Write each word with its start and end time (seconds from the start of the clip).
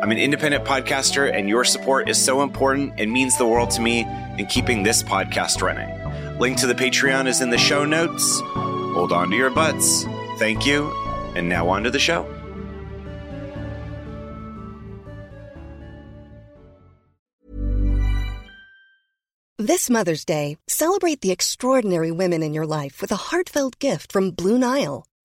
I'm 0.00 0.12
an 0.12 0.18
independent 0.18 0.64
podcaster, 0.64 1.32
and 1.32 1.48
your 1.48 1.64
support 1.64 2.08
is 2.08 2.24
so 2.24 2.42
important 2.42 2.94
and 2.98 3.10
means 3.10 3.36
the 3.36 3.46
world 3.46 3.70
to 3.72 3.80
me 3.80 4.06
in 4.38 4.46
keeping 4.46 4.84
this 4.84 5.02
podcast 5.02 5.60
running. 5.60 6.38
Link 6.38 6.56
to 6.58 6.68
the 6.68 6.74
Patreon 6.74 7.26
is 7.26 7.40
in 7.40 7.50
the 7.50 7.58
show 7.58 7.84
notes. 7.84 8.40
Hold 8.94 9.10
on 9.10 9.28
to 9.30 9.36
your 9.36 9.50
butts. 9.50 10.04
Thank 10.38 10.64
you. 10.64 10.92
And 11.34 11.48
now 11.48 11.68
on 11.68 11.82
to 11.82 11.90
the 11.90 11.98
show. 11.98 12.32
This 19.58 19.90
Mother's 19.90 20.24
Day, 20.24 20.56
celebrate 20.68 21.22
the 21.22 21.32
extraordinary 21.32 22.12
women 22.12 22.44
in 22.44 22.54
your 22.54 22.66
life 22.66 23.02
with 23.02 23.10
a 23.10 23.16
heartfelt 23.16 23.80
gift 23.80 24.12
from 24.12 24.30
Blue 24.30 24.56
Nile. 24.58 25.07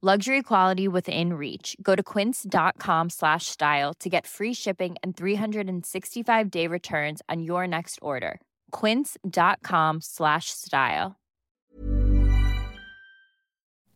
Luxury 0.00 0.44
quality 0.44 0.86
within 0.86 1.32
reach. 1.32 1.76
Go 1.82 1.96
to 1.96 2.04
quince.com 2.04 3.10
slash 3.10 3.46
style 3.46 3.92
to 3.94 4.08
get 4.08 4.28
free 4.28 4.54
shipping 4.54 4.94
and 5.02 5.16
365 5.16 6.50
day 6.52 6.68
returns 6.68 7.20
on 7.28 7.42
your 7.42 7.66
next 7.66 7.98
order. 8.00 8.40
Quince.com 8.70 10.00
slash 10.00 10.50
style. 10.50 11.16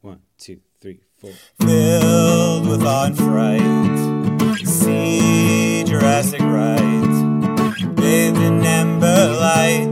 One, 0.01 0.23
two, 0.39 0.59
three, 0.81 1.03
four. 1.19 1.31
Filled 1.61 2.67
with 2.67 2.83
awe 2.85 3.05
and 3.05 3.17
fright, 3.17 4.67
see 4.67 5.85
Jurassic 5.87 6.41
right. 6.41 7.95
Bathed 7.95 8.39
in 8.39 8.65
amber 8.65 9.37
light, 9.39 9.92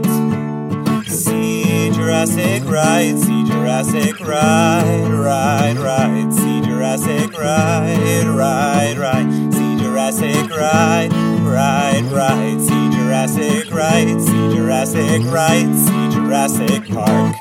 Jurassic 2.21 2.69
right. 2.69 3.17
See 3.17 3.43
Jurassic 3.45 4.19
right, 4.19 5.07
right, 5.09 5.73
right. 5.75 6.31
See 6.31 6.61
Jurassic 6.61 7.35
right, 7.35 8.23
right, 8.27 8.95
right. 8.95 9.51
See 9.51 9.77
Jurassic 9.79 10.49
right, 10.51 11.09
right, 11.41 12.03
right. 12.11 12.59
See 12.61 12.91
Jurassic 12.91 13.73
right. 13.73 14.21
See 14.21 14.55
Jurassic 14.55 15.23
right. 15.33 15.73
See 15.73 16.15
Jurassic 16.15 16.87
Park. 16.89 17.35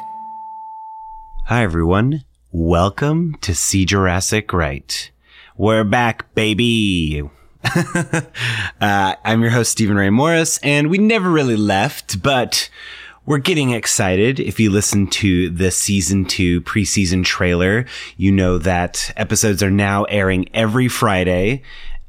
Hi, 1.44 1.62
everyone. 1.62 2.24
Welcome 2.50 3.34
to 3.42 3.54
See 3.54 3.84
Jurassic 3.84 4.50
Right. 4.50 5.10
We're 5.58 5.84
back, 5.84 6.34
baby. 6.34 7.28
uh, 7.64 8.22
I'm 8.80 9.42
your 9.42 9.50
host, 9.50 9.72
Stephen 9.72 9.98
Ray 9.98 10.08
Morris, 10.08 10.58
and 10.62 10.88
we 10.88 10.96
never 10.96 11.28
really 11.28 11.58
left, 11.58 12.22
but 12.22 12.70
we're 13.26 13.38
getting 13.38 13.70
excited. 13.70 14.40
If 14.40 14.58
you 14.58 14.70
listen 14.70 15.06
to 15.08 15.50
the 15.50 15.70
season 15.70 16.24
two 16.24 16.60
preseason 16.62 17.24
trailer, 17.24 17.86
you 18.16 18.32
know 18.32 18.58
that 18.58 19.12
episodes 19.16 19.62
are 19.62 19.70
now 19.70 20.04
airing 20.04 20.48
every 20.54 20.88
Friday. 20.88 21.62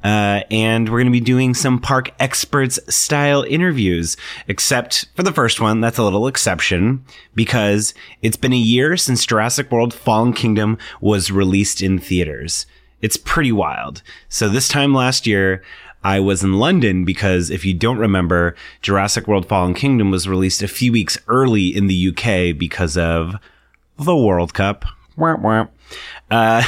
Uh, 0.03 0.41
and 0.49 0.89
we're 0.89 0.97
going 0.97 1.05
to 1.05 1.11
be 1.11 1.19
doing 1.19 1.53
some 1.53 1.79
park 1.79 2.11
experts 2.19 2.79
style 2.93 3.43
interviews, 3.43 4.17
except 4.47 5.05
for 5.15 5.21
the 5.21 5.31
first 5.31 5.61
one. 5.61 5.79
That's 5.79 5.99
a 5.99 6.03
little 6.03 6.25
exception 6.27 7.05
because 7.35 7.93
it's 8.23 8.37
been 8.37 8.53
a 8.53 8.57
year 8.57 8.97
since 8.97 9.25
Jurassic 9.25 9.71
World 9.71 9.93
Fallen 9.93 10.33
Kingdom 10.33 10.79
was 11.01 11.31
released 11.31 11.83
in 11.83 11.99
theaters. 11.99 12.65
It's 13.01 13.17
pretty 13.17 13.51
wild. 13.51 14.01
So 14.29 14.49
this 14.49 14.67
time 14.67 14.93
last 14.93 15.27
year, 15.27 15.63
I 16.03 16.19
was 16.19 16.43
in 16.43 16.53
London 16.53 17.05
because 17.05 17.49
if 17.49 17.63
you 17.65 17.73
don't 17.73 17.99
remember, 17.99 18.55
Jurassic 18.81 19.27
World 19.27 19.47
Fallen 19.47 19.73
Kingdom 19.73 20.11
was 20.11 20.27
released 20.27 20.63
a 20.63 20.67
few 20.67 20.91
weeks 20.91 21.17
early 21.27 21.67
in 21.67 21.87
the 21.87 22.09
UK 22.09 22.57
because 22.57 22.97
of 22.97 23.35
the 23.99 24.15
World 24.15 24.53
Cup. 24.53 24.85
Uh, 26.29 26.63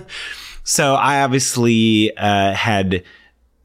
so 0.64 0.94
I 0.94 1.22
obviously 1.22 2.16
uh, 2.16 2.52
had 2.52 3.02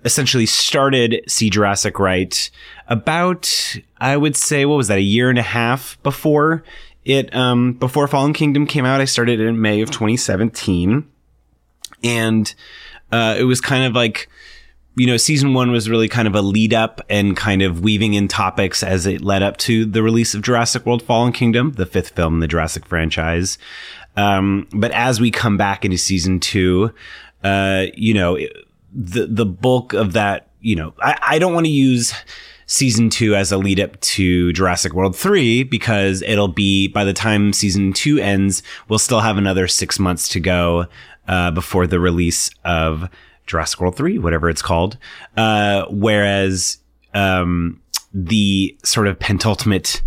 essentially 0.04 0.46
started 0.46 1.24
See 1.28 1.50
Jurassic 1.50 2.00
Right 2.00 2.50
about, 2.88 3.78
I 4.00 4.18
would 4.18 4.36
say, 4.36 4.66
what 4.66 4.76
was 4.76 4.88
that, 4.88 4.98
a 4.98 5.02
year 5.02 5.30
and 5.30 5.40
a 5.40 5.44
half 5.44 6.02
before 6.04 6.64
it, 7.06 7.34
um, 7.36 7.74
before 7.74 8.08
Fallen 8.08 8.34
Kingdom 8.34 8.66
came 8.66 8.86
out. 8.86 9.02
I 9.02 9.06
started 9.06 9.40
in 9.40 9.62
May 9.62 9.82
of 9.82 9.92
2017. 9.92 11.08
And 12.04 12.54
uh, 13.12 13.36
it 13.38 13.44
was 13.44 13.62
kind 13.62 13.86
of 13.86 13.94
like, 13.94 14.30
you 14.96 15.08
know, 15.08 15.18
season 15.18 15.54
one 15.54 15.72
was 15.72 15.90
really 15.90 16.08
kind 16.08 16.28
of 16.28 16.36
a 16.36 16.42
lead 16.42 16.74
up 16.74 17.02
and 17.10 17.36
kind 17.36 17.62
of 17.62 17.82
weaving 17.82 18.14
in 18.14 18.28
topics 18.28 18.84
as 18.84 19.06
it 19.06 19.22
led 19.22 19.42
up 19.42 19.58
to 19.58 19.86
the 19.86 20.04
release 20.04 20.36
of 20.36 20.44
Jurassic 20.44 20.86
World 20.86 21.02
Fallen 21.02 21.34
Kingdom, 21.34 21.74
the 21.74 21.86
fifth 21.86 22.10
film 22.10 22.36
in 22.36 22.40
the 22.42 22.48
Jurassic 22.48 22.86
franchise. 22.86 23.58
Um, 24.16 24.68
but 24.72 24.92
as 24.92 25.20
we 25.20 25.32
come 25.32 25.58
back 25.58 25.84
into 25.84 25.98
season 25.98 26.40
two, 26.40 26.94
uh, 27.44 27.88
you 27.96 28.14
know, 28.14 28.38
the, 28.94 29.26
the 29.26 29.46
bulk 29.46 29.94
of 29.94 30.14
that, 30.14 30.50
you 30.62 30.76
know, 30.76 30.94
I, 31.00 31.18
I 31.22 31.40
don't 31.40 31.54
want 31.54 31.66
to 31.66 31.72
use 31.72 32.14
season 32.68 33.10
two 33.10 33.36
as 33.36 33.52
a 33.52 33.58
lead 33.58 33.80
up 33.80 34.00
to 34.02 34.54
Jurassic 34.54 34.94
World 34.94 35.16
3 35.16 35.64
because 35.64 36.22
it'll 36.22 36.48
be 36.48 36.88
by 36.88 37.04
the 37.04 37.14
time 37.14 37.52
season 37.52 37.94
two 37.94 38.20
ends, 38.20 38.62
we'll 38.88 39.00
still 39.00 39.22
have 39.22 39.38
another 39.38 39.68
six 39.68 39.98
months 39.98 40.28
to 40.30 40.40
go 40.40 40.86
uh, 41.28 41.52
before 41.52 41.88
the 41.88 42.00
release 42.00 42.52
of 42.64 43.10
Jurassic 43.46 43.80
World 43.80 43.96
3, 43.96 44.18
whatever 44.20 44.50
it's 44.50 44.62
called. 44.62 44.98
Uh, 45.36 45.86
whereas 45.90 46.78
um, 47.14 47.82
the 48.14 48.78
sort 48.84 49.08
of 49.08 49.20
pentultimate 49.20 50.02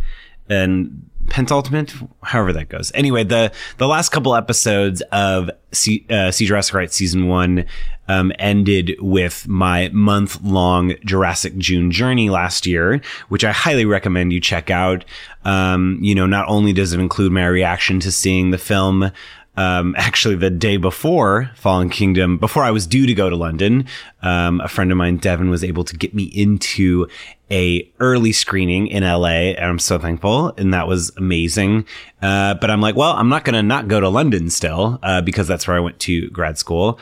and 0.48 1.02
pentultimate, 1.28 1.92
however 2.22 2.52
that 2.52 2.68
goes. 2.68 2.92
Anyway, 2.94 3.24
the 3.24 3.52
the 3.78 3.88
last 3.88 4.10
couple 4.10 4.34
episodes 4.34 5.02
of 5.12 5.50
uh, 5.50 6.30
See 6.30 6.46
Jurassic 6.46 6.74
Right 6.74 6.92
season 6.92 7.28
one 7.28 7.66
um, 8.08 8.32
ended 8.38 8.96
with 9.00 9.46
my 9.48 9.88
month 9.92 10.40
long 10.42 10.94
Jurassic 11.04 11.56
June 11.58 11.90
journey 11.90 12.30
last 12.30 12.66
year, 12.66 13.00
which 13.28 13.44
I 13.44 13.52
highly 13.52 13.84
recommend 13.84 14.32
you 14.32 14.40
check 14.40 14.70
out. 14.70 15.04
Um, 15.44 15.98
you 16.00 16.14
know, 16.14 16.26
not 16.26 16.48
only 16.48 16.72
does 16.72 16.92
it 16.92 17.00
include 17.00 17.32
my 17.32 17.46
reaction 17.46 18.00
to 18.00 18.12
seeing 18.12 18.50
the 18.50 18.58
film 18.58 19.10
um, 19.56 19.94
actually 19.98 20.36
the 20.36 20.50
day 20.50 20.76
before 20.76 21.50
Fallen 21.56 21.90
Kingdom, 21.90 22.38
before 22.38 22.62
I 22.62 22.70
was 22.70 22.86
due 22.86 23.06
to 23.06 23.14
go 23.14 23.30
to 23.30 23.36
London, 23.36 23.86
um, 24.22 24.60
a 24.60 24.68
friend 24.68 24.90
of 24.90 24.98
mine, 24.98 25.16
Devin, 25.18 25.50
was 25.50 25.64
able 25.64 25.84
to 25.84 25.96
get 25.96 26.14
me 26.14 26.24
into 26.24 27.06
a 27.50 27.90
early 28.00 28.32
screening 28.32 28.88
in 28.88 29.04
LA, 29.04 29.54
and 29.54 29.64
I'm 29.64 29.78
so 29.78 29.98
thankful, 29.98 30.52
and 30.56 30.74
that 30.74 30.88
was 30.88 31.12
amazing. 31.16 31.86
Uh, 32.20 32.54
but 32.54 32.70
I'm 32.70 32.80
like, 32.80 32.96
well, 32.96 33.12
I'm 33.12 33.28
not 33.28 33.44
gonna 33.44 33.62
not 33.62 33.88
go 33.88 34.00
to 34.00 34.08
London 34.08 34.50
still, 34.50 34.98
uh, 35.02 35.20
because 35.20 35.46
that's 35.46 35.66
where 35.68 35.76
I 35.76 35.80
went 35.80 35.98
to 36.00 36.28
grad 36.30 36.58
school 36.58 36.98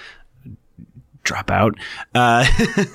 drop 1.25 1.51
out. 1.51 1.75
Uh, 2.15 2.47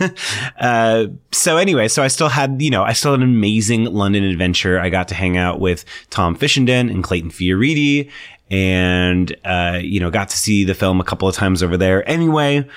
uh, 0.59 1.07
so 1.31 1.57
anyway, 1.57 1.87
so 1.87 2.01
I 2.01 2.07
still 2.07 2.29
had, 2.29 2.61
you 2.61 2.69
know, 2.69 2.83
I 2.83 2.93
still 2.93 3.11
had 3.11 3.21
an 3.21 3.29
amazing 3.29 3.85
London 3.85 4.23
adventure. 4.23 4.79
I 4.79 4.89
got 4.89 5.07
to 5.09 5.15
hang 5.15 5.35
out 5.35 5.59
with 5.59 5.83
Tom 6.09 6.37
Fishenden 6.37 6.89
and 6.89 7.03
Clayton 7.03 7.31
Fioriti 7.31 8.09
and, 8.49 9.35
uh, 9.45 9.79
you 9.81 9.99
know, 9.99 10.09
got 10.09 10.29
to 10.29 10.37
see 10.37 10.63
the 10.63 10.73
film 10.73 10.99
a 10.99 11.03
couple 11.03 11.27
of 11.27 11.35
times 11.35 11.61
over 11.61 11.77
there. 11.77 12.07
Anyway, 12.09 12.67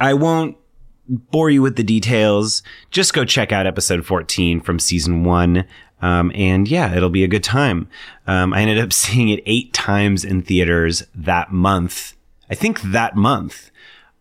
I 0.00 0.14
won't 0.14 0.56
bore 1.08 1.50
you 1.50 1.62
with 1.62 1.76
the 1.76 1.82
details. 1.82 2.62
Just 2.90 3.14
go 3.14 3.24
check 3.24 3.52
out 3.52 3.66
episode 3.66 4.04
14 4.04 4.60
from 4.60 4.78
season 4.78 5.24
one. 5.24 5.64
Um, 6.02 6.32
and 6.34 6.68
yeah, 6.68 6.94
it'll 6.94 7.10
be 7.10 7.24
a 7.24 7.28
good 7.28 7.44
time. 7.44 7.88
Um, 8.26 8.52
I 8.52 8.60
ended 8.60 8.78
up 8.78 8.92
seeing 8.92 9.28
it 9.28 9.42
eight 9.46 9.72
times 9.72 10.24
in 10.24 10.42
theaters 10.42 11.04
that 11.14 11.52
month. 11.52 12.14
I 12.50 12.54
think 12.54 12.82
that 12.82 13.16
month 13.16 13.70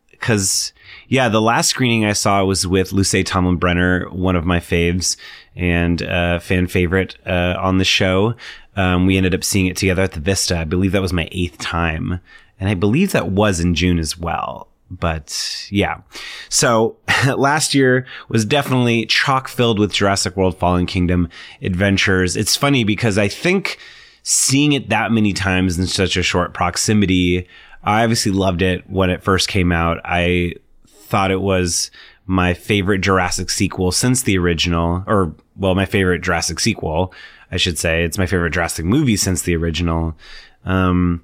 because 0.09 0.71
yeah, 1.09 1.27
the 1.27 1.41
last 1.41 1.67
screening 1.67 2.05
I 2.05 2.13
saw 2.13 2.45
was 2.45 2.65
with 2.65 2.93
Luce 2.93 3.13
Tomlin 3.25 3.57
Brenner, 3.57 4.09
one 4.09 4.37
of 4.37 4.45
my 4.45 4.59
faves 4.61 5.17
and 5.53 6.01
uh, 6.01 6.39
fan 6.39 6.67
favorite 6.67 7.17
uh, 7.25 7.55
on 7.59 7.77
the 7.77 7.83
show. 7.83 8.33
Um, 8.75 9.05
we 9.05 9.17
ended 9.17 9.35
up 9.35 9.43
seeing 9.43 9.67
it 9.67 9.77
together 9.77 10.01
at 10.01 10.13
the 10.13 10.19
Vista. 10.19 10.57
I 10.57 10.63
believe 10.63 10.91
that 10.93 11.01
was 11.01 11.13
my 11.13 11.27
eighth 11.31 11.59
time, 11.59 12.19
and 12.59 12.69
I 12.69 12.73
believe 12.73 13.11
that 13.11 13.29
was 13.29 13.59
in 13.59 13.75
June 13.75 13.99
as 13.99 14.17
well. 14.17 14.67
But 14.89 15.67
yeah, 15.71 16.01
so 16.49 16.97
last 17.37 17.73
year 17.73 18.05
was 18.29 18.45
definitely 18.45 19.05
chock 19.05 19.47
filled 19.47 19.79
with 19.79 19.93
Jurassic 19.93 20.35
World 20.35 20.57
Fallen 20.57 20.85
Kingdom 20.85 21.29
adventures. 21.61 22.35
It's 22.35 22.55
funny 22.55 22.83
because 22.83 23.17
I 23.17 23.27
think 23.27 23.79
seeing 24.21 24.73
it 24.73 24.89
that 24.89 25.11
many 25.11 25.33
times 25.33 25.77
in 25.77 25.87
such 25.87 26.15
a 26.15 26.23
short 26.23 26.53
proximity 26.53 27.47
I 27.83 28.03
obviously 28.03 28.31
loved 28.31 28.61
it 28.61 28.89
when 28.89 29.09
it 29.09 29.23
first 29.23 29.47
came 29.47 29.71
out. 29.71 29.99
I 30.05 30.55
thought 30.87 31.31
it 31.31 31.41
was 31.41 31.91
my 32.25 32.53
favorite 32.53 32.99
Jurassic 32.99 33.49
sequel 33.49 33.91
since 33.91 34.23
the 34.23 34.37
original, 34.37 35.03
or 35.05 35.35
well, 35.57 35.75
my 35.75 35.85
favorite 35.85 36.21
Jurassic 36.21 36.59
sequel, 36.59 37.13
I 37.53 37.57
should 37.57 37.77
say. 37.77 38.03
It's 38.03 38.17
my 38.17 38.25
favorite 38.25 38.49
Jurassic 38.49 38.83
movie 38.83 39.15
since 39.15 39.43
the 39.43 39.55
original. 39.55 40.17
Um, 40.65 41.23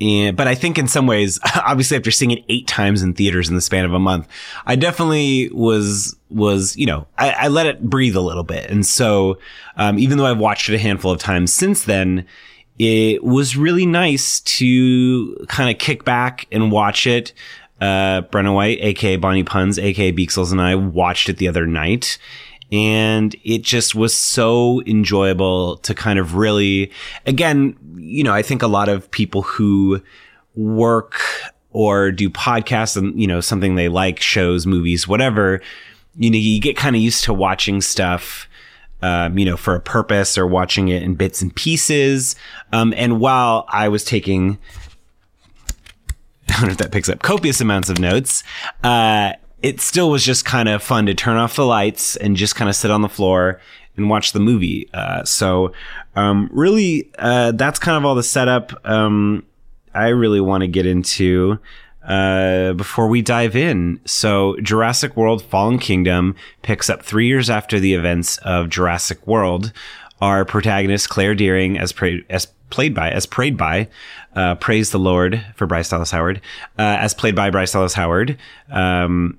and, 0.00 0.36
but 0.36 0.48
I 0.48 0.56
think 0.56 0.76
in 0.76 0.88
some 0.88 1.06
ways, 1.06 1.38
obviously 1.54 1.96
after 1.96 2.10
seeing 2.10 2.32
it 2.32 2.44
eight 2.48 2.66
times 2.66 3.00
in 3.00 3.14
theaters 3.14 3.48
in 3.48 3.54
the 3.54 3.60
span 3.60 3.84
of 3.84 3.94
a 3.94 4.00
month, 4.00 4.26
I 4.66 4.74
definitely 4.74 5.50
was, 5.50 6.16
was, 6.30 6.76
you 6.76 6.84
know, 6.84 7.06
I, 7.16 7.30
I 7.30 7.48
let 7.48 7.66
it 7.66 7.80
breathe 7.80 8.16
a 8.16 8.20
little 8.20 8.42
bit. 8.42 8.68
And 8.68 8.84
so, 8.84 9.38
um, 9.76 10.00
even 10.00 10.18
though 10.18 10.26
I've 10.26 10.38
watched 10.38 10.68
it 10.68 10.74
a 10.74 10.78
handful 10.78 11.12
of 11.12 11.20
times 11.20 11.52
since 11.52 11.84
then, 11.84 12.26
it 12.76 13.22
was 13.22 13.56
really 13.56 13.86
nice 13.86 14.40
to 14.40 15.46
kind 15.48 15.70
of 15.70 15.78
kick 15.78 16.04
back 16.04 16.46
and 16.50 16.72
watch 16.72 17.06
it. 17.06 17.32
Uh, 17.80 18.22
Brenna 18.22 18.52
White, 18.52 18.78
aka 18.80 19.16
Bonnie 19.16 19.44
Puns, 19.44 19.78
aka 19.78 20.10
Beaksels, 20.10 20.50
and 20.50 20.60
I 20.60 20.74
watched 20.74 21.28
it 21.28 21.36
the 21.36 21.46
other 21.46 21.66
night. 21.66 22.18
And 22.72 23.34
it 23.44 23.62
just 23.62 23.94
was 23.94 24.14
so 24.14 24.82
enjoyable 24.86 25.76
to 25.78 25.94
kind 25.94 26.18
of 26.18 26.34
really, 26.34 26.90
again, 27.24 27.76
you 27.96 28.24
know, 28.24 28.32
I 28.32 28.42
think 28.42 28.62
a 28.62 28.66
lot 28.66 28.88
of 28.88 29.10
people 29.10 29.42
who 29.42 30.02
work 30.54 31.20
or 31.70 32.10
do 32.10 32.28
podcasts 32.28 32.96
and, 32.96 33.20
you 33.20 33.26
know, 33.26 33.40
something 33.40 33.74
they 33.74 33.88
like, 33.88 34.20
shows, 34.20 34.66
movies, 34.66 35.06
whatever, 35.06 35.60
you 36.16 36.30
know, 36.30 36.38
you 36.38 36.60
get 36.60 36.76
kind 36.76 36.96
of 36.96 37.02
used 37.02 37.24
to 37.24 37.34
watching 37.34 37.80
stuff 37.80 38.48
um, 39.02 39.38
you 39.38 39.44
know, 39.44 39.56
for 39.56 39.74
a 39.74 39.80
purpose 39.80 40.38
or 40.38 40.46
watching 40.46 40.88
it 40.88 41.02
in 41.02 41.14
bits 41.14 41.42
and 41.42 41.54
pieces. 41.54 42.34
Um, 42.72 42.94
and 42.96 43.20
while 43.20 43.66
I 43.68 43.88
was 43.88 44.04
taking, 44.04 44.58
I 46.48 46.52
don't 46.54 46.66
know 46.66 46.70
if 46.70 46.78
that 46.78 46.92
picks 46.92 47.08
up 47.08 47.22
copious 47.22 47.60
amounts 47.60 47.88
of 47.88 47.98
notes, 47.98 48.42
uh, 48.82 49.34
it 49.62 49.80
still 49.80 50.10
was 50.10 50.24
just 50.24 50.44
kind 50.44 50.68
of 50.68 50.82
fun 50.82 51.06
to 51.06 51.14
turn 51.14 51.36
off 51.36 51.56
the 51.56 51.66
lights 51.66 52.16
and 52.16 52.36
just 52.36 52.54
kind 52.54 52.68
of 52.68 52.76
sit 52.76 52.90
on 52.90 53.02
the 53.02 53.08
floor 53.08 53.60
and 53.96 54.10
watch 54.10 54.32
the 54.32 54.40
movie. 54.40 54.88
Uh, 54.92 55.24
so, 55.24 55.72
um, 56.14 56.48
really, 56.52 57.10
uh, 57.18 57.52
that's 57.52 57.78
kind 57.78 57.96
of 57.96 58.04
all 58.04 58.14
the 58.14 58.22
setup. 58.22 58.72
Um, 58.86 59.44
I 59.94 60.08
really 60.08 60.40
want 60.40 60.60
to 60.60 60.68
get 60.68 60.84
into 60.84 61.58
uh, 62.06 62.74
before 62.74 63.08
we 63.08 63.22
dive 63.22 63.56
in. 63.56 64.00
So, 64.04 64.56
Jurassic 64.60 65.16
World 65.16 65.42
Fallen 65.42 65.78
Kingdom 65.78 66.36
picks 66.62 66.90
up 66.90 67.02
three 67.02 67.26
years 67.26 67.48
after 67.48 67.80
the 67.80 67.94
events 67.94 68.38
of 68.38 68.68
Jurassic 68.68 69.26
World. 69.26 69.72
Our 70.20 70.44
protagonist, 70.44 71.08
Claire 71.08 71.34
Dearing, 71.34 71.78
as, 71.78 71.92
pra- 71.92 72.20
as 72.30 72.46
played 72.70 72.94
by, 72.94 73.10
as 73.10 73.26
prayed 73.26 73.56
by, 73.56 73.88
uh, 74.34 74.54
praise 74.56 74.90
the 74.90 74.98
Lord 74.98 75.44
for 75.54 75.66
Bryce 75.66 75.88
Dallas 75.88 76.10
Howard, 76.10 76.40
uh, 76.78 76.96
as 77.00 77.14
played 77.14 77.34
by 77.34 77.50
Bryce 77.50 77.72
Dallas 77.72 77.94
Howard, 77.94 78.38
um, 78.70 79.38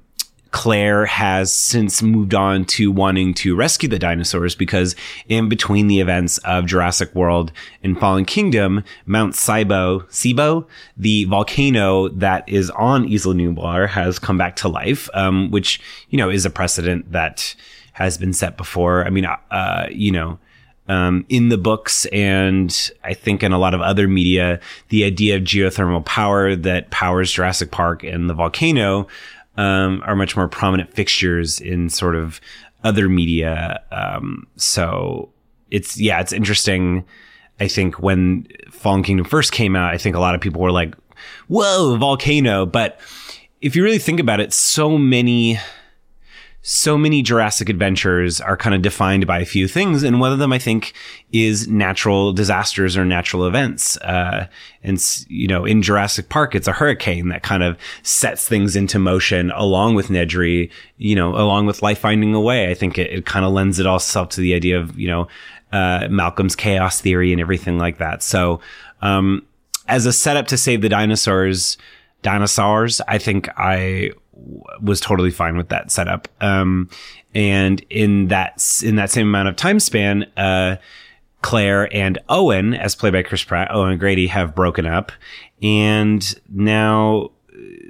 Claire 0.52 1.06
has 1.06 1.52
since 1.52 2.02
moved 2.02 2.34
on 2.34 2.66
to 2.66 2.92
wanting 2.92 3.34
to 3.36 3.56
rescue 3.56 3.90
the 3.90 4.00
dinosaurs 4.00 4.56
because 4.56 4.96
in 5.28 5.50
between 5.50 5.88
the 5.88 6.00
events 6.00 6.38
of 6.40 6.66
Jurassic 6.66 7.14
World 7.16 7.52
and 7.84 8.00
Fallen 8.00 8.26
Kingdom, 8.26 8.84
Mount 9.06 9.34
Sibo, 9.34 10.04
Sibo, 10.10 10.66
the 10.96 11.26
volcano 11.26 12.10
that 12.10 12.48
is 12.48 12.70
on 12.72 13.06
Isla 13.06 13.34
Nublar 13.34 13.88
has 13.88 14.20
come 14.20 14.38
back 14.38 14.56
to 14.58 14.68
life, 14.68 15.10
um, 15.14 15.52
which, 15.52 15.80
you 16.10 16.18
know, 16.18 16.30
is 16.30 16.46
a 16.46 16.50
precedent 16.50 17.12
that 17.12 17.56
has 17.94 18.18
been 18.18 18.34
set 18.34 18.58
before. 18.58 19.06
I 19.06 19.10
mean, 19.10 19.26
uh, 19.26 19.88
you 19.90 20.12
know, 20.12 20.40
um, 20.88 21.26
in 21.30 21.50
the 21.50 21.58
books 21.58 22.06
and 22.08 22.92
I 23.04 23.14
think 23.14 23.44
in 23.44 23.52
a 23.52 23.58
lot 23.58 23.74
of 23.74 23.82
other 23.82 24.08
media, 24.08 24.60
the 24.90 25.04
idea 25.04 25.36
of 25.36 25.44
geothermal 25.44 26.06
power 26.06 26.56
that 26.56 26.92
powers 26.92 27.32
Jurassic 27.32 27.72
Park 27.72 28.04
and 28.04 28.30
the 28.30 28.34
volcano 28.34 29.08
um, 29.58 30.02
are 30.06 30.16
much 30.16 30.36
more 30.36 30.48
prominent 30.48 30.94
fixtures 30.94 31.60
in 31.60 31.90
sort 31.90 32.16
of 32.16 32.40
other 32.84 33.10
media. 33.10 33.82
Um, 33.92 34.48
so 34.56 35.30
it's 35.72 36.00
yeah, 36.00 36.20
it's 36.20 36.34
interesting. 36.34 37.06
I 37.60 37.68
think 37.68 38.00
when 38.00 38.48
Fallen 38.72 39.04
Kingdom 39.04 39.26
first 39.26 39.52
came 39.52 39.76
out, 39.76 39.94
I 39.94 39.98
think 39.98 40.16
a 40.16 40.20
lot 40.20 40.36
of 40.36 40.42
people 40.42 40.62
were 40.62 40.72
like, 40.72 40.96
"Whoa, 41.48 41.98
volcano!" 41.98 42.66
But 42.66 43.00
if 43.62 43.76
you 43.76 43.84
really 43.84 44.00
think 44.00 44.20
about 44.20 44.40
it, 44.40 44.54
so 44.54 44.98
many 44.98 45.60
so 46.70 46.98
many 46.98 47.22
Jurassic 47.22 47.70
adventures 47.70 48.42
are 48.42 48.58
kind 48.58 48.76
of 48.76 48.82
defined 48.82 49.26
by 49.26 49.40
a 49.40 49.46
few 49.46 49.70
things, 49.70 50.04
and 50.04 50.20
one 50.20 50.34
of 50.34 50.40
them 50.40 50.52
I 50.52 50.60
think 50.60 50.92
is 51.32 51.66
natural 51.70 52.34
disasters 52.34 52.98
or 52.98 53.06
natural 53.06 53.48
events. 53.48 53.96
Uh, 54.02 54.48
and 54.84 55.02
you 55.30 55.48
know, 55.48 55.64
in 55.64 55.82
Jurassic 55.82 56.28
Park, 56.28 56.56
it's 56.56 56.68
a 56.68 56.74
hurricane 56.74 57.30
that 57.30 57.42
kind 57.42 57.64
of 57.64 57.78
sets 58.04 58.46
things 58.46 58.76
into 58.76 59.00
motion, 59.00 59.50
along 59.52 59.96
with 59.96 60.10
Nedry. 60.10 60.70
You 60.98 61.16
know, 61.16 61.30
along 61.38 61.68
with 61.68 61.82
life 61.82 62.00
finding 62.00 62.34
a 62.34 62.42
way. 62.42 62.70
I 62.70 62.74
think 62.74 62.98
it, 62.98 63.12
it 63.12 63.26
kind 63.26 63.46
of 63.46 63.54
lends 63.54 63.80
it 63.80 63.88
all 63.88 63.96
itself 63.96 64.28
to 64.32 64.42
the 64.42 64.54
idea 64.54 64.78
of 64.78 65.00
you 65.00 65.08
know 65.08 65.30
uh, 65.72 66.10
Malcolm's 66.10 66.58
chaos 66.58 67.00
theory 67.00 67.32
and 67.32 67.40
everything 67.40 67.78
like 67.78 67.98
that. 68.00 68.22
So, 68.22 68.60
um, 69.02 69.46
as 69.88 70.06
a 70.06 70.12
setup 70.12 70.48
to 70.48 70.58
save 70.58 70.82
the 70.82 70.90
dinosaurs, 70.90 71.78
dinosaurs, 72.24 73.00
I 73.08 73.20
think 73.20 73.48
I 73.56 74.12
was 74.82 75.00
totally 75.00 75.32
fine 75.32 75.58
with 75.58 75.70
that 75.70 75.92
setup. 75.92 76.28
Um, 76.42 76.90
and 77.34 77.86
in 77.90 78.28
that 78.28 78.82
in 78.84 78.96
that 78.96 79.12
same 79.12 79.28
amount 79.28 79.50
of 79.50 79.56
time 79.56 79.80
span, 79.80 80.24
uh, 80.38 80.78
Claire 81.42 81.94
and 81.96 82.18
Owen, 82.30 82.74
as 82.74 82.96
played 82.96 83.14
by 83.14 83.24
Chris 83.24 83.44
Pratt, 83.44 83.72
Owen 83.72 83.98
Grady 83.98 84.28
have 84.28 84.56
broken 84.56 84.86
up, 84.86 85.12
and 85.62 86.40
now 86.50 87.32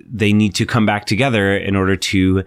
they 0.10 0.34
need 0.34 0.56
to 0.56 0.66
come 0.66 0.86
back 0.86 1.06
together 1.06 1.56
in 1.56 1.76
order 1.76 1.96
to 1.96 2.44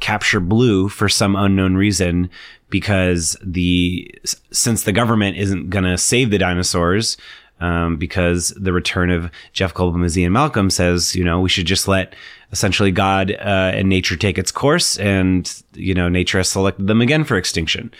capture 0.00 0.40
Blue 0.40 0.88
for 0.88 1.08
some 1.08 1.36
unknown 1.36 1.74
reason. 1.74 2.30
Because 2.70 3.36
the 3.44 4.10
since 4.50 4.84
the 4.84 4.92
government 4.92 5.36
isn't 5.36 5.68
going 5.68 5.84
to 5.84 5.98
save 5.98 6.30
the 6.30 6.38
dinosaurs, 6.38 7.18
um, 7.62 7.96
because 7.96 8.48
the 8.50 8.72
return 8.72 9.10
of 9.10 9.30
Jeff 9.52 9.72
Goldblum 9.72 10.04
as 10.04 10.18
Ian 10.18 10.32
Malcolm 10.32 10.68
says, 10.68 11.14
you 11.14 11.24
know, 11.24 11.40
we 11.40 11.48
should 11.48 11.64
just 11.66 11.86
let 11.86 12.14
essentially 12.50 12.90
God 12.90 13.30
uh, 13.30 13.70
and 13.72 13.88
nature 13.88 14.16
take 14.16 14.36
its 14.36 14.50
course, 14.50 14.98
and 14.98 15.62
you 15.74 15.94
know, 15.94 16.08
nature 16.08 16.38
has 16.38 16.48
selected 16.48 16.88
them 16.88 17.00
again 17.00 17.24
for 17.24 17.36
extinction. 17.36 17.92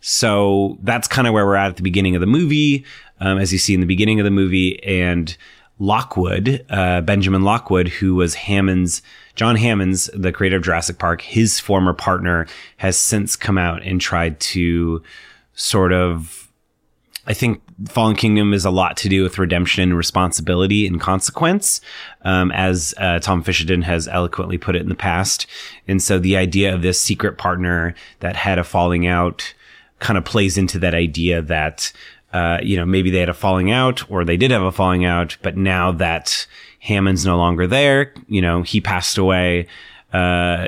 So 0.00 0.78
that's 0.82 1.06
kind 1.06 1.28
of 1.28 1.34
where 1.34 1.44
we're 1.44 1.56
at 1.56 1.68
at 1.68 1.76
the 1.76 1.82
beginning 1.82 2.16
of 2.16 2.20
the 2.20 2.26
movie, 2.26 2.84
um, 3.20 3.38
as 3.38 3.52
you 3.52 3.58
see 3.58 3.74
in 3.74 3.80
the 3.80 3.86
beginning 3.86 4.18
of 4.18 4.24
the 4.24 4.30
movie, 4.30 4.82
and 4.82 5.36
Lockwood, 5.78 6.64
uh, 6.70 7.02
Benjamin 7.02 7.42
Lockwood, 7.42 7.88
who 7.88 8.14
was 8.14 8.34
Hammond's 8.34 9.02
John 9.36 9.56
Hammond's, 9.56 10.10
the 10.12 10.32
creator 10.32 10.56
of 10.56 10.62
Jurassic 10.62 10.98
Park, 10.98 11.22
his 11.22 11.60
former 11.60 11.94
partner, 11.94 12.46
has 12.78 12.98
since 12.98 13.36
come 13.36 13.56
out 13.56 13.82
and 13.82 14.00
tried 14.00 14.38
to 14.40 15.02
sort 15.54 15.92
of 15.92 16.49
I 17.30 17.32
think 17.32 17.62
Fallen 17.88 18.16
Kingdom 18.16 18.52
is 18.52 18.64
a 18.64 18.72
lot 18.72 18.96
to 18.96 19.08
do 19.08 19.22
with 19.22 19.38
redemption, 19.38 19.84
and 19.84 19.96
responsibility, 19.96 20.84
and 20.84 21.00
consequence, 21.00 21.80
um, 22.22 22.50
as 22.50 22.92
uh, 22.98 23.20
Tom 23.20 23.44
Fishenden 23.44 23.84
has 23.84 24.08
eloquently 24.08 24.58
put 24.58 24.74
it 24.74 24.82
in 24.82 24.88
the 24.88 24.96
past. 24.96 25.46
And 25.86 26.02
so 26.02 26.18
the 26.18 26.36
idea 26.36 26.74
of 26.74 26.82
this 26.82 27.00
secret 27.00 27.38
partner 27.38 27.94
that 28.18 28.34
had 28.34 28.58
a 28.58 28.64
falling 28.64 29.06
out 29.06 29.54
kind 30.00 30.18
of 30.18 30.24
plays 30.24 30.58
into 30.58 30.80
that 30.80 30.92
idea 30.92 31.40
that, 31.40 31.92
uh, 32.32 32.58
you 32.64 32.76
know, 32.76 32.84
maybe 32.84 33.10
they 33.10 33.20
had 33.20 33.28
a 33.28 33.34
falling 33.34 33.70
out 33.70 34.10
or 34.10 34.24
they 34.24 34.36
did 34.36 34.50
have 34.50 34.62
a 34.62 34.72
falling 34.72 35.04
out, 35.04 35.36
but 35.40 35.56
now 35.56 35.92
that 35.92 36.48
Hammond's 36.80 37.24
no 37.24 37.36
longer 37.36 37.68
there, 37.68 38.12
you 38.26 38.42
know, 38.42 38.62
he 38.62 38.80
passed 38.80 39.18
away. 39.18 39.68
Uh, 40.12 40.66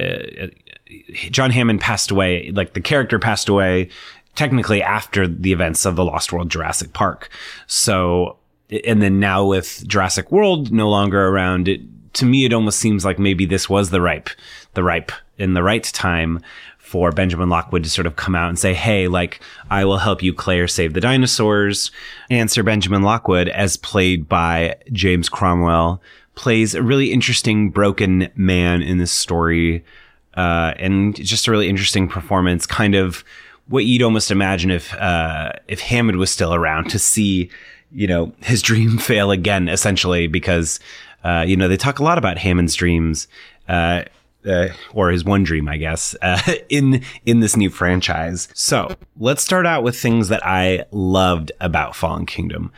John 1.32 1.50
Hammond 1.50 1.80
passed 1.80 2.12
away, 2.12 2.52
like 2.54 2.74
the 2.74 2.80
character 2.80 3.18
passed 3.18 3.48
away 3.48 3.88
technically 4.34 4.82
after 4.82 5.28
the 5.28 5.52
events 5.52 5.84
of 5.84 5.96
the 5.96 6.04
Lost 6.04 6.32
World 6.32 6.50
Jurassic 6.50 6.92
Park. 6.92 7.28
So, 7.66 8.36
and 8.84 9.02
then 9.02 9.20
now 9.20 9.44
with 9.44 9.86
Jurassic 9.86 10.32
World 10.32 10.72
no 10.72 10.88
longer 10.88 11.28
around, 11.28 11.68
it, 11.68 11.80
to 12.14 12.24
me, 12.24 12.44
it 12.44 12.52
almost 12.52 12.78
seems 12.78 13.04
like 13.04 13.18
maybe 13.18 13.44
this 13.44 13.68
was 13.68 13.90
the 13.90 14.00
ripe, 14.00 14.30
the 14.74 14.82
ripe 14.82 15.12
in 15.38 15.54
the 15.54 15.62
right 15.62 15.84
time 15.84 16.40
for 16.78 17.10
Benjamin 17.10 17.48
Lockwood 17.48 17.84
to 17.84 17.90
sort 17.90 18.06
of 18.06 18.16
come 18.16 18.34
out 18.34 18.50
and 18.50 18.58
say, 18.58 18.74
Hey, 18.74 19.08
like, 19.08 19.40
I 19.70 19.84
will 19.86 19.96
help 19.96 20.22
you, 20.22 20.34
Claire, 20.34 20.68
save 20.68 20.92
the 20.92 21.00
dinosaurs. 21.00 21.90
And 22.28 22.50
Sir 22.50 22.62
Benjamin 22.62 23.02
Lockwood, 23.02 23.48
as 23.48 23.78
played 23.78 24.28
by 24.28 24.76
James 24.92 25.30
Cromwell, 25.30 26.02
plays 26.34 26.74
a 26.74 26.82
really 26.82 27.10
interesting 27.10 27.70
broken 27.70 28.30
man 28.34 28.82
in 28.82 28.98
this 28.98 29.12
story. 29.12 29.84
Uh, 30.34 30.74
and 30.76 31.16
just 31.16 31.46
a 31.46 31.50
really 31.50 31.68
interesting 31.68 32.08
performance, 32.08 32.66
kind 32.66 32.94
of 32.94 33.24
what 33.68 33.84
you'd 33.84 34.02
almost 34.02 34.30
imagine 34.30 34.70
if 34.70 34.94
uh, 34.94 35.52
if 35.68 35.80
Hammond 35.80 36.18
was 36.18 36.30
still 36.30 36.54
around 36.54 36.90
to 36.90 36.98
see, 36.98 37.50
you 37.90 38.06
know, 38.06 38.32
his 38.42 38.62
dream 38.70 38.98
fail 38.98 39.30
again, 39.30 39.68
essentially, 39.68 40.26
because 40.26 40.80
uh, 41.24 41.44
you 41.46 41.56
know 41.56 41.68
they 41.68 41.76
talk 41.76 41.98
a 41.98 42.04
lot 42.04 42.18
about 42.18 42.38
Hammond's 42.38 42.74
dreams. 42.74 43.28
Uh, 43.68 44.04
uh, 44.44 44.68
or 44.92 45.10
his 45.10 45.24
one 45.24 45.44
dream, 45.44 45.68
I 45.68 45.76
guess, 45.76 46.16
uh, 46.22 46.40
in 46.68 47.02
in 47.24 47.38
this 47.38 47.56
new 47.56 47.70
franchise. 47.70 48.48
So 48.54 48.96
let's 49.16 49.42
start 49.42 49.66
out 49.66 49.84
with 49.84 49.96
things 49.96 50.28
that 50.28 50.44
I 50.44 50.84
loved 50.90 51.52
about 51.60 51.94
Fallen 51.94 52.26
Kingdom. 52.26 52.72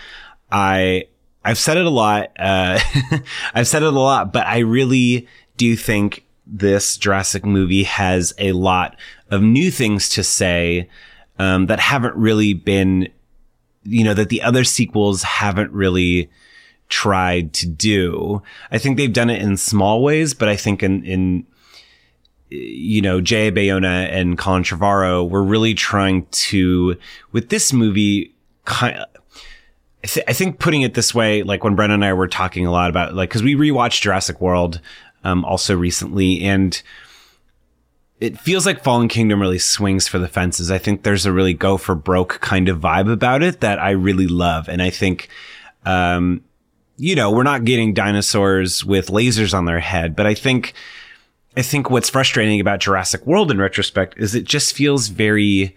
I 0.52 1.06
I've 1.44 1.58
said 1.58 1.76
it 1.76 1.86
a 1.86 1.90
lot. 1.90 2.32
Uh, 2.38 2.78
I've 3.54 3.68
said 3.68 3.82
it 3.82 3.88
a 3.88 3.98
lot, 3.98 4.32
but 4.32 4.46
I 4.46 4.58
really 4.58 5.26
do 5.56 5.76
think 5.76 6.24
this 6.46 6.96
Jurassic 6.96 7.44
movie 7.44 7.84
has 7.84 8.34
a 8.38 8.52
lot 8.52 8.96
of 9.34 9.42
new 9.42 9.70
things 9.70 10.08
to 10.10 10.24
say 10.24 10.88
um, 11.38 11.66
that 11.66 11.80
haven't 11.80 12.14
really 12.16 12.54
been, 12.54 13.08
you 13.82 14.04
know, 14.04 14.14
that 14.14 14.28
the 14.28 14.42
other 14.42 14.64
sequels 14.64 15.22
haven't 15.22 15.72
really 15.72 16.30
tried 16.88 17.52
to 17.54 17.66
do. 17.66 18.42
I 18.70 18.78
think 18.78 18.96
they've 18.96 19.12
done 19.12 19.30
it 19.30 19.42
in 19.42 19.56
small 19.56 20.02
ways, 20.02 20.34
but 20.34 20.48
I 20.48 20.56
think 20.56 20.82
in, 20.82 21.04
in 21.04 21.46
you 22.50 23.02
know, 23.02 23.20
Jay 23.20 23.50
Bayona 23.50 24.08
and 24.10 24.38
Colin 24.38 24.62
Trevorrow 24.62 25.28
were 25.28 25.42
really 25.42 25.74
trying 25.74 26.26
to, 26.26 26.96
with 27.32 27.48
this 27.48 27.72
movie, 27.72 28.34
kind 28.64 29.04
I, 30.04 30.06
th- 30.06 30.26
I 30.28 30.34
think 30.34 30.58
putting 30.58 30.82
it 30.82 30.94
this 30.94 31.14
way, 31.14 31.42
like 31.42 31.64
when 31.64 31.76
Brenna 31.76 31.94
and 31.94 32.04
I 32.04 32.12
were 32.12 32.28
talking 32.28 32.66
a 32.66 32.70
lot 32.70 32.90
about, 32.90 33.14
like, 33.14 33.30
cause 33.30 33.42
we 33.42 33.54
rewatched 33.54 34.02
Jurassic 34.02 34.40
World, 34.40 34.80
um, 35.24 35.44
also 35.46 35.74
recently, 35.74 36.42
and 36.42 36.80
it 38.25 38.40
feels 38.40 38.64
like 38.64 38.83
Fallen 38.83 39.09
Kingdom 39.09 39.38
really 39.38 39.59
swings 39.59 40.09
for 40.09 40.19
the 40.19 40.28
fences. 40.28 40.71
I 40.71 40.78
think 40.78 41.02
there's 41.02 41.26
a 41.26 41.33
really 41.33 41.52
go 41.52 41.76
for 41.76 41.95
broke 41.95 42.40
kind 42.40 42.71
of 42.71 42.81
vibe 42.81 43.12
about 43.12 43.43
it 43.43 43.61
that 43.61 43.78
I 43.78 43.90
really 43.90 44.26
love. 44.26 44.66
And 44.66 44.81
I 44.81 44.88
think, 44.88 45.28
um, 45.85 46.43
you 46.97 47.14
know, 47.14 47.31
we're 47.31 47.43
not 47.43 47.64
getting 47.64 47.93
dinosaurs 47.93 48.83
with 48.83 49.09
lasers 49.09 49.52
on 49.52 49.66
their 49.66 49.81
head, 49.81 50.16
but 50.16 50.26
I 50.26 50.33
think, 50.33 50.73
I 51.54 51.61
think 51.61 51.90
what's 51.90 52.09
frustrating 52.09 52.61
about 52.61 52.81
Jurassic 52.81 53.26
World 53.26 53.50
in 53.50 53.59
retrospect 53.59 54.14
is 54.16 54.35
it 54.35 54.45
just 54.45 54.75
feels 54.75 55.09
very 55.09 55.76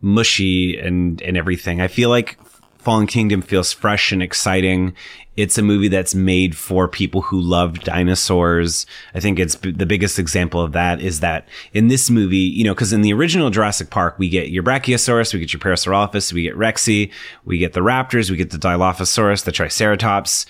mushy 0.00 0.78
and, 0.78 1.20
and 1.20 1.36
everything. 1.36 1.82
I 1.82 1.88
feel 1.88 2.08
like 2.08 2.38
Fallen 2.86 3.08
Kingdom 3.08 3.42
feels 3.42 3.72
fresh 3.72 4.12
and 4.12 4.22
exciting. 4.22 4.94
It's 5.36 5.58
a 5.58 5.62
movie 5.62 5.88
that's 5.88 6.14
made 6.14 6.56
for 6.56 6.86
people 6.86 7.20
who 7.20 7.40
love 7.40 7.80
dinosaurs. 7.80 8.86
I 9.12 9.18
think 9.18 9.40
it's 9.40 9.56
b- 9.56 9.72
the 9.72 9.84
biggest 9.84 10.20
example 10.20 10.60
of 10.60 10.70
that 10.70 11.00
is 11.00 11.18
that 11.18 11.48
in 11.72 11.88
this 11.88 12.10
movie, 12.10 12.36
you 12.36 12.62
know, 12.62 12.74
because 12.74 12.92
in 12.92 13.02
the 13.02 13.12
original 13.12 13.50
Jurassic 13.50 13.90
Park, 13.90 14.20
we 14.20 14.28
get 14.28 14.50
your 14.50 14.62
Brachiosaurus, 14.62 15.34
we 15.34 15.40
get 15.40 15.52
your 15.52 15.58
Parasaurolophus, 15.58 16.32
we 16.32 16.44
get 16.44 16.54
Rexy, 16.54 17.10
we 17.44 17.58
get 17.58 17.72
the 17.72 17.80
raptors, 17.80 18.30
we 18.30 18.36
get 18.36 18.52
the 18.52 18.56
Dilophosaurus, 18.56 19.42
the 19.42 19.50
Triceratops 19.50 20.46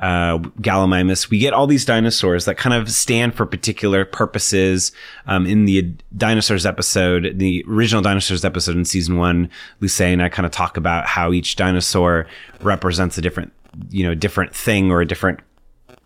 uh, 0.00 0.38
Gallimimus. 0.60 1.28
We 1.28 1.38
get 1.38 1.52
all 1.52 1.66
these 1.66 1.84
dinosaurs 1.84 2.46
that 2.46 2.56
kind 2.56 2.74
of 2.74 2.90
stand 2.90 3.34
for 3.34 3.44
particular 3.44 4.04
purposes. 4.04 4.92
Um, 5.26 5.46
in 5.46 5.66
the 5.66 5.92
dinosaurs 6.16 6.64
episode, 6.64 7.38
the 7.38 7.64
original 7.68 8.02
dinosaurs 8.02 8.44
episode 8.44 8.76
in 8.76 8.84
season 8.86 9.18
one, 9.18 9.50
Luce 9.80 10.00
and 10.00 10.22
I 10.22 10.30
kind 10.30 10.46
of 10.46 10.52
talk 10.52 10.76
about 10.76 11.06
how 11.06 11.32
each 11.32 11.56
dinosaur 11.56 12.26
represents 12.62 13.18
a 13.18 13.20
different, 13.20 13.52
you 13.90 14.04
know, 14.04 14.14
different 14.14 14.54
thing 14.54 14.90
or 14.90 15.02
a 15.02 15.06
different, 15.06 15.40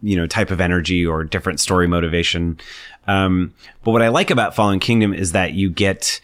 you 0.03 0.17
know, 0.17 0.27
type 0.27 0.51
of 0.51 0.61
energy 0.61 1.07
or 1.07 1.23
different 1.23 1.61
story 1.61 1.87
motivation. 1.87 2.59
Um, 3.07 3.55
but 3.85 3.93
what 3.93 4.03
I 4.03 4.09
like 4.09 4.31
about 4.31 4.57
Fallen 4.57 4.81
Kingdom 4.81 5.15
is 5.15 5.33
that 5.33 5.53
you 5.53 5.71
get, 5.71 6.21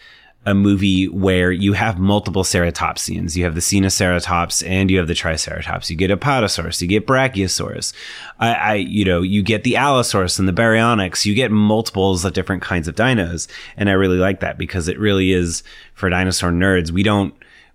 a 0.46 0.54
movie 0.54 1.06
where 1.06 1.52
you 1.52 1.74
have 1.74 1.98
multiple 1.98 2.44
ceratopsians. 2.44 3.36
You 3.36 3.44
have 3.44 3.54
the 3.54 3.60
Sinoceratops 3.60 4.66
and 4.66 4.90
you 4.90 4.96
have 4.96 5.06
the 5.06 5.14
Triceratops. 5.14 5.90
You 5.90 5.96
get 5.96 6.10
Apatosaurus, 6.10 6.80
you 6.80 6.88
get 6.88 7.06
Brachiosaurus. 7.06 7.92
I, 8.38 8.54
I, 8.54 8.74
you 8.76 9.04
know, 9.04 9.20
you 9.20 9.42
get 9.42 9.64
the 9.64 9.76
Allosaurus 9.76 10.38
and 10.38 10.48
the 10.48 10.52
Baryonyx. 10.52 11.26
You 11.26 11.34
get 11.34 11.50
multiples 11.50 12.24
of 12.24 12.32
different 12.32 12.62
kinds 12.62 12.88
of 12.88 12.94
dinos. 12.94 13.48
And 13.76 13.90
I 13.90 13.92
really 13.92 14.16
like 14.16 14.40
that 14.40 14.56
because 14.56 14.88
it 14.88 14.98
really 14.98 15.32
is 15.32 15.62
for 15.92 16.08
dinosaur 16.08 16.50
nerds. 16.50 16.90
We 16.90 17.02
don't, 17.02 17.34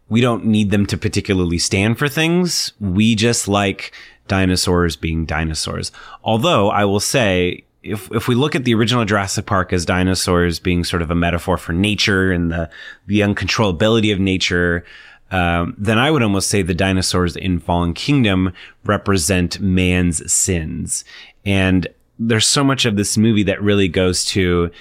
we 0.10 0.20
don't 0.20 0.46
need 0.46 0.72
them 0.72 0.88
to 0.88 0.98
particularly 0.98 1.60
stand 1.60 2.00
for 2.00 2.10
things. 2.10 2.74
We 2.80 3.14
just 3.14 3.48
like 3.48 3.92
dinosaurs 4.28 4.96
being 4.96 5.26
dinosaurs. 5.26 5.92
Although 6.24 6.70
I 6.70 6.86
will 6.86 7.00
say, 7.00 7.64
if 7.86 8.12
if 8.12 8.28
we 8.28 8.36
look 8.36 8.56
at 8.56 8.66
the 8.66 8.74
original 8.74 9.06
Jurassic 9.06 9.46
Park 9.46 9.72
as 9.72 9.86
dinosaurs 9.86 10.60
being 10.60 10.84
sort 10.84 11.02
of 11.02 11.12
a 11.12 11.16
metaphor 11.16 11.58
for 11.58 11.72
nature 11.72 12.32
and 12.32 12.52
the 12.52 12.70
the 13.06 13.20
uncontrollability 13.20 14.12
of 14.12 14.20
nature, 14.20 14.84
um, 15.32 15.76
then 15.78 15.98
I 15.98 16.12
would 16.12 16.24
almost 16.24 16.50
say 16.50 16.62
the 16.62 16.74
dinosaurs 16.74 17.36
in 17.36 17.60
Fallen 17.60 17.94
Kingdom 17.94 18.54
represent 18.84 19.60
man's 19.60 20.32
sins. 20.32 21.06
And 21.46 21.88
there's 22.18 22.48
so 22.48 22.64
much 22.64 22.86
of 22.86 22.96
this 22.96 23.18
movie 23.18 23.44
that 23.44 23.62
really 23.62 23.88
goes 23.88 24.26
to 24.26 24.72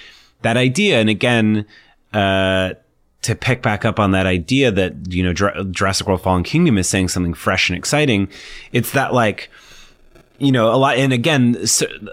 that 0.41 0.57
idea. 0.57 0.99
And 0.99 1.09
again, 1.09 1.65
uh, 2.13 2.73
to 3.23 3.35
pick 3.35 3.61
back 3.61 3.85
up 3.85 3.99
on 3.99 4.11
that 4.11 4.25
idea 4.25 4.71
that, 4.71 5.11
you 5.11 5.23
know, 5.23 5.33
Jurassic 5.33 6.07
World 6.07 6.21
Fallen 6.21 6.43
Kingdom 6.43 6.77
is 6.77 6.87
saying 6.87 7.09
something 7.09 7.33
fresh 7.33 7.69
and 7.69 7.77
exciting. 7.77 8.29
It's 8.71 8.91
that 8.91 9.13
like, 9.13 9.49
you 10.37 10.51
know, 10.51 10.73
a 10.73 10.77
lot, 10.77 10.97
and 10.97 11.13
again, 11.13 11.57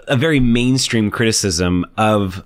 a 0.07 0.15
very 0.15 0.39
mainstream 0.39 1.11
criticism 1.11 1.85
of 1.97 2.43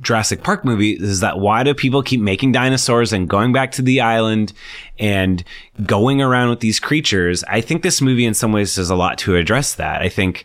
Jurassic 0.00 0.42
Park 0.42 0.64
movies 0.64 1.00
is 1.00 1.20
that 1.20 1.38
why 1.38 1.62
do 1.62 1.74
people 1.74 2.02
keep 2.02 2.20
making 2.20 2.52
dinosaurs 2.52 3.12
and 3.12 3.28
going 3.28 3.52
back 3.52 3.72
to 3.72 3.82
the 3.82 4.00
island 4.00 4.52
and 4.98 5.44
going 5.86 6.20
around 6.20 6.50
with 6.50 6.60
these 6.60 6.80
creatures? 6.80 7.44
I 7.44 7.60
think 7.60 7.82
this 7.82 8.00
movie 8.00 8.26
in 8.26 8.34
some 8.34 8.52
ways 8.52 8.74
does 8.74 8.90
a 8.90 8.96
lot 8.96 9.18
to 9.18 9.36
address 9.36 9.76
that. 9.76 10.02
I 10.02 10.08
think 10.08 10.44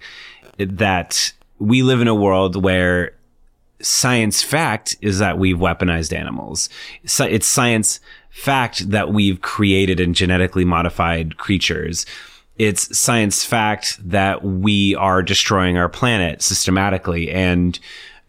that 0.58 1.34
we 1.60 1.82
live 1.82 2.02
in 2.02 2.08
a 2.08 2.16
world 2.16 2.62
where 2.62 3.14
science 3.82 4.44
fact 4.44 4.96
is 5.02 5.20
that 5.20 5.38
we've 5.38 5.58
weaponized 5.58 6.16
animals. 6.16 6.70
It's 7.04 7.48
science 7.48 8.00
fact 8.30 8.92
that 8.92 9.12
we've 9.12 9.42
created 9.42 10.00
and 10.00 10.14
genetically 10.14 10.66
modified 10.66 11.38
creatures 11.38 12.06
it's 12.58 12.98
science 12.98 13.44
fact 13.44 13.98
that 14.10 14.44
we 14.44 14.96
are 14.96 15.22
destroying 15.22 15.78
our 15.78 15.90
planet 15.90 16.42
systematically 16.42 17.30
and 17.32 17.80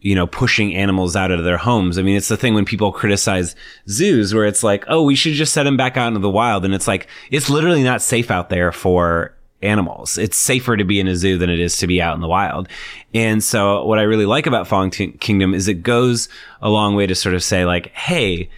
you 0.01 0.15
know 0.15 0.27
pushing 0.27 0.75
animals 0.75 1.15
out 1.15 1.31
of 1.31 1.43
their 1.43 1.57
homes. 1.57 1.97
I 1.97 2.03
mean 2.03 2.15
it's 2.15 2.27
the 2.27 2.37
thing 2.37 2.53
when 2.53 2.65
people 2.65 2.91
criticize 2.91 3.55
zoos 3.87 4.33
where 4.33 4.45
it's 4.45 4.63
like 4.63 4.85
oh 4.87 5.03
we 5.03 5.15
should 5.15 5.33
just 5.33 5.53
set 5.53 5.63
them 5.63 5.77
back 5.77 5.97
out 5.97 6.09
into 6.09 6.19
the 6.19 6.29
wild. 6.29 6.63
And 6.63 6.73
it's 6.73 6.87
like 6.87 7.07
it's 7.31 7.49
literally 7.49 7.83
not 7.83 8.01
safe 8.01 8.31
out 8.31 8.49
there 8.49 8.71
for 8.71 9.33
animals. 9.61 10.17
It's 10.17 10.37
safer 10.37 10.77
to 10.77 10.85
be 10.85 10.99
in 10.99 11.07
a 11.07 11.15
zoo 11.15 11.37
than 11.37 11.49
it 11.49 11.59
is 11.59 11.75
to 11.77 11.87
be 11.87 12.01
out 12.01 12.15
in 12.15 12.21
the 12.21 12.27
wild. 12.27 12.69
And 13.13 13.43
so 13.43 13.83
what 13.85 13.99
i 13.99 14.03
really 14.03 14.25
like 14.25 14.47
about 14.47 14.67
fallen 14.67 14.91
kingdom 14.91 15.53
is 15.53 15.67
it 15.67 15.83
goes 15.83 16.29
a 16.61 16.69
long 16.69 16.95
way 16.95 17.07
to 17.07 17.15
sort 17.15 17.35
of 17.35 17.43
say 17.43 17.65
like 17.65 17.87
hey 17.87 18.49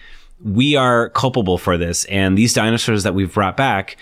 we 0.44 0.76
are 0.76 1.08
culpable 1.10 1.56
for 1.56 1.78
this. 1.78 2.04
And 2.06 2.36
these 2.36 2.52
dinosaurs 2.52 3.04
that 3.04 3.14
we've 3.14 3.32
brought 3.32 3.56
back 3.56 3.96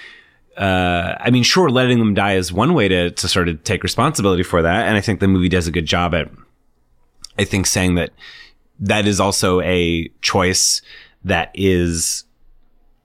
uh, 0.60 1.16
I 1.18 1.30
mean, 1.30 1.42
sure, 1.42 1.70
letting 1.70 1.98
them 2.00 2.12
die 2.12 2.34
is 2.34 2.52
one 2.52 2.74
way 2.74 2.86
to, 2.86 3.10
to 3.10 3.28
sort 3.28 3.48
of 3.48 3.64
take 3.64 3.82
responsibility 3.82 4.42
for 4.42 4.60
that. 4.60 4.86
And 4.86 4.96
I 4.96 5.00
think 5.00 5.18
the 5.18 5.26
movie 5.26 5.48
does 5.48 5.66
a 5.66 5.70
good 5.70 5.86
job 5.86 6.14
at, 6.14 6.30
I 7.38 7.44
think, 7.44 7.66
saying 7.66 7.94
that 7.94 8.10
that 8.78 9.06
is 9.06 9.20
also 9.20 9.62
a 9.62 10.08
choice 10.20 10.82
that 11.24 11.50
is 11.54 12.24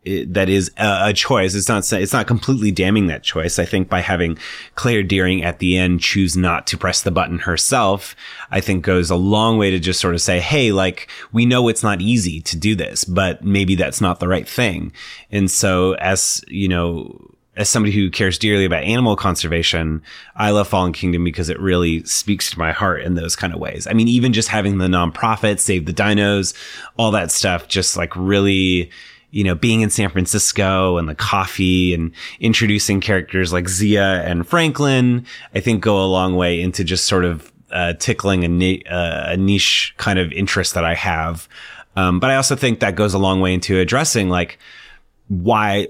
that 0.05 0.49
is 0.49 0.69
a, 0.77 1.13
choice. 1.13 1.55
It's 1.55 1.69
not 1.69 1.91
it's 1.93 2.13
not 2.13 2.27
completely 2.27 2.71
damning 2.71 3.07
that 3.07 3.23
choice. 3.23 3.57
I 3.57 3.65
think 3.65 3.89
by 3.89 4.01
having 4.01 4.37
Claire 4.75 5.01
Dearing 5.01 5.41
at 5.43 5.59
the 5.59 5.77
end 5.77 6.01
choose 6.01 6.37
not 6.37 6.67
to 6.67 6.77
press 6.77 7.01
the 7.01 7.09
button 7.09 7.39
herself, 7.39 8.15
I 8.51 8.59
think 8.59 8.83
goes 8.83 9.09
a 9.09 9.15
long 9.15 9.57
way 9.57 9.71
to 9.71 9.79
just 9.79 9.99
sort 10.01 10.13
of 10.13 10.21
say, 10.21 10.41
"Hey, 10.41 10.71
like 10.71 11.09
we 11.31 11.45
know 11.45 11.69
it's 11.69 11.81
not 11.81 12.01
easy 12.01 12.41
to 12.41 12.57
do 12.57 12.75
this, 12.75 13.03
but 13.03 13.43
maybe 13.43 13.75
that's 13.75 14.01
not 14.01 14.19
the 14.19 14.27
right 14.27 14.47
thing." 14.47 14.91
And 15.31 15.49
so, 15.49 15.93
as 15.93 16.43
you 16.49 16.67
know, 16.67 17.34
as 17.55 17.69
somebody 17.69 17.93
who 17.93 18.09
cares 18.09 18.37
dearly 18.37 18.65
about 18.65 18.83
animal 18.83 19.15
conservation, 19.15 20.01
I 20.35 20.51
love 20.51 20.67
Fallen 20.67 20.93
Kingdom 20.93 21.23
because 21.23 21.49
it 21.49 21.59
really 21.59 22.03
speaks 22.03 22.51
to 22.51 22.59
my 22.59 22.71
heart 22.71 23.01
in 23.01 23.15
those 23.15 23.35
kind 23.35 23.53
of 23.53 23.59
ways. 23.59 23.87
I 23.87 23.93
mean, 23.93 24.07
even 24.07 24.33
just 24.33 24.49
having 24.49 24.77
the 24.77 24.87
nonprofit 24.87 25.59
save 25.59 25.85
the 25.85 25.93
dinos, 25.93 26.53
all 26.97 27.11
that 27.11 27.31
stuff, 27.31 27.67
just 27.67 27.95
like 27.95 28.15
really 28.15 28.91
you 29.31 29.43
know, 29.43 29.53
being 29.53 29.81
in 29.81 29.89
San 29.89 30.09
Francisco 30.09 30.97
and 30.97 31.09
the 31.09 31.15
coffee 31.15 31.93
and 31.93 32.13
introducing 32.39 33.01
characters 33.01 33.51
like 33.51 33.67
Zia 33.67 34.23
and 34.23 34.47
Franklin, 34.47 35.25
I 35.53 35.59
think 35.59 35.83
go 35.83 36.01
a 36.01 36.07
long 36.07 36.37
way 36.37 36.61
into 36.61 36.85
just 36.85 37.05
sort 37.05 37.25
of 37.25 37.51
uh, 37.69 37.93
tickling 37.99 38.45
a, 38.45 38.47
ni- 38.47 38.85
uh, 38.85 39.33
a, 39.33 39.35
niche 39.35 39.93
kind 39.97 40.19
of 40.19 40.31
interest 40.31 40.73
that 40.75 40.85
I 40.85 40.93
have. 40.93 41.49
Um, 41.97 42.21
but 42.21 42.29
I 42.29 42.37
also 42.37 42.55
think 42.55 42.79
that 42.79 42.95
goes 42.95 43.13
a 43.13 43.17
long 43.17 43.41
way 43.41 43.53
into 43.53 43.77
addressing 43.77 44.29
like 44.29 44.57
why 45.27 45.87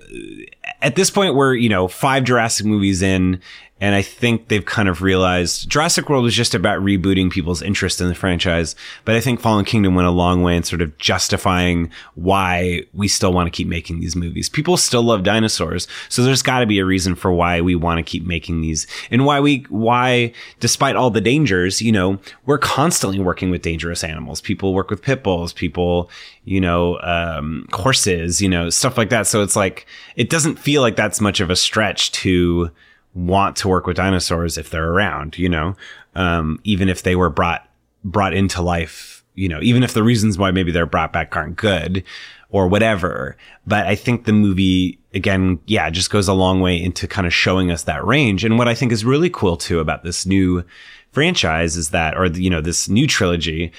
at 0.82 0.96
this 0.96 1.10
point 1.10 1.36
we're, 1.36 1.56
you 1.56 1.70
know, 1.70 1.88
five 1.88 2.24
Jurassic 2.24 2.66
movies 2.66 3.02
in 3.02 3.42
and 3.82 3.94
I 3.94 4.02
think 4.02 4.48
they've 4.48 4.64
kind 4.64 4.88
of 4.88 5.02
realized 5.02 5.70
Jurassic 5.70 6.08
World 6.08 6.24
was 6.24 6.34
just 6.34 6.56
about 6.56 6.80
rebooting 6.80 7.30
people's 7.30 7.62
interest 7.62 8.00
in 8.00 8.08
the 8.08 8.16
franchise. 8.16 8.74
But 9.04 9.16
I 9.16 9.20
think 9.20 9.42
Fallen 9.42 9.66
Kingdom 9.66 9.96
went 9.96 10.08
a 10.08 10.12
long 10.12 10.44
way 10.44 10.56
in 10.56 10.64
sort 10.64 10.82
of 10.82 10.98
justifying 10.98 11.92
why 12.14 12.84
we 12.94 13.10
still 13.10 13.34
want 13.34 13.48
to 13.48 13.52
keep 13.52 13.68
making 13.68 14.00
these 14.00 14.16
movies. 14.16 14.48
People 14.48 14.78
still 14.78 15.04
love 15.04 15.24
dinosaurs. 15.24 15.90
So 16.08 16.24
there's 16.24 16.42
got 16.42 16.62
to 16.62 16.66
be 16.66 16.80
a 16.80 16.86
reason 16.86 17.16
for 17.16 17.34
why 17.34 17.60
we 17.60 17.76
want 17.76 17.98
to 17.98 18.04
keep 18.04 18.26
making 18.26 18.62
these 18.62 18.88
and 19.12 19.26
why 19.26 19.42
we, 19.42 19.66
why 19.68 20.32
despite 20.62 20.96
all 20.96 21.10
the 21.10 21.20
dangers, 21.20 21.82
you 21.82 21.92
know, 21.92 22.18
we're 22.46 22.58
constantly 22.58 23.20
working 23.20 23.50
with 23.50 23.62
dangerous 23.62 24.06
animals. 24.06 24.40
People 24.40 24.74
work 24.74 24.90
with 24.90 25.02
pit 25.02 25.22
bulls, 25.22 25.52
people, 25.52 26.10
you 26.46 26.62
know, 26.62 26.98
um, 27.02 27.68
horses, 27.74 28.42
you 28.42 28.48
know, 28.48 28.70
stuff 28.70 28.98
like 28.98 29.10
that. 29.10 29.28
So 29.28 29.44
it's 29.44 29.58
like, 29.58 29.86
it 30.16 30.30
doesn't 30.30 30.60
feel 30.60 30.82
like 30.82 30.96
that's 30.96 31.20
much 31.20 31.42
of 31.42 31.50
a 31.50 31.58
stretch 31.58 32.14
to, 32.14 32.72
want 33.16 33.56
to 33.56 33.68
work 33.68 33.88
with 33.88 33.98
dinosaurs 33.98 34.58
if 34.58 34.70
they're 34.70 34.92
around, 34.92 35.38
you 35.38 35.50
know, 35.50 35.76
um, 36.14 36.60
even 36.64 36.90
if 36.90 37.02
they 37.02 37.16
were 37.16 37.30
brought, 37.30 37.68
brought 38.04 38.34
into 38.34 38.62
life, 38.62 39.24
you 39.34 39.50
know, 39.50 39.60
even 39.62 39.82
if 39.84 39.94
the 39.94 40.04
reasons 40.04 40.38
why 40.38 40.52
maybe 40.52 40.72
they're 40.72 40.86
brought 40.86 41.12
back 41.12 41.36
aren't 41.36 41.56
good 41.56 42.04
or 42.50 42.68
whatever. 42.68 43.36
But 43.66 43.88
I 43.88 43.96
think 43.96 44.26
the 44.26 44.34
movie, 44.34 45.00
again, 45.14 45.60
yeah, 45.66 45.90
just 45.90 46.10
goes 46.10 46.28
a 46.28 46.34
long 46.34 46.62
way 46.62 46.82
into 46.82 47.08
kind 47.08 47.26
of 47.26 47.34
showing 47.34 47.72
us 47.72 47.84
that 47.84 48.06
range. 48.06 48.44
And 48.44 48.58
what 48.58 48.68
I 48.68 48.76
think 48.76 48.92
is 48.92 49.04
really 49.04 49.30
cool 49.30 49.58
too 49.58 49.80
about 49.80 50.04
this 50.04 50.26
new 50.26 50.64
franchise 51.12 51.76
is 51.78 51.90
that, 51.90 52.18
or, 52.18 52.28
you 52.28 52.50
know, 52.50 52.62
this 52.62 52.88
new 52.88 53.08
trilogy, 53.08 53.72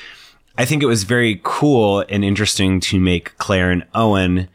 I 0.58 0.64
think 0.64 0.82
it 0.82 0.86
was 0.86 1.04
very 1.04 1.40
cool 1.42 2.04
and 2.08 2.24
interesting 2.24 2.80
to 2.80 2.98
make 2.98 3.36
Claire 3.36 3.70
and 3.70 3.84
Owen, 3.94 4.48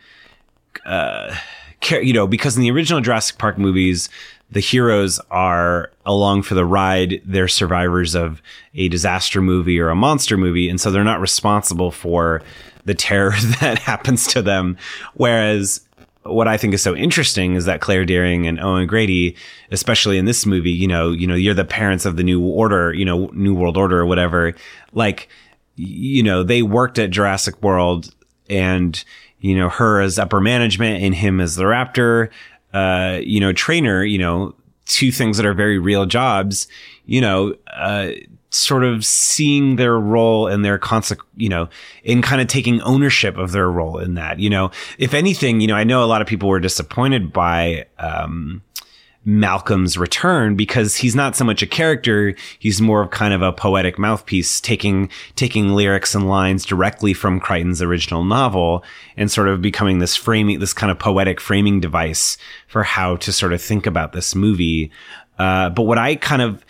uh, 0.86 1.36
you 1.90 2.14
know, 2.14 2.28
because 2.28 2.56
in 2.56 2.64
the 2.64 2.72
original 2.72 3.02
Jurassic 3.02 3.38
Park 3.38 3.58
movies, 3.58 4.10
the 4.52 4.60
heroes 4.60 5.20
are 5.32 5.92
along 6.06 6.44
for 6.44 6.56
the 6.56 6.66
ride. 6.66 7.22
They're 7.26 7.48
survivors 7.48 8.16
of 8.16 8.42
a 8.74 8.90
disaster 8.90 9.42
movie 9.42 9.80
or 9.80 9.90
a 9.90 9.96
monster 9.96 10.38
movie. 10.38 10.70
And 10.70 10.80
so 10.80 10.92
they're 10.92 11.04
not 11.04 11.22
responsible 11.22 11.92
for 11.92 12.44
the 12.86 12.94
terror 12.94 13.34
that 13.62 13.80
happens 13.80 14.28
to 14.28 14.42
them. 14.42 14.78
Whereas 15.14 15.82
what 16.24 16.48
I 16.48 16.58
think 16.58 16.74
is 16.74 16.84
so 16.84 16.96
interesting 16.96 17.56
is 17.56 17.66
that 17.66 17.82
Claire 17.82 18.06
Dearing 18.06 18.46
and 18.46 18.60
Owen 18.60 18.88
Grady, 18.88 19.36
especially 19.72 20.18
in 20.18 20.26
this 20.26 20.46
movie, 20.46 20.72
you 20.72 20.88
know, 20.88 21.12
you 21.12 21.26
know, 21.26 21.36
you're 21.36 21.54
the 21.54 21.66
parents 21.66 22.06
of 22.06 22.18
the 22.18 22.24
new 22.24 22.44
order, 22.46 22.94
you 22.94 23.06
know, 23.06 23.28
new 23.34 23.56
world 23.56 23.78
order 23.78 24.00
or 24.00 24.06
whatever. 24.06 24.54
Like, 24.94 25.30
you 25.76 26.22
know, 26.22 26.44
they 26.44 26.62
worked 26.62 27.00
at 27.00 27.10
Jurassic 27.10 27.62
World 27.64 28.14
and, 28.50 29.04
you 29.40 29.58
know, 29.58 29.70
her 29.70 30.02
as 30.02 30.20
upper 30.20 30.42
management 30.42 31.02
and 31.04 31.16
him 31.16 31.40
as 31.40 31.56
the 31.56 31.64
raptor 31.64 32.30
uh, 32.74 33.20
you 33.22 33.40
know, 33.40 33.54
trainer, 33.54 34.04
you 34.04 34.18
know, 34.18 34.56
two 34.86 35.12
things 35.12 35.38
that 35.38 35.46
are 35.46 35.54
very 35.54 35.80
real 35.80 36.06
jobs, 36.06 36.68
you 37.06 37.22
know, 37.22 37.56
uh, 37.74 38.12
sort 38.50 38.84
of 38.84 39.06
seeing 39.06 39.78
their 39.78 39.98
role 39.98 40.48
and 40.48 40.66
their 40.66 40.78
consequence, 40.78 41.30
you 41.38 41.50
know, 41.50 41.70
in 42.04 42.22
kind 42.22 42.42
of 42.42 42.48
taking 42.48 42.82
ownership 42.82 43.38
of 43.38 43.54
their 43.54 43.72
role 43.72 43.98
in 43.98 44.16
that, 44.16 44.40
you 44.40 44.50
know, 44.50 44.70
if 44.98 45.14
anything, 45.14 45.62
you 45.62 45.68
know, 45.68 45.76
I 45.76 45.86
know 45.86 46.04
a 46.04 46.06
lot 46.06 46.22
of 46.22 46.28
people 46.28 46.50
were 46.50 46.60
disappointed 46.60 47.32
by, 47.32 47.86
um, 47.98 48.62
Malcolm's 49.24 49.98
return 49.98 50.56
because 50.56 50.96
he's 50.96 51.16
not 51.16 51.36
so 51.36 51.46
much 51.46 51.62
a 51.62 51.68
character. 51.68 52.34
He's 52.58 52.82
more 52.82 53.04
of 53.04 53.12
kind 53.12 53.34
of 53.34 53.42
a 53.42 53.54
poetic 53.54 54.00
mouthpiece, 54.00 54.60
taking, 54.60 55.10
taking 55.36 55.74
lyrics 55.74 56.16
and 56.16 56.28
lines 56.28 56.66
directly 56.66 57.14
from 57.14 57.40
Crichton's 57.40 57.82
original 57.82 58.24
novel 58.24 58.84
and 59.16 59.30
sort 59.30 59.48
of 59.48 59.62
becoming 59.62 60.00
this 60.00 60.16
framing, 60.16 60.60
this 60.60 60.74
kind 60.74 60.92
of 60.92 60.98
poetic 60.98 61.40
framing 61.40 61.80
device 61.80 62.38
for 62.68 62.84
how 62.84 63.16
to 63.18 63.32
sort 63.32 63.54
of 63.54 63.62
think 63.62 63.86
about 63.86 64.14
this 64.14 64.34
movie. 64.34 64.92
Uh, 65.38 65.70
but 65.70 65.84
what 65.84 66.00
I 66.00 66.16
kind 66.16 66.42
of, 66.42 66.66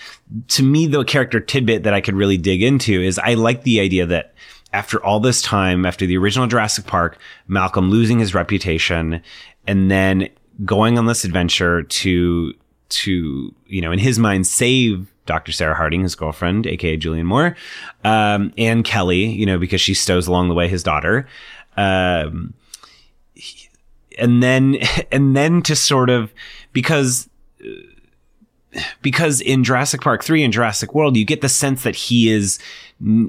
to 0.49 0.63
me, 0.63 0.87
the 0.87 1.03
character 1.05 1.39
tidbit 1.39 1.83
that 1.83 1.93
I 1.93 2.01
could 2.01 2.15
really 2.15 2.37
dig 2.37 2.61
into 2.63 3.01
is 3.01 3.17
I 3.17 3.35
like 3.35 3.63
the 3.63 3.79
idea 3.79 4.05
that 4.07 4.33
after 4.73 5.03
all 5.03 5.19
this 5.19 5.41
time, 5.41 5.85
after 5.85 6.05
the 6.05 6.17
original 6.17 6.47
Jurassic 6.47 6.85
Park, 6.85 7.17
Malcolm 7.47 7.89
losing 7.89 8.19
his 8.19 8.33
reputation 8.33 9.21
and 9.67 9.91
then 9.91 10.29
going 10.65 10.97
on 10.97 11.05
this 11.05 11.23
adventure 11.23 11.83
to 11.83 12.53
to 12.89 13.55
you 13.67 13.81
know 13.81 13.91
in 13.91 13.99
his 13.99 14.19
mind 14.19 14.45
save 14.45 15.11
Dr. 15.25 15.51
Sarah 15.51 15.75
Harding, 15.75 16.01
his 16.01 16.15
girlfriend, 16.15 16.67
aka 16.67 16.97
Julianne 16.97 17.25
Moore, 17.25 17.55
um, 18.03 18.51
and 18.57 18.83
Kelly, 18.83 19.25
you 19.25 19.45
know, 19.45 19.57
because 19.57 19.79
she 19.79 19.93
stows 19.93 20.27
along 20.27 20.49
the 20.49 20.55
way 20.55 20.67
his 20.67 20.83
daughter. 20.83 21.27
Um, 21.77 22.53
and 24.17 24.41
then, 24.41 24.77
and 25.11 25.35
then 25.35 25.61
to 25.63 25.75
sort 25.75 26.09
of, 26.09 26.33
because, 26.73 27.29
because 29.01 29.41
in 29.41 29.63
Jurassic 29.63 30.01
Park 30.01 30.23
3 30.23 30.43
and 30.43 30.53
Jurassic 30.53 30.93
World, 30.93 31.15
you 31.15 31.25
get 31.25 31.41
the 31.41 31.49
sense 31.49 31.83
that 31.83 31.95
he 31.95 32.29
is 32.29 32.59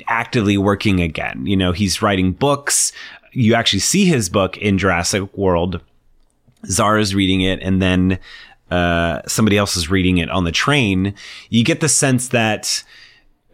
actively 0.08 0.56
working 0.56 1.00
again. 1.00 1.46
You 1.46 1.56
know, 1.56 1.72
he's 1.72 2.02
writing 2.02 2.32
books. 2.32 2.92
You 3.32 3.54
actually 3.54 3.80
see 3.80 4.06
his 4.06 4.28
book 4.28 4.56
in 4.58 4.78
Jurassic 4.78 5.36
World 5.36 5.80
Zara's 6.66 7.14
reading 7.14 7.40
it 7.40 7.60
and 7.62 7.80
then 7.80 8.18
uh, 8.72 9.20
somebody 9.26 9.58
else 9.58 9.76
is 9.76 9.90
reading 9.90 10.16
it 10.16 10.30
on 10.30 10.44
the 10.44 10.52
train, 10.52 11.14
you 11.50 11.62
get 11.62 11.80
the 11.80 11.90
sense 11.90 12.28
that, 12.28 12.82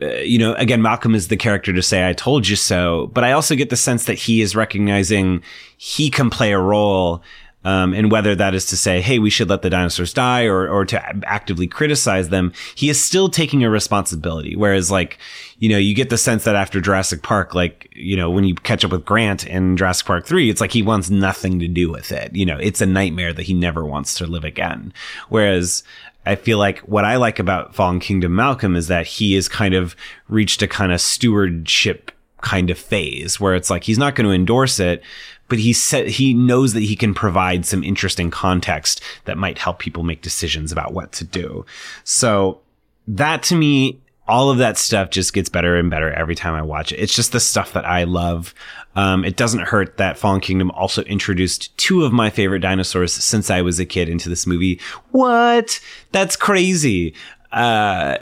uh, 0.00 0.06
you 0.18 0.38
know, 0.38 0.54
again, 0.54 0.80
Malcolm 0.80 1.12
is 1.12 1.26
the 1.26 1.36
character 1.36 1.72
to 1.72 1.82
say, 1.82 2.08
I 2.08 2.12
told 2.12 2.46
you 2.46 2.54
so. 2.54 3.10
But 3.12 3.24
I 3.24 3.32
also 3.32 3.56
get 3.56 3.68
the 3.68 3.76
sense 3.76 4.04
that 4.04 4.14
he 4.14 4.40
is 4.40 4.54
recognizing 4.54 5.42
he 5.76 6.08
can 6.08 6.30
play 6.30 6.52
a 6.52 6.58
role 6.60 7.22
um, 7.64 7.92
and 7.92 8.10
whether 8.10 8.34
that 8.36 8.54
is 8.54 8.66
to 8.66 8.76
say, 8.76 9.00
hey, 9.00 9.18
we 9.18 9.30
should 9.30 9.50
let 9.50 9.62
the 9.62 9.70
dinosaurs 9.70 10.14
die 10.14 10.44
or, 10.44 10.68
or 10.68 10.84
to 10.86 11.26
actively 11.26 11.66
criticize 11.66 12.28
them, 12.28 12.52
he 12.74 12.88
is 12.88 13.02
still 13.02 13.28
taking 13.28 13.64
a 13.64 13.70
responsibility. 13.70 14.54
Whereas 14.54 14.90
like, 14.90 15.18
you 15.58 15.68
know, 15.68 15.78
you 15.78 15.94
get 15.94 16.08
the 16.08 16.18
sense 16.18 16.44
that 16.44 16.54
after 16.54 16.80
Jurassic 16.80 17.22
Park, 17.22 17.54
like, 17.54 17.88
you 17.94 18.16
know, 18.16 18.30
when 18.30 18.44
you 18.44 18.54
catch 18.54 18.84
up 18.84 18.92
with 18.92 19.04
Grant 19.04 19.46
in 19.46 19.76
Jurassic 19.76 20.06
Park 20.06 20.24
3, 20.24 20.48
it's 20.48 20.60
like 20.60 20.72
he 20.72 20.82
wants 20.82 21.10
nothing 21.10 21.58
to 21.58 21.68
do 21.68 21.90
with 21.90 22.12
it. 22.12 22.34
You 22.34 22.46
know, 22.46 22.58
it's 22.58 22.80
a 22.80 22.86
nightmare 22.86 23.32
that 23.32 23.42
he 23.42 23.54
never 23.54 23.84
wants 23.84 24.14
to 24.14 24.26
live 24.26 24.44
again. 24.44 24.92
Whereas 25.28 25.82
I 26.24 26.36
feel 26.36 26.58
like 26.58 26.78
what 26.80 27.04
I 27.04 27.16
like 27.16 27.38
about 27.38 27.74
Fallen 27.74 28.00
Kingdom 28.00 28.36
Malcolm 28.36 28.76
is 28.76 28.88
that 28.88 29.06
he 29.06 29.34
has 29.34 29.48
kind 29.48 29.74
of 29.74 29.96
reached 30.28 30.62
a 30.62 30.68
kind 30.68 30.92
of 30.92 31.00
stewardship 31.00 32.12
kind 32.40 32.70
of 32.70 32.78
phase 32.78 33.40
where 33.40 33.54
it's 33.54 33.70
like 33.70 33.84
he's 33.84 33.98
not 33.98 34.14
going 34.14 34.26
to 34.26 34.32
endorse 34.32 34.78
it, 34.80 35.02
but 35.48 35.58
he 35.58 35.72
said 35.72 36.08
he 36.08 36.34
knows 36.34 36.72
that 36.74 36.82
he 36.82 36.96
can 36.96 37.14
provide 37.14 37.66
some 37.66 37.82
interesting 37.82 38.30
context 38.30 39.00
that 39.24 39.38
might 39.38 39.58
help 39.58 39.78
people 39.78 40.02
make 40.02 40.22
decisions 40.22 40.70
about 40.70 40.92
what 40.92 41.12
to 41.12 41.24
do. 41.24 41.64
So 42.04 42.60
that 43.06 43.42
to 43.44 43.56
me, 43.56 44.00
all 44.28 44.50
of 44.50 44.58
that 44.58 44.76
stuff 44.76 45.08
just 45.08 45.32
gets 45.32 45.48
better 45.48 45.76
and 45.76 45.88
better 45.88 46.12
every 46.12 46.34
time 46.34 46.54
I 46.54 46.60
watch 46.60 46.92
it. 46.92 46.98
It's 46.98 47.14
just 47.14 47.32
the 47.32 47.40
stuff 47.40 47.72
that 47.72 47.86
I 47.86 48.04
love. 48.04 48.54
Um, 48.94 49.24
it 49.24 49.36
doesn't 49.36 49.62
hurt 49.62 49.96
that 49.96 50.18
Fallen 50.18 50.42
Kingdom 50.42 50.70
also 50.72 51.02
introduced 51.04 51.74
two 51.78 52.04
of 52.04 52.12
my 52.12 52.28
favorite 52.28 52.58
dinosaurs 52.58 53.14
since 53.14 53.50
I 53.50 53.62
was 53.62 53.80
a 53.80 53.86
kid 53.86 54.10
into 54.10 54.28
this 54.28 54.46
movie. 54.46 54.80
What? 55.12 55.80
That's 56.12 56.36
crazy 56.36 57.14
uh 57.52 58.18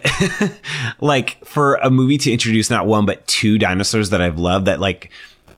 like 1.00 1.44
for 1.44 1.74
a 1.76 1.90
movie 1.90 2.18
to 2.18 2.32
introduce 2.32 2.70
not 2.70 2.86
one 2.86 3.04
but 3.06 3.26
two 3.26 3.58
dinosaurs 3.58 4.10
that 4.10 4.22
I've 4.22 4.38
loved 4.38 4.66
that 4.66 4.78
like 4.78 5.10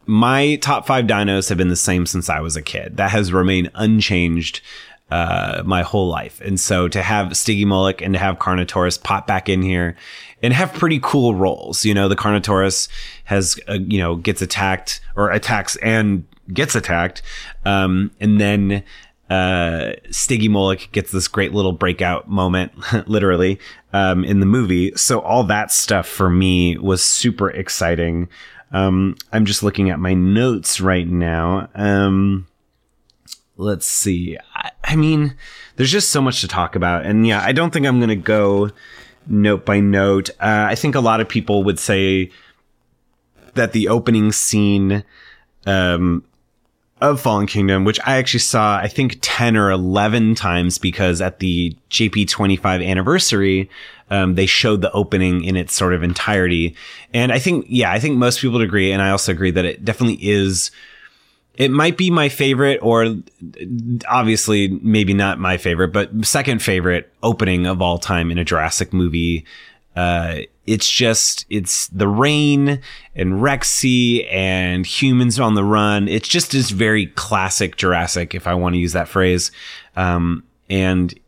my 0.09 0.57
top 0.57 0.87
five 0.87 1.05
dinos 1.05 1.51
have 1.51 1.59
been 1.59 1.69
the 1.69 1.77
same 1.77 2.07
since 2.07 2.31
I 2.31 2.41
was 2.41 2.57
a 2.57 2.63
kid. 2.63 2.97
That 2.97 3.11
has 3.11 3.31
remained 3.31 3.71
unchanged 3.75 4.63
uh, 5.11 5.63
my 5.67 5.83
whole 5.83 6.09
life. 6.09 6.41
And 6.41 6.59
so 6.59 6.89
to 6.89 7.03
have 7.03 7.29
Stygimoloch 7.29 8.03
and 8.03 8.15
to 8.15 8.19
have 8.19 8.39
Carnotaurus 8.39 9.03
pop 9.03 9.27
back 9.27 9.51
in 9.51 9.61
here 9.61 9.97
and 10.43 10.55
have 10.55 10.73
pretty 10.73 10.99
cool 11.03 11.35
roles. 11.35 11.85
You 11.85 11.93
know, 11.93 12.09
the 12.09 12.17
Carnotaurus 12.17 12.89
has, 13.25 13.61
uh, 13.69 13.75
you 13.87 13.99
know, 13.99 14.17
gets 14.17 14.41
attacked 14.41 15.01
or 15.15 15.31
attacks 15.31 15.77
and 15.77 16.27
gets 16.53 16.75
attacked. 16.75 17.21
Um, 17.67 18.11
and 18.19 18.41
then, 18.41 18.83
uh, 19.31 19.93
Stygimoloch 20.09 20.91
gets 20.93 21.13
this 21.13 21.29
great 21.29 21.53
little 21.53 21.73
breakout 21.73 22.29
moment, 22.29 22.73
literally, 23.09 23.59
um, 23.93 24.25
in 24.25 24.41
the 24.41 24.47
movie. 24.47 24.93
So 24.97 25.21
all 25.21 25.45
that 25.45 25.71
stuff 25.71 26.07
for 26.07 26.31
me 26.31 26.79
was 26.79 27.03
super 27.03 27.51
exciting. 27.51 28.29
Um, 28.73 29.17
I'm 29.33 29.45
just 29.45 29.63
looking 29.63 29.91
at 29.91 29.99
my 29.99 30.15
notes 30.15 30.81
right 30.81 31.07
now. 31.07 31.69
Um, 31.75 32.47
let's 33.57 33.87
see. 33.87 34.39
I, 34.55 34.71
I 34.85 34.97
mean, 34.97 35.35
there's 35.77 35.93
just 35.93 36.11
so 36.11 36.23
much 36.23 36.41
to 36.41 36.49
talk 36.49 36.75
about. 36.75 37.05
And 37.05 37.27
yeah, 37.27 37.43
I 37.43 37.53
don't 37.53 37.71
think 37.71 37.87
I'm 37.87 37.99
going 37.99 38.09
to 38.09 38.17
go 38.17 38.71
note 39.27 39.65
by 39.65 39.81
note. 39.81 40.31
Uh, 40.41 40.67
I 40.71 40.75
think 40.75 40.95
a 40.95 41.01
lot 41.01 41.21
of 41.21 41.29
people 41.29 41.65
would 41.65 41.79
say 41.79 42.31
that 43.55 43.73
the 43.73 43.89
opening 43.89 44.33
scene, 44.33 45.05
um, 45.67 46.25
of 47.01 47.21
Fallen 47.21 47.47
Kingdom, 47.47 47.85
which 47.85 48.01
I 48.05 48.17
actually 48.17 48.41
saw, 48.41 48.79
I 48.79 48.89
think 48.89 49.19
10 49.21 49.57
or 49.57 49.71
11 49.71 50.35
times 50.35 50.79
because 50.79 51.21
at 51.21 51.39
the 51.39 51.77
JP25 51.91 52.87
anniversary, 52.87 53.71
um, 54.11 54.35
they 54.35 54.47
showed 54.47 54.81
the 54.81 54.91
opening 54.93 55.45
in 55.45 55.57
its 55.57 55.75
sort 55.75 55.95
of 55.95 56.03
entirety. 56.03 56.75
And 57.13 57.33
I 57.33 57.39
think, 57.39 57.67
yeah, 57.69 57.93
I 57.93 57.99
think 57.99 58.17
most 58.17 58.41
people 58.41 58.59
would 58.59 58.67
agree. 58.67 58.93
And 58.93 59.03
I 59.03 59.11
also 59.11 59.33
agree 59.33 59.51
that 59.53 59.65
it 59.65 59.85
definitely 59.85 60.19
is, 60.21 60.71
it 61.55 61.71
might 61.71 61.97
be 61.97 62.11
my 62.11 62.29
favorite 62.29 62.81
or 62.83 63.17
obviously 64.09 64.69
maybe 64.83 65.15
not 65.15 65.39
my 65.39 65.57
favorite, 65.57 65.93
but 65.93 66.25
second 66.25 66.63
favorite 66.63 67.13
opening 67.23 67.67
of 67.67 67.83
all 67.83 67.99
time 67.99 68.31
in 68.31 68.39
a 68.39 68.45
Jurassic 68.45 68.93
movie. 68.93 69.45
Uh, 69.99 70.43
it's 70.65 70.89
just 70.89 71.45
it's 71.51 71.89
the 71.89 72.07
rain 72.07 72.81
and 73.17 73.33
Rexy 73.43 74.33
and 74.33 74.87
humans 74.87 75.41
on 75.41 75.57
the 75.57 75.65
run. 75.65 76.07
It's 76.07 76.29
just 76.29 76.55
is 76.55 76.71
very 76.71 77.07
classic 77.07 77.77
Jurassic, 77.77 78.33
if 78.33 78.47
I 78.47 78.55
want 78.55 78.77
to 78.77 78.79
use 78.79 78.93
that 78.93 79.09
phrase. 79.09 79.51
Um, 79.97 80.45
and 80.71 81.19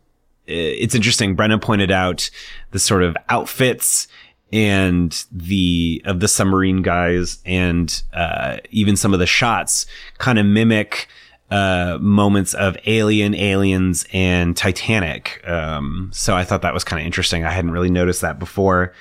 it's 0.47 0.95
interesting. 0.95 1.35
Brenna 1.35 1.61
pointed 1.61 1.91
out 1.91 2.29
the 2.71 2.79
sort 2.79 3.03
of 3.03 3.17
outfits 3.27 4.07
and 4.53 5.25
the 5.33 6.01
of 6.05 6.21
the 6.21 6.29
submarine 6.29 6.81
guys 6.81 7.39
and 7.45 8.01
uh, 8.13 8.59
even 8.69 8.95
some 8.95 9.13
of 9.13 9.19
the 9.19 9.27
shots 9.27 9.85
kind 10.17 10.39
of 10.39 10.45
mimic 10.45 11.09
uh, 11.51 11.97
moments 11.99 12.53
of 12.53 12.77
Alien, 12.85 13.35
Aliens, 13.35 14.05
and 14.13 14.55
Titanic. 14.55 15.45
Um, 15.47 16.09
so 16.13 16.35
I 16.35 16.45
thought 16.45 16.61
that 16.61 16.73
was 16.73 16.85
kind 16.85 16.99
of 17.01 17.05
interesting. 17.05 17.43
I 17.43 17.51
hadn't 17.51 17.71
really 17.71 17.91
noticed 17.91 18.21
that 18.21 18.39
before. 18.39 18.93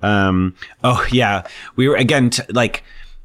Um, 0.00 0.54
oh 0.82 1.06
yeah, 1.12 1.46
we 1.76 1.86
were 1.86 1.96
again 1.96 2.30
t- 2.30 2.42
like 2.48 2.82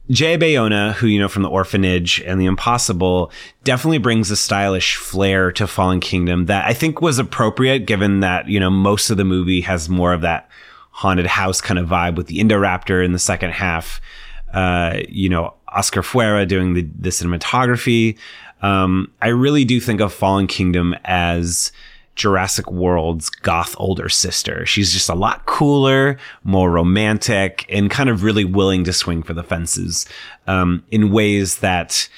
Jay 0.09 0.37
Bayona, 0.37 0.93
who 0.93 1.07
you 1.07 1.19
know 1.19 1.29
from 1.29 1.43
the 1.43 1.49
Orphanage 1.49 2.19
and 2.21 2.41
The 2.41 2.45
Impossible, 2.45 3.31
definitely 3.63 3.99
brings 3.99 4.29
a 4.31 4.35
stylish 4.35 4.97
flair 4.97 5.51
to 5.53 5.65
Fallen 5.65 6.01
Kingdom 6.01 6.47
that 6.47 6.65
I 6.65 6.73
think 6.73 7.01
was 7.01 7.19
appropriate, 7.19 7.85
given 7.85 8.19
that 8.19 8.49
you 8.49 8.59
know 8.59 8.69
most 8.69 9.09
of 9.09 9.17
the 9.17 9.23
movie 9.23 9.61
has 9.61 9.87
more 9.87 10.13
of 10.13 10.21
that 10.21 10.49
haunted 10.91 11.25
house 11.25 11.61
kind 11.61 11.79
of 11.79 11.87
vibe 11.87 12.15
with 12.15 12.27
the 12.27 12.39
Indoraptor 12.39 13.03
in 13.03 13.13
the 13.13 13.19
second 13.19 13.51
half. 13.51 14.01
Uh, 14.53 14.99
you 15.09 15.29
know, 15.29 15.55
Oscar 15.69 16.03
Faura 16.03 16.45
doing 16.45 16.73
the, 16.73 16.83
the 16.99 17.09
cinematography. 17.09 18.17
Um, 18.63 19.11
I 19.21 19.27
really 19.27 19.65
do 19.65 19.79
think 19.79 20.01
of 20.01 20.11
Fallen 20.11 20.47
Kingdom 20.47 20.95
as 21.03 21.71
Jurassic 22.15 22.71
World's 22.71 23.29
goth 23.29 23.75
older 23.77 24.07
sister. 24.07 24.65
She's 24.65 24.93
just 24.93 25.09
a 25.09 25.15
lot 25.15 25.45
cooler, 25.45 26.17
more 26.43 26.71
romantic, 26.71 27.65
and 27.69 27.91
kind 27.91 28.09
of 28.09 28.23
really 28.23 28.45
willing 28.45 28.83
to 28.85 28.93
swing 28.93 29.21
for 29.21 29.33
the 29.33 29.43
fences 29.43 30.07
um, 30.47 30.83
in 30.89 31.11
ways 31.11 31.59
that. 31.59 32.09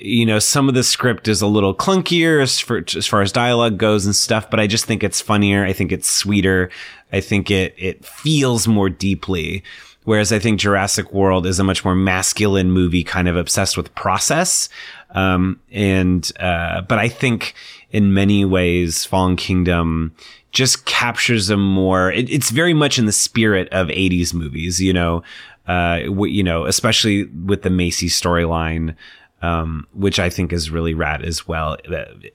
You 0.00 0.24
know, 0.24 0.38
some 0.38 0.68
of 0.68 0.76
the 0.76 0.84
script 0.84 1.26
is 1.26 1.42
a 1.42 1.48
little 1.48 1.74
clunkier 1.74 2.40
as, 2.40 2.60
for, 2.60 2.84
as 2.96 3.04
far 3.04 3.20
as 3.20 3.32
dialogue 3.32 3.78
goes 3.78 4.06
and 4.06 4.14
stuff, 4.14 4.48
but 4.48 4.60
I 4.60 4.68
just 4.68 4.84
think 4.84 5.02
it's 5.02 5.20
funnier. 5.20 5.64
I 5.64 5.72
think 5.72 5.90
it's 5.90 6.08
sweeter. 6.08 6.70
I 7.12 7.20
think 7.20 7.50
it 7.50 7.74
it 7.76 8.04
feels 8.04 8.68
more 8.68 8.88
deeply. 8.88 9.64
Whereas 10.08 10.32
I 10.32 10.38
think 10.38 10.58
Jurassic 10.58 11.12
World 11.12 11.44
is 11.44 11.58
a 11.58 11.64
much 11.64 11.84
more 11.84 11.94
masculine 11.94 12.70
movie, 12.70 13.04
kind 13.04 13.28
of 13.28 13.36
obsessed 13.36 13.76
with 13.76 13.94
process. 13.94 14.70
Um, 15.10 15.60
and, 15.70 16.32
uh, 16.40 16.80
but 16.80 16.98
I 16.98 17.10
think 17.10 17.52
in 17.90 18.14
many 18.14 18.46
ways, 18.46 19.04
Fallen 19.04 19.36
Kingdom 19.36 20.14
just 20.50 20.86
captures 20.86 21.50
a 21.50 21.58
more, 21.58 22.10
it, 22.10 22.30
it's 22.30 22.48
very 22.48 22.72
much 22.72 22.98
in 22.98 23.04
the 23.04 23.12
spirit 23.12 23.68
of 23.68 23.88
80s 23.88 24.32
movies, 24.32 24.80
you 24.80 24.94
know, 24.94 25.22
uh, 25.66 26.00
you 26.00 26.42
know, 26.42 26.64
especially 26.64 27.24
with 27.24 27.60
the 27.60 27.68
Maisie 27.68 28.08
storyline. 28.08 28.96
Um, 29.40 29.86
which 29.92 30.18
I 30.18 30.30
think 30.30 30.52
is 30.52 30.68
really 30.68 30.94
rad 30.94 31.24
as 31.24 31.46
well. 31.46 31.76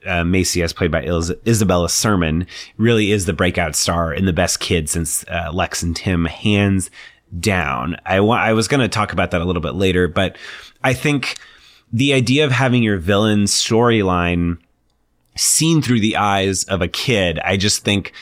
Uh, 0.05 0.23
Maisie, 0.23 0.63
as 0.63 0.71
played 0.71 0.89
by 0.89 1.03
Is- 1.03 1.33
Isabella 1.45 1.89
Sermon, 1.89 2.47
really 2.77 3.11
is 3.11 3.25
the 3.25 3.33
breakout 3.33 3.75
star 3.75 4.13
and 4.13 4.25
the 4.25 4.31
best 4.31 4.61
kid 4.61 4.89
since 4.89 5.25
uh, 5.27 5.51
Lex 5.51 5.83
and 5.83 5.97
Tim, 5.97 6.23
hands 6.23 6.89
down. 7.39 7.97
I 8.05 8.19
wa- 8.19 8.37
I 8.37 8.53
was 8.53 8.67
going 8.67 8.81
to 8.81 8.87
talk 8.87 9.13
about 9.13 9.31
that 9.31 9.41
a 9.41 9.45
little 9.45 9.61
bit 9.61 9.75
later, 9.75 10.07
but 10.07 10.37
I 10.83 10.93
think 10.93 11.37
the 11.91 12.13
idea 12.13 12.45
of 12.45 12.51
having 12.51 12.83
your 12.83 12.97
villain 12.97 13.43
storyline 13.43 14.57
seen 15.35 15.81
through 15.81 15.99
the 15.99 16.17
eyes 16.17 16.63
of 16.65 16.81
a 16.81 16.87
kid, 16.87 17.39
I 17.39 17.57
just 17.57 17.83
think 17.83 18.13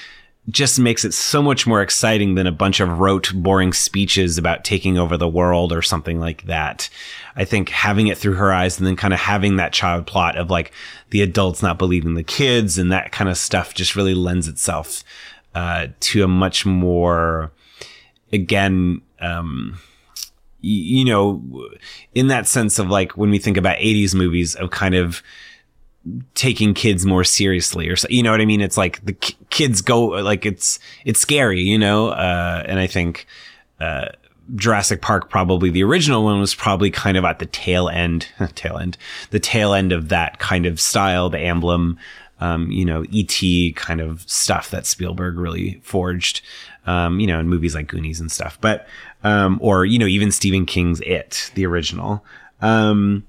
just 0.49 0.79
makes 0.79 1.05
it 1.05 1.13
so 1.13 1.41
much 1.41 1.67
more 1.67 1.81
exciting 1.81 2.33
than 2.33 2.47
a 2.47 2.51
bunch 2.51 2.79
of 2.79 2.99
rote, 2.99 3.31
boring 3.33 3.73
speeches 3.73 4.37
about 4.37 4.63
taking 4.63 4.97
over 4.97 5.15
the 5.15 5.27
world 5.27 5.71
or 5.71 5.83
something 5.83 6.19
like 6.19 6.43
that. 6.45 6.89
I 7.35 7.45
think 7.45 7.69
having 7.69 8.07
it 8.07 8.17
through 8.17 8.33
her 8.33 8.51
eyes 8.51 8.77
and 8.77 8.87
then 8.87 8.95
kind 8.95 9.13
of 9.13 9.19
having 9.19 9.57
that 9.57 9.71
child 9.71 10.07
plot 10.07 10.37
of 10.37 10.49
like 10.49 10.71
the 11.11 11.21
adults 11.21 11.61
not 11.61 11.77
believing 11.77 12.15
the 12.15 12.23
kids 12.23 12.77
and 12.77 12.91
that 12.91 13.11
kind 13.11 13.29
of 13.29 13.37
stuff 13.37 13.75
just 13.75 13.95
really 13.95 14.15
lends 14.15 14.47
itself 14.47 15.03
uh, 15.53 15.87
to 15.99 16.23
a 16.23 16.27
much 16.27 16.65
more, 16.65 17.51
again, 18.33 19.01
um, 19.19 19.79
you 20.61 21.05
know, 21.05 21.43
in 22.13 22.27
that 22.27 22.47
sense 22.47 22.79
of 22.79 22.89
like 22.89 23.17
when 23.17 23.31
we 23.31 23.39
think 23.39 23.57
about 23.57 23.77
80s 23.77 24.13
movies 24.13 24.55
of 24.55 24.69
kind 24.69 24.95
of 24.95 25.23
taking 26.33 26.73
kids 26.73 27.05
more 27.05 27.23
seriously 27.23 27.87
or 27.87 27.95
so, 27.95 28.07
you 28.09 28.23
know 28.23 28.31
what 28.31 28.41
I 28.41 28.45
mean? 28.45 28.61
It's 28.61 28.77
like 28.77 29.03
the 29.03 29.13
kids 29.13 29.81
go 29.81 30.05
like 30.05 30.45
it's, 30.45 30.79
it's 31.05 31.19
scary, 31.19 31.61
you 31.61 31.77
know? 31.77 32.09
Uh, 32.09 32.63
and 32.67 32.79
I 32.79 32.87
think, 32.87 33.25
uh, 33.79 34.09
Jurassic 34.55 35.01
Park, 35.01 35.29
probably 35.29 35.69
the 35.69 35.83
original 35.83 36.23
one 36.23 36.39
was 36.39 36.53
probably 36.53 36.91
kind 36.91 37.17
of 37.17 37.23
at 37.23 37.39
the 37.39 37.45
tail 37.45 37.87
end, 37.89 38.27
tail 38.55 38.77
end, 38.77 38.97
the 39.29 39.39
tail 39.39 39.73
end 39.73 39.91
of 39.91 40.09
that 40.09 40.39
kind 40.39 40.65
of 40.65 40.79
style, 40.79 41.29
the 41.29 41.37
Amblin, 41.37 41.97
um, 42.39 42.71
you 42.71 42.83
know, 42.83 43.05
ET 43.13 43.75
kind 43.75 44.01
of 44.01 44.23
stuff 44.29 44.71
that 44.71 44.87
Spielberg 44.87 45.37
really 45.37 45.79
forged, 45.83 46.41
um, 46.85 47.19
you 47.19 47.27
know, 47.27 47.39
in 47.39 47.47
movies 47.49 47.75
like 47.75 47.87
Goonies 47.87 48.19
and 48.19 48.31
stuff. 48.31 48.57
But, 48.61 48.87
um, 49.23 49.59
or, 49.61 49.85
you 49.85 49.99
know, 49.99 50.07
even 50.07 50.31
Stephen 50.31 50.65
King's 50.65 51.01
It, 51.01 51.51
the 51.55 51.65
original. 51.65 52.25
Um, 52.61 53.25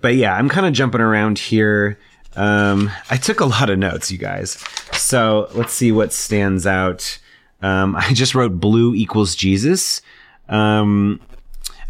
but 0.00 0.14
yeah, 0.14 0.34
I'm 0.34 0.48
kind 0.48 0.66
of 0.66 0.72
jumping 0.72 1.00
around 1.00 1.38
here. 1.38 1.98
Um, 2.36 2.90
I 3.10 3.16
took 3.16 3.40
a 3.40 3.44
lot 3.44 3.70
of 3.70 3.78
notes, 3.78 4.10
you 4.10 4.18
guys. 4.18 4.52
So 4.92 5.48
let's 5.54 5.72
see 5.72 5.92
what 5.92 6.12
stands 6.12 6.66
out. 6.66 7.18
Um, 7.62 7.96
I 7.96 8.12
just 8.12 8.34
wrote 8.34 8.60
blue 8.60 8.94
equals 8.94 9.34
Jesus. 9.34 10.00
Um, 10.48 11.20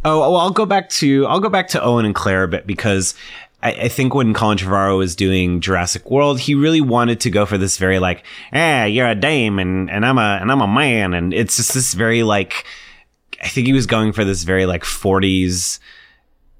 oh, 0.04 0.20
well, 0.20 0.36
I'll 0.36 0.50
go 0.50 0.66
back 0.66 0.88
to 0.90 1.26
I'll 1.26 1.40
go 1.40 1.48
back 1.48 1.68
to 1.68 1.82
Owen 1.82 2.04
and 2.04 2.14
Claire 2.14 2.44
a 2.44 2.48
bit 2.48 2.66
because 2.66 3.14
I, 3.62 3.72
I, 3.72 3.88
think 3.88 4.14
when 4.14 4.32
Colin 4.32 4.58
Trevorrow 4.58 4.98
was 4.98 5.14
doing 5.14 5.60
Jurassic 5.60 6.10
World, 6.10 6.40
he 6.40 6.54
really 6.54 6.80
wanted 6.80 7.20
to 7.20 7.30
go 7.30 7.46
for 7.46 7.58
this 7.58 7.76
very 7.76 7.98
like, 7.98 8.24
eh, 8.52 8.86
you're 8.86 9.08
a 9.08 9.14
dame 9.14 9.58
and 9.58 9.90
and 9.90 10.04
I'm 10.04 10.18
a 10.18 10.38
and 10.40 10.50
I'm 10.50 10.60
a 10.60 10.68
man, 10.68 11.14
and 11.14 11.34
it's 11.34 11.56
just 11.56 11.74
this 11.74 11.94
very 11.94 12.22
like, 12.22 12.64
I 13.42 13.48
think 13.48 13.66
he 13.66 13.72
was 13.72 13.86
going 13.86 14.12
for 14.12 14.24
this 14.24 14.44
very 14.44 14.66
like 14.66 14.82
40s. 14.82 15.78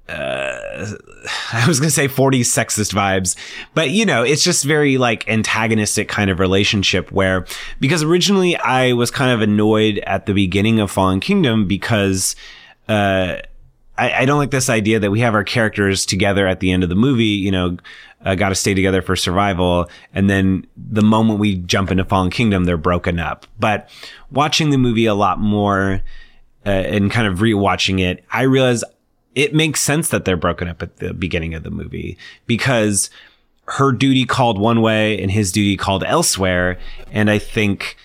Uh, 0.07 0.95
I 1.53 1.65
was 1.67 1.79
gonna 1.79 1.89
say 1.89 2.07
40s 2.07 2.41
sexist 2.41 2.93
vibes, 2.93 3.35
but 3.73 3.89
you 3.89 4.05
know, 4.05 4.23
it's 4.23 4.43
just 4.43 4.63
very 4.63 4.97
like 4.97 5.27
antagonistic 5.27 6.07
kind 6.07 6.29
of 6.29 6.39
relationship 6.39 7.11
where, 7.11 7.45
because 7.79 8.03
originally 8.03 8.55
I 8.57 8.93
was 8.93 9.09
kind 9.09 9.31
of 9.31 9.41
annoyed 9.41 9.99
at 9.99 10.25
the 10.25 10.33
beginning 10.33 10.79
of 10.79 10.91
Fallen 10.91 11.19
Kingdom 11.19 11.67
because, 11.67 12.35
uh, 12.87 13.37
I, 13.97 14.21
I 14.21 14.25
don't 14.25 14.37
like 14.37 14.51
this 14.51 14.69
idea 14.69 14.99
that 14.99 15.11
we 15.11 15.19
have 15.19 15.33
our 15.33 15.43
characters 15.43 16.05
together 16.05 16.47
at 16.47 16.59
the 16.59 16.71
end 16.71 16.83
of 16.83 16.89
the 16.89 16.95
movie, 16.95 17.25
you 17.25 17.51
know, 17.51 17.77
uh, 18.23 18.35
got 18.35 18.49
to 18.49 18.55
stay 18.55 18.73
together 18.73 19.01
for 19.01 19.15
survival. 19.15 19.89
And 20.13 20.29
then 20.29 20.65
the 20.75 21.01
moment 21.01 21.39
we 21.39 21.57
jump 21.57 21.91
into 21.91 22.05
Fallen 22.05 22.29
Kingdom, 22.29 22.65
they're 22.65 22.77
broken 22.77 23.19
up. 23.19 23.45
But 23.59 23.89
watching 24.31 24.69
the 24.69 24.77
movie 24.77 25.05
a 25.05 25.15
lot 25.15 25.39
more, 25.39 26.01
uh, 26.65 26.69
and 26.69 27.09
kind 27.09 27.27
of 27.27 27.39
rewatching 27.39 27.99
it, 27.99 28.23
I 28.31 28.43
realize 28.43 28.83
it 29.33 29.53
makes 29.53 29.81
sense 29.81 30.09
that 30.09 30.25
they're 30.25 30.37
broken 30.37 30.67
up 30.67 30.81
at 30.81 30.97
the 30.97 31.13
beginning 31.13 31.53
of 31.53 31.63
the 31.63 31.71
movie 31.71 32.17
because 32.45 33.09
her 33.65 33.91
duty 33.91 34.25
called 34.25 34.59
one 34.59 34.81
way 34.81 35.21
and 35.21 35.31
his 35.31 35.51
duty 35.51 35.77
called 35.77 36.03
elsewhere. 36.03 36.77
And 37.11 37.29
I 37.29 37.39
think 37.39 37.97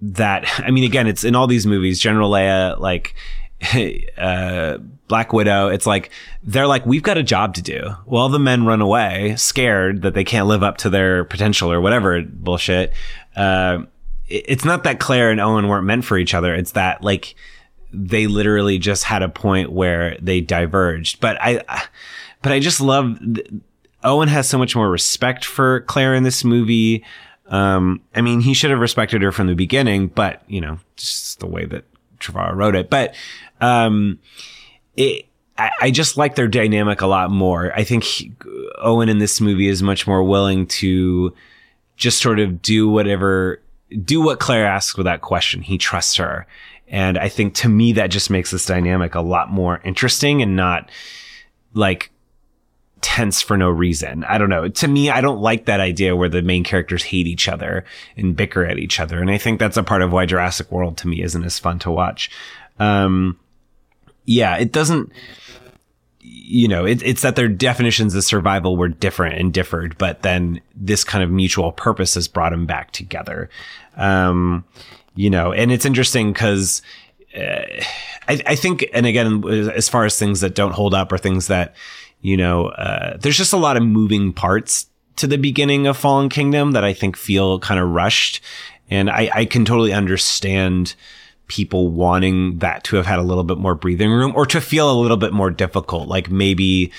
that, 0.00 0.44
I 0.58 0.70
mean, 0.70 0.84
again, 0.84 1.06
it's 1.06 1.24
in 1.24 1.34
all 1.34 1.46
these 1.46 1.66
movies, 1.66 2.00
General 2.00 2.30
Leia, 2.30 2.78
like, 2.78 3.14
uh, 4.18 4.78
Black 5.08 5.32
Widow, 5.32 5.68
it's 5.68 5.86
like 5.86 6.10
they're 6.42 6.66
like, 6.66 6.86
we've 6.86 7.02
got 7.02 7.18
a 7.18 7.22
job 7.22 7.54
to 7.54 7.62
do. 7.62 7.96
Well, 8.06 8.28
the 8.28 8.38
men 8.38 8.64
run 8.64 8.80
away, 8.80 9.34
scared 9.36 10.02
that 10.02 10.14
they 10.14 10.24
can't 10.24 10.46
live 10.46 10.62
up 10.62 10.76
to 10.78 10.90
their 10.90 11.24
potential 11.24 11.70
or 11.70 11.80
whatever 11.80 12.22
bullshit. 12.22 12.92
Uh, 13.36 13.84
it's 14.28 14.64
not 14.64 14.84
that 14.84 15.00
Claire 15.00 15.30
and 15.30 15.40
Owen 15.40 15.68
weren't 15.68 15.86
meant 15.86 16.04
for 16.04 16.16
each 16.16 16.34
other. 16.34 16.54
It's 16.54 16.72
that 16.72 17.02
like 17.02 17.34
they 17.92 18.28
literally 18.28 18.78
just 18.78 19.04
had 19.04 19.22
a 19.22 19.28
point 19.28 19.72
where 19.72 20.16
they 20.22 20.40
diverged. 20.40 21.20
But 21.20 21.36
I, 21.40 21.62
but 22.40 22.52
I 22.52 22.60
just 22.60 22.80
love 22.80 23.18
Owen 24.04 24.28
has 24.28 24.48
so 24.48 24.58
much 24.58 24.76
more 24.76 24.88
respect 24.88 25.44
for 25.44 25.80
Claire 25.82 26.14
in 26.14 26.22
this 26.22 26.44
movie. 26.44 27.04
Um, 27.48 28.00
I 28.14 28.20
mean, 28.20 28.40
he 28.40 28.54
should 28.54 28.70
have 28.70 28.78
respected 28.78 29.22
her 29.22 29.32
from 29.32 29.48
the 29.48 29.54
beginning, 29.54 30.06
but 30.06 30.42
you 30.46 30.60
know, 30.60 30.78
just 30.96 31.40
the 31.40 31.46
way 31.46 31.64
that 31.66 31.84
Trevorrow 32.20 32.54
wrote 32.54 32.76
it. 32.76 32.90
But 32.90 33.14
um, 33.60 34.18
it, 34.96 35.26
I, 35.80 35.90
just 35.90 36.16
like 36.16 36.36
their 36.36 36.48
dynamic 36.48 37.00
a 37.02 37.06
lot 37.06 37.30
more. 37.30 37.72
I 37.74 37.84
think 37.84 38.04
he, 38.04 38.32
Owen 38.78 39.08
in 39.08 39.18
this 39.18 39.40
movie 39.40 39.68
is 39.68 39.82
much 39.82 40.06
more 40.06 40.22
willing 40.22 40.66
to 40.68 41.34
just 41.96 42.20
sort 42.20 42.40
of 42.40 42.62
do 42.62 42.88
whatever, 42.88 43.60
do 44.04 44.22
what 44.22 44.40
Claire 44.40 44.66
asks 44.66 44.96
without 44.96 45.20
question. 45.20 45.60
He 45.60 45.76
trusts 45.76 46.16
her. 46.16 46.46
And 46.88 47.18
I 47.18 47.28
think 47.28 47.54
to 47.56 47.68
me, 47.68 47.92
that 47.92 48.10
just 48.10 48.30
makes 48.30 48.50
this 48.50 48.64
dynamic 48.64 49.14
a 49.14 49.20
lot 49.20 49.50
more 49.50 49.80
interesting 49.84 50.40
and 50.40 50.56
not 50.56 50.90
like 51.74 52.10
tense 53.00 53.40
for 53.40 53.56
no 53.56 53.68
reason. 53.68 54.24
I 54.24 54.38
don't 54.38 54.50
know. 54.50 54.68
To 54.68 54.88
me, 54.88 55.10
I 55.10 55.20
don't 55.20 55.40
like 55.40 55.64
that 55.66 55.80
idea 55.80 56.16
where 56.16 56.28
the 56.28 56.42
main 56.42 56.64
characters 56.64 57.02
hate 57.02 57.26
each 57.26 57.48
other 57.48 57.84
and 58.16 58.36
bicker 58.36 58.64
at 58.64 58.78
each 58.78 59.00
other. 59.00 59.20
And 59.20 59.30
I 59.30 59.38
think 59.38 59.58
that's 59.58 59.76
a 59.76 59.82
part 59.82 60.02
of 60.02 60.12
why 60.12 60.26
Jurassic 60.26 60.70
World 60.70 60.96
to 60.98 61.08
me 61.08 61.22
isn't 61.22 61.44
as 61.44 61.58
fun 61.58 61.78
to 61.80 61.90
watch. 61.90 62.30
Um, 62.78 63.38
yeah, 64.24 64.56
it 64.56 64.72
doesn't, 64.72 65.12
you 66.20 66.68
know, 66.68 66.84
it, 66.84 67.02
it's 67.02 67.22
that 67.22 67.36
their 67.36 67.48
definitions 67.48 68.14
of 68.14 68.24
survival 68.24 68.76
were 68.76 68.88
different 68.88 69.38
and 69.38 69.52
differed, 69.52 69.96
but 69.98 70.22
then 70.22 70.60
this 70.74 71.04
kind 71.04 71.24
of 71.24 71.30
mutual 71.30 71.72
purpose 71.72 72.14
has 72.14 72.28
brought 72.28 72.50
them 72.50 72.66
back 72.66 72.90
together. 72.92 73.48
Um, 73.96 74.64
you 75.14 75.30
know, 75.30 75.52
and 75.52 75.72
it's 75.72 75.84
interesting 75.84 76.32
because 76.32 76.82
uh, 77.36 77.64
I, 78.28 78.42
I 78.46 78.54
think, 78.56 78.86
and 78.92 79.06
again, 79.06 79.44
as 79.48 79.88
far 79.88 80.04
as 80.04 80.18
things 80.18 80.40
that 80.40 80.54
don't 80.54 80.72
hold 80.72 80.94
up 80.94 81.12
or 81.12 81.18
things 81.18 81.46
that, 81.48 81.74
you 82.20 82.36
know, 82.36 82.66
uh, 82.68 83.16
there's 83.18 83.36
just 83.36 83.52
a 83.52 83.58
lot 83.58 83.76
of 83.76 83.82
moving 83.82 84.32
parts 84.32 84.86
to 85.16 85.26
the 85.26 85.38
beginning 85.38 85.86
of 85.86 85.96
Fallen 85.96 86.28
Kingdom 86.28 86.72
that 86.72 86.84
I 86.84 86.92
think 86.92 87.16
feel 87.16 87.58
kind 87.58 87.80
of 87.80 87.90
rushed. 87.90 88.40
And 88.90 89.10
I, 89.10 89.30
I 89.34 89.44
can 89.44 89.64
totally 89.64 89.92
understand 89.92 90.94
people 91.46 91.88
wanting 91.88 92.58
that 92.58 92.84
to 92.84 92.96
have 92.96 93.06
had 93.06 93.18
a 93.18 93.22
little 93.22 93.44
bit 93.44 93.58
more 93.58 93.74
breathing 93.74 94.10
room 94.10 94.32
or 94.36 94.46
to 94.46 94.60
feel 94.60 94.90
a 94.90 94.98
little 94.98 95.16
bit 95.16 95.32
more 95.32 95.50
difficult. 95.50 96.08
Like 96.08 96.30
maybe 96.30 96.92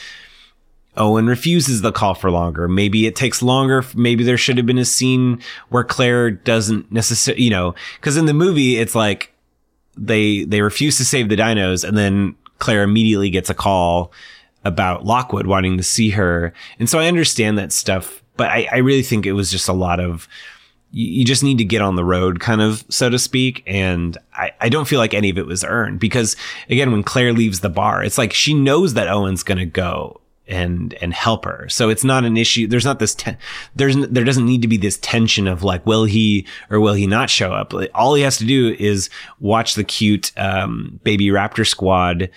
Owen 0.98 1.28
refuses 1.28 1.82
the 1.82 1.92
call 1.92 2.16
for 2.16 2.30
longer. 2.30 2.68
Maybe 2.68 3.08
it 3.08 3.16
takes 3.16 3.42
longer. 3.42 3.84
Maybe 3.96 4.24
there 4.24 4.38
should 4.38 4.58
have 4.58 4.66
been 4.66 4.78
a 4.78 4.86
scene 4.86 5.42
where 5.70 5.84
Claire 5.84 6.32
doesn't 6.32 6.92
necessarily, 6.92 7.44
you 7.44 7.50
know, 7.50 7.76
cause 8.02 8.18
in 8.18 8.26
the 8.26 8.34
movie, 8.34 8.78
it's 8.78 8.96
like 8.96 9.34
they, 9.98 10.44
they 10.44 10.62
refuse 10.62 10.98
to 10.98 11.06
save 11.06 11.30
the 11.30 11.38
dinos 11.38 11.88
and 11.88 11.98
then 11.98 12.36
Claire 12.60 12.84
immediately 12.84 13.30
gets 13.30 13.50
a 13.50 13.56
call 13.56 14.12
about 14.64 15.06
Lockwood 15.06 15.48
wanting 15.48 15.78
to 15.78 15.84
see 15.84 16.12
her. 16.12 16.54
And 16.80 16.90
so 16.90 17.00
I 17.00 17.08
understand 17.08 17.58
that 17.58 17.72
stuff, 17.72 18.24
but 18.38 18.50
I, 18.50 18.68
I 18.72 18.78
really 18.78 19.04
think 19.04 19.26
it 19.26 19.34
was 19.34 19.52
just 19.52 19.68
a 19.68 19.74
lot 19.74 20.00
of, 20.00 20.28
you 20.92 21.24
just 21.24 21.44
need 21.44 21.58
to 21.58 21.64
get 21.64 21.82
on 21.82 21.96
the 21.96 22.04
road 22.04 22.40
kind 22.40 22.62
of, 22.62 22.84
so 22.90 23.10
to 23.10 23.18
speak. 23.18 23.64
And 23.66 24.18
I, 24.34 24.52
I 24.60 24.70
don't 24.70 24.88
feel 24.88 25.00
like 25.00 25.14
any 25.14 25.30
of 25.30 25.38
it 25.38 25.46
was 25.46 25.64
earned 25.64 26.00
because 26.00 26.36
again, 26.70 26.92
when 26.92 27.04
Claire 27.04 27.34
leaves 27.34 27.62
the 27.62 27.70
bar, 27.70 28.04
it's 28.04 28.18
like 28.18 28.34
she 28.34 28.54
knows 28.54 28.94
that 28.94 29.08
Owen's 29.08 29.44
going 29.44 29.58
to 29.58 29.66
go 29.66 30.22
and 30.48 30.94
and 30.96 31.14
help 31.14 31.46
her. 31.46 31.70
So 31.70 31.90
it's 31.90 32.04
not 32.04 32.26
an 32.26 32.36
issue. 32.36 32.68
There's 32.68 32.84
not 32.84 33.00
this 33.00 33.16
ten, 33.16 33.38
there's 33.76 33.96
there 33.96 34.26
doesn't 34.26 34.46
need 34.46 34.62
to 34.64 34.68
be 34.68 34.78
this 34.78 34.98
tension 34.98 35.48
of 35.48 35.64
like 35.64 35.86
will 35.86 36.04
he 36.04 36.46
or 36.70 36.80
will 36.80 36.94
he 36.94 37.08
not 37.08 37.30
show 37.30 37.54
up. 37.54 37.74
All 37.96 38.16
he 38.16 38.24
has 38.24 38.38
to 38.38 38.46
do 38.46 38.76
is 38.78 39.10
watch 39.40 39.76
the 39.76 39.84
cute 39.84 40.32
um, 40.38 41.00
baby 41.04 41.28
raptor 41.28 41.66
squad 41.66 42.30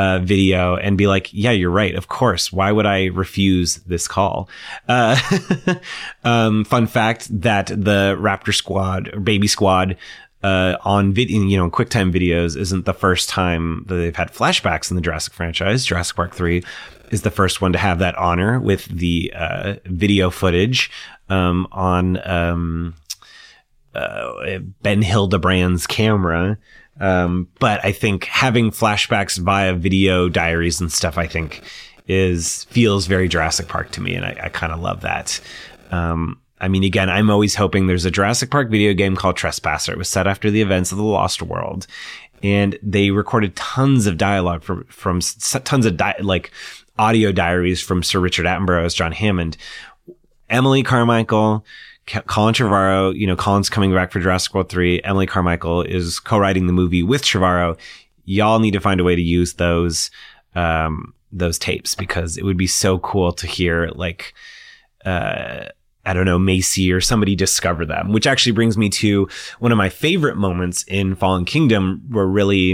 uh, 0.00 0.18
video 0.20 0.76
and 0.76 0.96
be 0.96 1.06
like, 1.06 1.28
yeah, 1.30 1.50
you're 1.50 1.70
right. 1.70 1.94
Of 1.94 2.08
course. 2.08 2.50
Why 2.50 2.72
would 2.72 2.86
I 2.86 3.06
refuse 3.06 3.76
this 3.86 4.08
call? 4.08 4.48
Uh, 4.88 5.20
um, 6.24 6.64
fun 6.64 6.86
fact 6.86 7.28
that 7.42 7.66
the 7.66 8.16
Raptor 8.18 8.54
Squad 8.54 9.14
or 9.14 9.20
Baby 9.20 9.46
Squad 9.46 9.98
uh, 10.42 10.76
on 10.86 11.12
video, 11.12 11.42
you 11.42 11.58
know, 11.58 11.68
QuickTime 11.68 12.14
videos 12.14 12.56
isn't 12.56 12.86
the 12.86 12.94
first 12.94 13.28
time 13.28 13.84
that 13.88 13.96
they've 13.96 14.16
had 14.16 14.32
flashbacks 14.32 14.90
in 14.90 14.96
the 14.96 15.02
Jurassic 15.02 15.34
franchise. 15.34 15.84
Jurassic 15.84 16.16
Park 16.16 16.34
3 16.34 16.64
is 17.10 17.20
the 17.20 17.30
first 17.30 17.60
one 17.60 17.74
to 17.74 17.78
have 17.78 17.98
that 17.98 18.16
honor 18.16 18.58
with 18.58 18.86
the 18.86 19.30
uh, 19.36 19.74
video 19.84 20.30
footage 20.30 20.90
um, 21.28 21.68
on 21.72 22.26
um, 22.26 22.94
uh, 23.94 24.60
Ben 24.80 25.02
Hildebrand's 25.02 25.86
camera. 25.86 26.56
Um, 27.00 27.48
but 27.58 27.84
I 27.84 27.92
think 27.92 28.26
having 28.26 28.70
flashbacks 28.70 29.38
via 29.38 29.74
video 29.74 30.28
diaries 30.28 30.80
and 30.80 30.92
stuff, 30.92 31.16
I 31.18 31.26
think 31.26 31.62
is 32.06 32.64
feels 32.64 33.06
very 33.06 33.28
Jurassic 33.28 33.68
Park 33.68 33.90
to 33.92 34.00
me, 34.00 34.14
and 34.14 34.24
I, 34.24 34.38
I 34.44 34.48
kind 34.50 34.72
of 34.72 34.80
love 34.80 35.00
that. 35.00 35.40
Um, 35.90 36.40
I 36.60 36.68
mean, 36.68 36.84
again, 36.84 37.08
I'm 37.08 37.30
always 37.30 37.54
hoping 37.54 37.86
there's 37.86 38.04
a 38.04 38.10
Jurassic 38.10 38.50
Park 38.50 38.68
video 38.70 38.92
game 38.92 39.16
called 39.16 39.36
Trespasser. 39.36 39.92
It 39.92 39.98
was 39.98 40.08
set 40.08 40.26
after 40.26 40.50
the 40.50 40.60
events 40.60 40.92
of 40.92 40.98
the 40.98 41.04
Lost 41.04 41.40
World, 41.40 41.86
and 42.42 42.78
they 42.82 43.10
recorded 43.10 43.56
tons 43.56 44.06
of 44.06 44.18
dialogue 44.18 44.62
from 44.62 44.84
from 44.84 45.20
tons 45.20 45.86
of 45.86 45.96
di- 45.96 46.20
like 46.20 46.50
audio 46.98 47.32
diaries 47.32 47.80
from 47.80 48.02
Sir 48.02 48.20
Richard 48.20 48.44
Attenborough 48.44 48.84
as 48.84 48.94
John 48.94 49.12
Hammond, 49.12 49.56
Emily 50.50 50.82
Carmichael, 50.82 51.64
Colin 52.26 52.54
Trevorrow, 52.54 53.14
you 53.16 53.26
know, 53.26 53.36
Colin's 53.36 53.70
coming 53.70 53.92
back 53.92 54.12
for 54.12 54.20
Jurassic 54.20 54.54
World 54.54 54.68
3. 54.68 55.02
Emily 55.04 55.26
Carmichael 55.26 55.82
is 55.82 56.18
co-writing 56.18 56.66
the 56.66 56.72
movie 56.72 57.02
with 57.02 57.22
Trevorrow. 57.22 57.78
Y'all 58.24 58.58
need 58.58 58.72
to 58.72 58.80
find 58.80 59.00
a 59.00 59.04
way 59.04 59.14
to 59.14 59.22
use 59.22 59.54
those, 59.54 60.10
um, 60.54 61.14
those 61.32 61.58
tapes 61.58 61.94
because 61.94 62.36
it 62.36 62.44
would 62.44 62.56
be 62.56 62.66
so 62.66 62.98
cool 62.98 63.32
to 63.32 63.46
hear 63.46 63.88
like, 63.94 64.34
uh, 65.04 65.66
I 66.04 66.12
don't 66.12 66.24
know, 66.24 66.38
Maisie 66.38 66.92
or 66.92 67.00
somebody 67.00 67.36
discover 67.36 67.84
them, 67.84 68.12
which 68.12 68.26
actually 68.26 68.52
brings 68.52 68.76
me 68.76 68.88
to 68.90 69.28
one 69.58 69.70
of 69.70 69.78
my 69.78 69.88
favorite 69.88 70.36
moments 70.36 70.84
in 70.88 71.14
Fallen 71.14 71.44
Kingdom 71.44 72.02
where 72.08 72.26
really, 72.26 72.72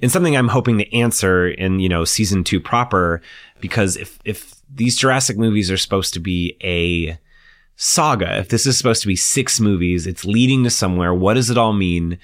and 0.00 0.10
something 0.10 0.36
I'm 0.36 0.48
hoping 0.48 0.78
to 0.78 0.96
answer 0.96 1.48
in, 1.48 1.80
you 1.80 1.88
know, 1.88 2.04
season 2.04 2.44
two 2.44 2.60
proper, 2.60 3.20
because 3.60 3.96
if, 3.96 4.18
if 4.24 4.54
these 4.72 4.96
Jurassic 4.96 5.36
movies 5.36 5.70
are 5.70 5.76
supposed 5.76 6.14
to 6.14 6.20
be 6.20 6.56
a, 6.62 7.18
saga, 7.76 8.38
if 8.38 8.48
this 8.48 8.66
is 8.66 8.76
supposed 8.76 9.02
to 9.02 9.08
be 9.08 9.16
six 9.16 9.60
movies, 9.60 10.06
it's 10.06 10.24
leading 10.24 10.64
to 10.64 10.70
somewhere. 10.70 11.12
What 11.12 11.34
does 11.34 11.50
it 11.50 11.58
all 11.58 11.72
mean? 11.72 12.18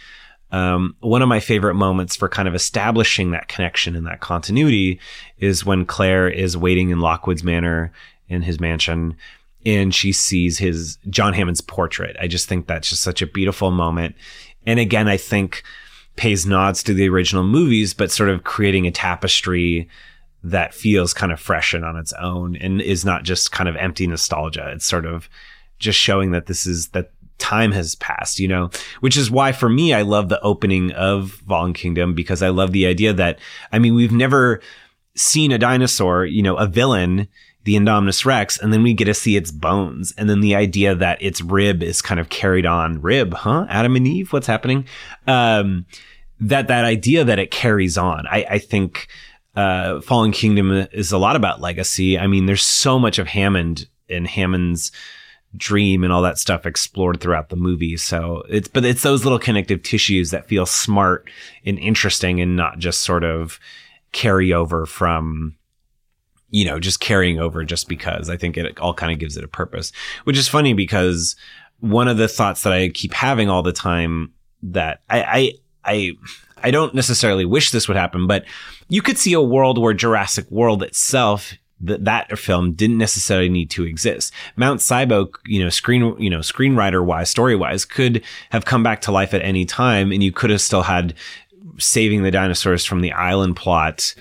Um, 0.52 0.96
one 1.00 1.22
of 1.22 1.28
my 1.28 1.40
favorite 1.40 1.74
moments 1.74 2.16
for 2.16 2.28
kind 2.28 2.48
of 2.48 2.54
establishing 2.54 3.30
that 3.30 3.48
connection 3.48 3.94
and 3.94 4.06
that 4.06 4.20
continuity 4.20 4.98
is 5.38 5.64
when 5.64 5.86
Claire 5.86 6.28
is 6.28 6.56
waiting 6.56 6.90
in 6.90 7.00
Lockwood's 7.00 7.44
Manor 7.44 7.92
in 8.28 8.42
his 8.42 8.58
mansion 8.58 9.16
and 9.64 9.94
she 9.94 10.12
sees 10.12 10.58
his 10.58 10.98
John 11.08 11.34
Hammond's 11.34 11.60
portrait. 11.60 12.16
I 12.20 12.26
just 12.26 12.48
think 12.48 12.66
that's 12.66 12.88
just 12.88 13.02
such 13.02 13.22
a 13.22 13.26
beautiful 13.26 13.70
moment. 13.70 14.16
And 14.66 14.80
again, 14.80 15.08
I 15.08 15.16
think 15.16 15.62
pays 16.16 16.46
nods 16.46 16.82
to 16.84 16.94
the 16.94 17.08
original 17.08 17.44
movies, 17.44 17.94
but 17.94 18.10
sort 18.10 18.30
of 18.30 18.44
creating 18.44 18.86
a 18.86 18.90
tapestry 18.90 19.88
that 20.42 20.74
feels 20.74 21.12
kind 21.12 21.33
of 21.33 21.40
fresh 21.40 21.74
and 21.74 21.85
on 21.85 21.96
its 21.96 22.12
own 22.14 22.57
and 22.57 22.81
is 22.81 23.05
not 23.05 23.24
just 23.24 23.53
kind 23.53 23.68
of 23.68 23.76
empty 23.76 24.07
nostalgia. 24.07 24.70
It's 24.74 24.87
sort 24.87 25.07
of 25.07 25.29
just 25.79 25.98
showing 25.98 26.31
that 26.31 26.46
this 26.46 26.66
is 26.66 26.88
that 26.88 27.12
time 27.38 27.72
has 27.72 27.94
passed, 27.96 28.38
you 28.38 28.46
know, 28.46 28.70
which 29.00 29.16
is 29.16 29.31
why 29.31 29.50
for 29.53 29.68
me, 29.68 29.92
I 29.92 30.03
love 30.03 30.29
the 30.29 30.40
opening 30.40 30.92
of 30.92 31.33
Fallen 31.48 31.72
Kingdom 31.72 32.14
because 32.14 32.42
I 32.42 32.50
love 32.50 32.72
the 32.72 32.87
idea 32.87 33.12
that, 33.14 33.38
I 33.72 33.79
mean, 33.79 33.94
we've 33.94 34.12
never 34.12 34.61
seen 35.16 35.50
a 35.50 35.59
dinosaur, 35.59 36.24
you 36.24 36.42
know, 36.42 36.57
a 36.57 36.66
villain, 36.66 37.29
the 37.64 37.74
Indominus 37.74 38.24
Rex, 38.24 38.59
and 38.59 38.72
then 38.72 38.83
we 38.83 38.94
get 38.94 39.07
to 39.07 39.14
see 39.14 39.37
its 39.37 39.50
bones. 39.50 40.12
And 40.16 40.31
then 40.31 40.40
the 40.40 40.55
idea 40.55 40.94
that 40.94 41.20
its 41.20 41.40
rib 41.40 41.83
is 41.83 42.00
kind 42.00 42.20
of 42.20 42.29
carried 42.29 42.66
on 42.66 43.03
rib, 43.03 43.35
huh? 43.35 43.66
Adam 43.68 43.96
and 43.96 44.07
Eve, 44.07 44.33
what's 44.33 44.46
happening? 44.46 44.87
Um, 45.26 45.87
that, 46.38 46.68
that 46.68 46.85
idea 46.85 47.24
that 47.24 47.38
it 47.38 47.50
carries 47.50 47.98
on, 47.98 48.26
I, 48.26 48.46
I 48.48 48.59
think, 48.59 49.09
uh, 49.61 50.01
Fallen 50.01 50.33
Kingdom 50.33 50.87
is 50.92 51.12
a 51.12 51.18
lot 51.18 51.37
about 51.37 51.61
legacy. 51.61 52.18
I 52.18 52.27
mean, 52.27 52.46
there's 52.46 52.62
so 52.62 52.99
much 52.99 53.18
of 53.18 53.27
Hammond 53.27 53.87
and 54.09 54.27
Hammond's 54.27 54.90
dream 55.55 56.03
and 56.03 56.12
all 56.12 56.23
that 56.23 56.38
stuff 56.38 56.64
explored 56.64 57.20
throughout 57.20 57.51
the 57.51 57.57
movie. 57.57 57.99
So 57.99 58.42
it's, 58.49 58.68
but 58.68 58.87
it's 58.87 59.03
those 59.03 59.25
little 59.25 59.38
connective 59.38 59.83
tissues 59.83 60.31
that 60.31 60.46
feel 60.46 60.64
smart 60.64 61.29
and 61.66 61.79
interesting 61.79 62.40
and 62.40 62.57
not 62.57 62.79
just 62.79 63.03
sort 63.03 63.23
of 63.23 63.61
carry 64.12 64.51
over 64.51 64.87
from, 64.87 65.57
you 66.49 66.64
know, 66.64 66.81
just 66.81 67.01
carrying 67.01 67.38
over 67.38 67.62
just 67.62 67.87
because 67.87 68.31
I 68.31 68.38
think 68.38 68.57
it 68.57 68.81
all 68.81 68.94
kind 68.94 69.12
of 69.12 69.18
gives 69.18 69.37
it 69.37 69.44
a 69.44 69.49
purpose, 69.49 69.92
which 70.25 70.38
is 70.38 70.49
funny 70.49 70.73
because 70.73 71.37
one 71.81 72.09
of 72.09 72.16
the 72.16 72.29
thoughts 72.29 72.62
that 72.62 72.73
I 72.73 72.88
keep 72.88 73.12
having 73.12 73.51
all 73.51 73.62
the 73.62 73.73
time 73.73 74.33
that 74.62 75.03
I, 75.11 75.23
I, 75.23 75.53
I, 75.85 76.12
I 76.62 76.70
don't 76.70 76.94
necessarily 76.94 77.44
wish 77.44 77.70
this 77.70 77.88
would 77.88 77.96
happen, 77.96 78.27
but 78.27 78.44
you 78.88 79.03
could 79.03 79.18
see 79.18 79.33
a 79.33 79.40
world 79.40 79.79
where 79.79 79.94
Jurassic 79.94 80.51
World 80.51 80.83
itself 80.83 81.55
that 81.83 82.05
that 82.05 82.38
film 82.38 82.73
didn't 82.73 82.99
necessarily 82.99 83.49
need 83.49 83.70
to 83.70 83.85
exist. 83.85 84.33
Mount 84.57 84.81
Sibo, 84.81 85.33
you 85.46 85.62
know, 85.62 85.70
screen, 85.70 86.14
you 86.18 86.29
know, 86.29 86.40
screenwriter 86.40 87.05
wise, 87.05 87.31
story 87.31 87.57
wise, 87.57 87.85
could 87.85 88.23
have 88.51 88.64
come 88.64 88.83
back 88.83 89.01
to 89.03 89.12
life 89.12 89.33
at 89.33 89.42
any 89.42 89.64
time, 89.64 90.12
and 90.12 90.23
you 90.23 90.33
could 90.33 90.51
have 90.51 90.61
still 90.61 90.83
had 90.83 91.14
saving 91.79 92.23
the 92.23 92.31
dinosaurs 92.31 92.85
from 92.85 93.01
the 93.01 93.12
island 93.12 93.57
plot. 93.57 94.14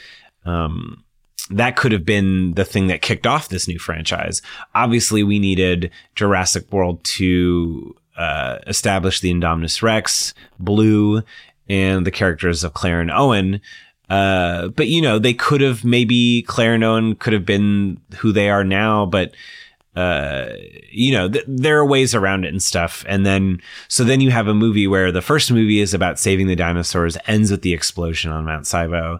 Um, 0.45 1.03
that 1.49 1.75
could 1.75 1.91
have 1.91 2.05
been 2.05 2.53
the 2.53 2.65
thing 2.65 2.87
that 2.87 3.01
kicked 3.01 3.27
off 3.27 3.49
this 3.49 3.67
new 3.67 3.79
franchise. 3.79 4.41
Obviously, 4.75 5.23
we 5.23 5.39
needed 5.39 5.91
Jurassic 6.15 6.71
World 6.71 7.03
to 7.03 7.95
uh, 8.17 8.59
establish 8.67 9.19
the 9.19 9.33
Indominus 9.33 9.81
Rex, 9.81 10.33
Blue, 10.59 11.23
and 11.69 12.05
the 12.05 12.11
characters 12.11 12.63
of 12.63 12.73
Claire 12.73 12.99
and 12.99 13.11
Owen. 13.11 13.61
Uh, 14.09 14.69
but 14.69 14.87
you 14.87 15.01
know, 15.01 15.19
they 15.19 15.33
could 15.33 15.61
have 15.61 15.85
maybe 15.85 16.41
Claire 16.43 16.73
and 16.73 16.83
Owen 16.83 17.15
could 17.15 17.33
have 17.33 17.45
been 17.45 18.01
who 18.17 18.31
they 18.31 18.49
are 18.49 18.63
now, 18.63 19.05
but 19.05 19.33
uh, 19.95 20.53
you 20.91 21.11
know, 21.11 21.29
th- 21.29 21.45
there 21.47 21.77
are 21.77 21.85
ways 21.85 22.15
around 22.15 22.45
it 22.45 22.49
and 22.49 22.63
stuff. 22.63 23.03
And 23.07 23.25
then, 23.25 23.61
so 23.87 24.03
then 24.03 24.21
you 24.21 24.31
have 24.31 24.47
a 24.47 24.53
movie 24.53 24.87
where 24.87 25.11
the 25.11 25.21
first 25.21 25.51
movie 25.51 25.79
is 25.79 25.93
about 25.93 26.19
saving 26.19 26.47
the 26.47 26.55
dinosaurs, 26.55 27.17
ends 27.27 27.51
with 27.51 27.63
the 27.63 27.73
explosion 27.73 28.31
on 28.31 28.45
Mount 28.45 28.65
Sibo. 28.65 29.19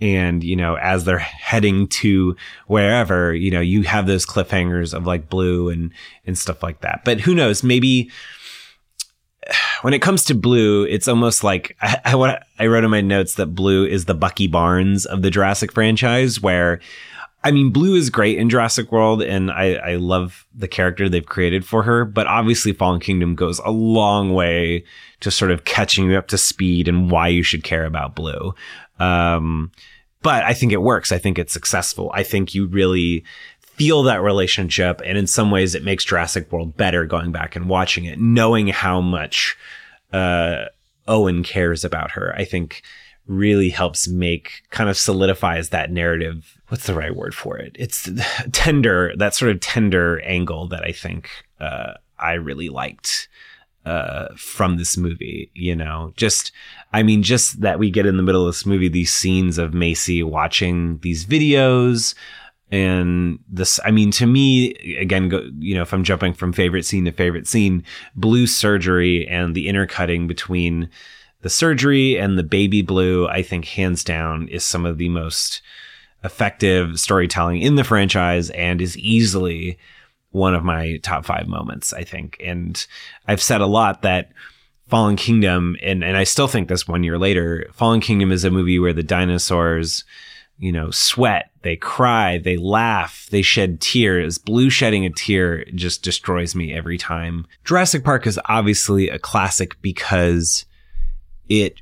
And, 0.00 0.44
you 0.44 0.54
know, 0.54 0.76
as 0.76 1.04
they're 1.04 1.18
heading 1.18 1.88
to 1.88 2.36
wherever, 2.66 3.34
you 3.34 3.50
know, 3.50 3.60
you 3.60 3.82
have 3.82 4.06
those 4.06 4.26
cliffhangers 4.26 4.92
of 4.94 5.06
like 5.06 5.28
blue 5.28 5.70
and, 5.70 5.92
and 6.26 6.38
stuff 6.38 6.62
like 6.62 6.82
that. 6.82 7.04
But 7.04 7.20
who 7.20 7.34
knows? 7.34 7.64
Maybe, 7.64 8.10
when 9.82 9.94
it 9.94 10.02
comes 10.02 10.24
to 10.24 10.34
blue, 10.34 10.84
it's 10.84 11.08
almost 11.08 11.44
like 11.44 11.76
I, 11.82 12.00
I, 12.04 12.42
I 12.58 12.66
wrote 12.66 12.84
in 12.84 12.90
my 12.90 13.00
notes 13.00 13.34
that 13.34 13.54
blue 13.54 13.86
is 13.86 14.04
the 14.04 14.14
Bucky 14.14 14.46
Barnes 14.46 15.06
of 15.06 15.22
the 15.22 15.30
Jurassic 15.30 15.72
franchise, 15.72 16.40
where 16.40 16.80
I 17.44 17.52
mean, 17.52 17.70
Blue 17.70 17.94
is 17.94 18.10
great 18.10 18.36
in 18.36 18.50
Jurassic 18.50 18.90
World, 18.90 19.22
and 19.22 19.50
I, 19.50 19.74
I 19.74 19.94
love 19.94 20.44
the 20.52 20.66
character 20.66 21.08
they've 21.08 21.24
created 21.24 21.64
for 21.64 21.84
her. 21.84 22.04
But 22.04 22.26
obviously, 22.26 22.72
Fallen 22.72 23.00
Kingdom 23.00 23.36
goes 23.36 23.60
a 23.60 23.70
long 23.70 24.34
way 24.34 24.84
to 25.20 25.30
sort 25.30 25.52
of 25.52 25.64
catching 25.64 26.10
you 26.10 26.18
up 26.18 26.26
to 26.28 26.38
speed 26.38 26.88
and 26.88 27.10
why 27.10 27.28
you 27.28 27.44
should 27.44 27.62
care 27.62 27.84
about 27.84 28.16
Blue. 28.16 28.54
Um, 28.98 29.70
but 30.22 30.42
I 30.42 30.52
think 30.52 30.72
it 30.72 30.82
works. 30.82 31.12
I 31.12 31.18
think 31.18 31.38
it's 31.38 31.52
successful. 31.52 32.10
I 32.12 32.24
think 32.24 32.54
you 32.54 32.66
really 32.66 33.24
feel 33.78 34.02
that 34.02 34.20
relationship. 34.22 35.00
And 35.04 35.16
in 35.16 35.26
some 35.26 35.50
ways, 35.50 35.74
it 35.74 35.84
makes 35.84 36.04
Jurassic 36.04 36.50
World 36.50 36.76
better 36.76 37.06
going 37.06 37.30
back 37.30 37.54
and 37.54 37.68
watching 37.68 38.04
it, 38.04 38.18
knowing 38.18 38.68
how 38.68 39.00
much 39.00 39.56
uh, 40.12 40.64
Owen 41.06 41.44
cares 41.44 41.84
about 41.84 42.10
her. 42.10 42.34
I 42.36 42.44
think 42.44 42.82
really 43.26 43.70
helps 43.70 44.08
make 44.08 44.62
kind 44.70 44.90
of 44.90 44.96
solidifies 44.96 45.68
that 45.68 45.92
narrative. 45.92 46.58
What's 46.68 46.86
the 46.86 46.94
right 46.94 47.14
word 47.14 47.34
for 47.34 47.56
it? 47.56 47.76
It's 47.78 48.10
tender, 48.52 49.12
that 49.16 49.34
sort 49.34 49.52
of 49.52 49.60
tender 49.60 50.20
angle 50.22 50.66
that 50.68 50.82
I 50.82 50.92
think 50.92 51.30
uh, 51.60 51.94
I 52.18 52.32
really 52.32 52.68
liked 52.68 53.28
uh, 53.86 54.28
from 54.36 54.76
this 54.76 54.96
movie. 54.96 55.50
You 55.54 55.76
know, 55.76 56.12
just 56.16 56.50
I 56.92 57.02
mean, 57.02 57.22
just 57.22 57.60
that 57.60 57.78
we 57.78 57.90
get 57.90 58.06
in 58.06 58.16
the 58.16 58.22
middle 58.22 58.46
of 58.46 58.54
this 58.54 58.66
movie 58.66 58.88
these 58.88 59.12
scenes 59.12 59.56
of 59.56 59.72
Maisie 59.72 60.22
watching 60.22 60.98
these 60.98 61.24
videos 61.24 62.14
and 62.70 63.38
this 63.48 63.80
i 63.84 63.90
mean 63.90 64.10
to 64.10 64.26
me 64.26 64.72
again 64.98 65.28
go, 65.28 65.48
you 65.58 65.74
know 65.74 65.82
if 65.82 65.92
i'm 65.92 66.04
jumping 66.04 66.34
from 66.34 66.52
favorite 66.52 66.84
scene 66.84 67.04
to 67.04 67.12
favorite 67.12 67.46
scene 67.46 67.82
blue 68.14 68.46
surgery 68.46 69.26
and 69.28 69.54
the 69.54 69.68
intercutting 69.68 70.26
between 70.26 70.88
the 71.40 71.50
surgery 71.50 72.18
and 72.18 72.38
the 72.38 72.42
baby 72.42 72.82
blue 72.82 73.26
i 73.28 73.42
think 73.42 73.64
hands 73.64 74.04
down 74.04 74.46
is 74.48 74.64
some 74.64 74.84
of 74.84 74.98
the 74.98 75.08
most 75.08 75.62
effective 76.24 76.98
storytelling 77.00 77.62
in 77.62 77.76
the 77.76 77.84
franchise 77.84 78.50
and 78.50 78.82
is 78.82 78.98
easily 78.98 79.78
one 80.30 80.54
of 80.54 80.64
my 80.64 80.98
top 80.98 81.24
five 81.24 81.46
moments 81.46 81.92
i 81.94 82.04
think. 82.04 82.36
And 82.44 82.86
i've 83.26 83.42
said 83.42 83.60
a 83.60 83.66
lot 83.66 84.02
that 84.02 84.30
fallen 84.88 85.16
kingdom 85.16 85.76
and, 85.82 86.04
and 86.04 86.16
i 86.16 86.24
still 86.24 86.48
think 86.48 86.68
this 86.68 86.88
one 86.88 87.02
year 87.02 87.18
later 87.18 87.66
fallen 87.72 88.00
kingdom 88.00 88.32
is 88.32 88.44
a 88.44 88.50
movie 88.50 88.78
where 88.78 88.92
the 88.92 89.02
dinosaurs 89.02 90.04
you 90.58 90.72
know, 90.72 90.90
sweat, 90.90 91.50
they 91.62 91.76
cry, 91.76 92.38
they 92.38 92.56
laugh, 92.56 93.28
they 93.30 93.42
shed 93.42 93.80
tears. 93.80 94.38
Blue 94.38 94.70
shedding 94.70 95.04
a 95.06 95.10
tear 95.10 95.64
just 95.74 96.02
destroys 96.02 96.54
me 96.54 96.74
every 96.74 96.98
time. 96.98 97.46
Jurassic 97.64 98.04
Park 98.04 98.26
is 98.26 98.40
obviously 98.46 99.08
a 99.08 99.18
classic 99.18 99.80
because 99.82 100.66
it 101.48 101.80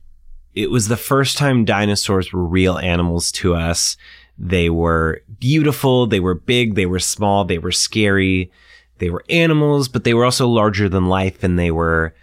it 0.54 0.70
was 0.70 0.88
the 0.88 0.96
first 0.96 1.36
time 1.36 1.64
dinosaurs 1.64 2.32
were 2.32 2.44
real 2.44 2.78
animals 2.78 3.30
to 3.30 3.54
us. 3.54 3.96
They 4.38 4.70
were 4.70 5.22
beautiful, 5.38 6.06
they 6.06 6.20
were 6.20 6.34
big, 6.34 6.74
they 6.74 6.86
were 6.86 6.98
small, 6.98 7.44
they 7.44 7.58
were 7.58 7.72
scary. 7.72 8.50
They 8.98 9.10
were 9.10 9.24
animals, 9.28 9.88
but 9.88 10.04
they 10.04 10.14
were 10.14 10.24
also 10.24 10.48
larger 10.48 10.88
than 10.88 11.08
life 11.08 11.44
and 11.44 11.58
they 11.58 11.70
were 11.70 12.14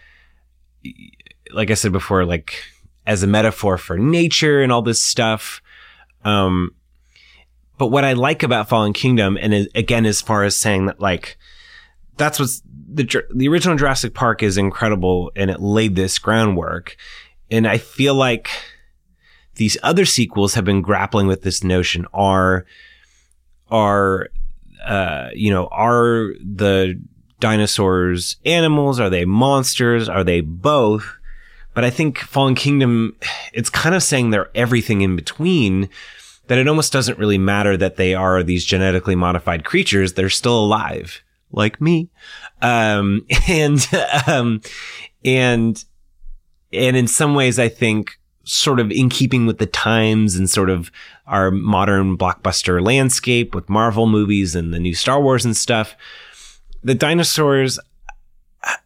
like 1.52 1.72
I 1.72 1.76
said 1.76 1.92
before 1.92 2.26
like 2.26 2.56
as 3.06 3.24
a 3.24 3.28
metaphor 3.28 3.78
for 3.78 3.98
nature 3.98 4.62
and 4.62 4.72
all 4.72 4.82
this 4.82 5.02
stuff 5.02 5.62
um, 6.24 6.76
but 7.78 7.88
what 7.88 8.04
I 8.04 8.14
like 8.14 8.44
about 8.44 8.70
Fallen 8.70 8.94
Kingdom, 8.94 9.38
and 9.40 9.68
again, 9.76 10.06
as 10.06 10.22
far 10.22 10.44
as 10.44 10.56
saying 10.56 10.86
that, 10.86 11.00
like, 11.00 11.38
that's 12.18 12.40
what's 12.40 12.62
the 12.66 13.24
the 13.34 13.48
original 13.48 13.78
Jurassic 13.78 14.14
Park 14.14 14.44
is 14.44 14.58
incredible, 14.58 15.32
and 15.36 15.50
it 15.50 15.60
laid 15.60 15.96
this 15.96 16.20
groundwork. 16.20 16.96
And 17.50 17.68
I 17.68 17.78
feel 17.78 18.16
like 18.16 18.50
these 19.56 19.78
other 19.84 20.06
sequels 20.06 20.54
have 20.54 20.66
been 20.66 20.82
grappling 20.82 21.28
with 21.28 21.42
this 21.42 21.64
notion: 21.64 22.06
are 22.14 22.66
are 23.70 24.30
uh, 24.86 25.30
you 25.34 25.50
know 25.50 25.68
are 25.68 26.34
the 26.40 27.02
dinosaurs 27.40 28.38
animals? 28.46 29.00
Are 29.00 29.10
they 29.10 29.26
monsters? 29.26 30.08
Are 30.08 30.24
they 30.24 30.42
both? 30.42 31.18
But 31.74 31.84
I 31.84 31.90
think 31.90 32.20
Fallen 32.20 32.56
Kingdom, 32.56 33.16
it's 33.54 33.70
kind 33.70 33.96
of 33.96 34.04
saying 34.04 34.30
they're 34.30 34.52
everything 34.56 35.02
in 35.02 35.16
between 35.16 35.90
that 36.48 36.58
it 36.58 36.68
almost 36.68 36.94
doesn't 36.94 37.18
really 37.18 37.38
matter 37.38 37.78
that 37.78 37.96
they 37.96 38.14
are 38.14 38.44
these 38.44 38.66
genetically 38.66 39.16
modified 39.16 39.64
creatures. 39.64 40.14
They're 40.14 40.30
still 40.30 40.60
alive, 40.60 41.24
like 41.52 41.80
me. 41.82 42.10
Um, 42.62 43.26
and, 43.48 43.88
um, 44.28 44.62
and, 45.24 45.84
and 46.72 46.98
in 46.98 47.08
some 47.08 47.34
ways, 47.34 47.60
I 47.60 47.70
think 47.70 48.20
sort 48.46 48.80
of 48.80 48.92
in 48.92 49.10
keeping 49.10 49.46
with 49.46 49.58
the 49.58 49.66
times 49.66 50.36
and 50.36 50.50
sort 50.50 50.70
of 50.70 50.92
our 51.28 51.50
modern 51.50 52.18
blockbuster 52.18 52.86
landscape 52.86 53.56
with 53.56 53.70
Marvel 53.70 54.06
movies 54.06 54.54
and 54.54 54.74
the 54.74 54.80
new 54.80 54.94
Star 54.94 55.22
Wars 55.22 55.46
and 55.46 55.56
stuff, 55.56 55.96
the 56.84 56.96
dinosaurs, 56.96 57.80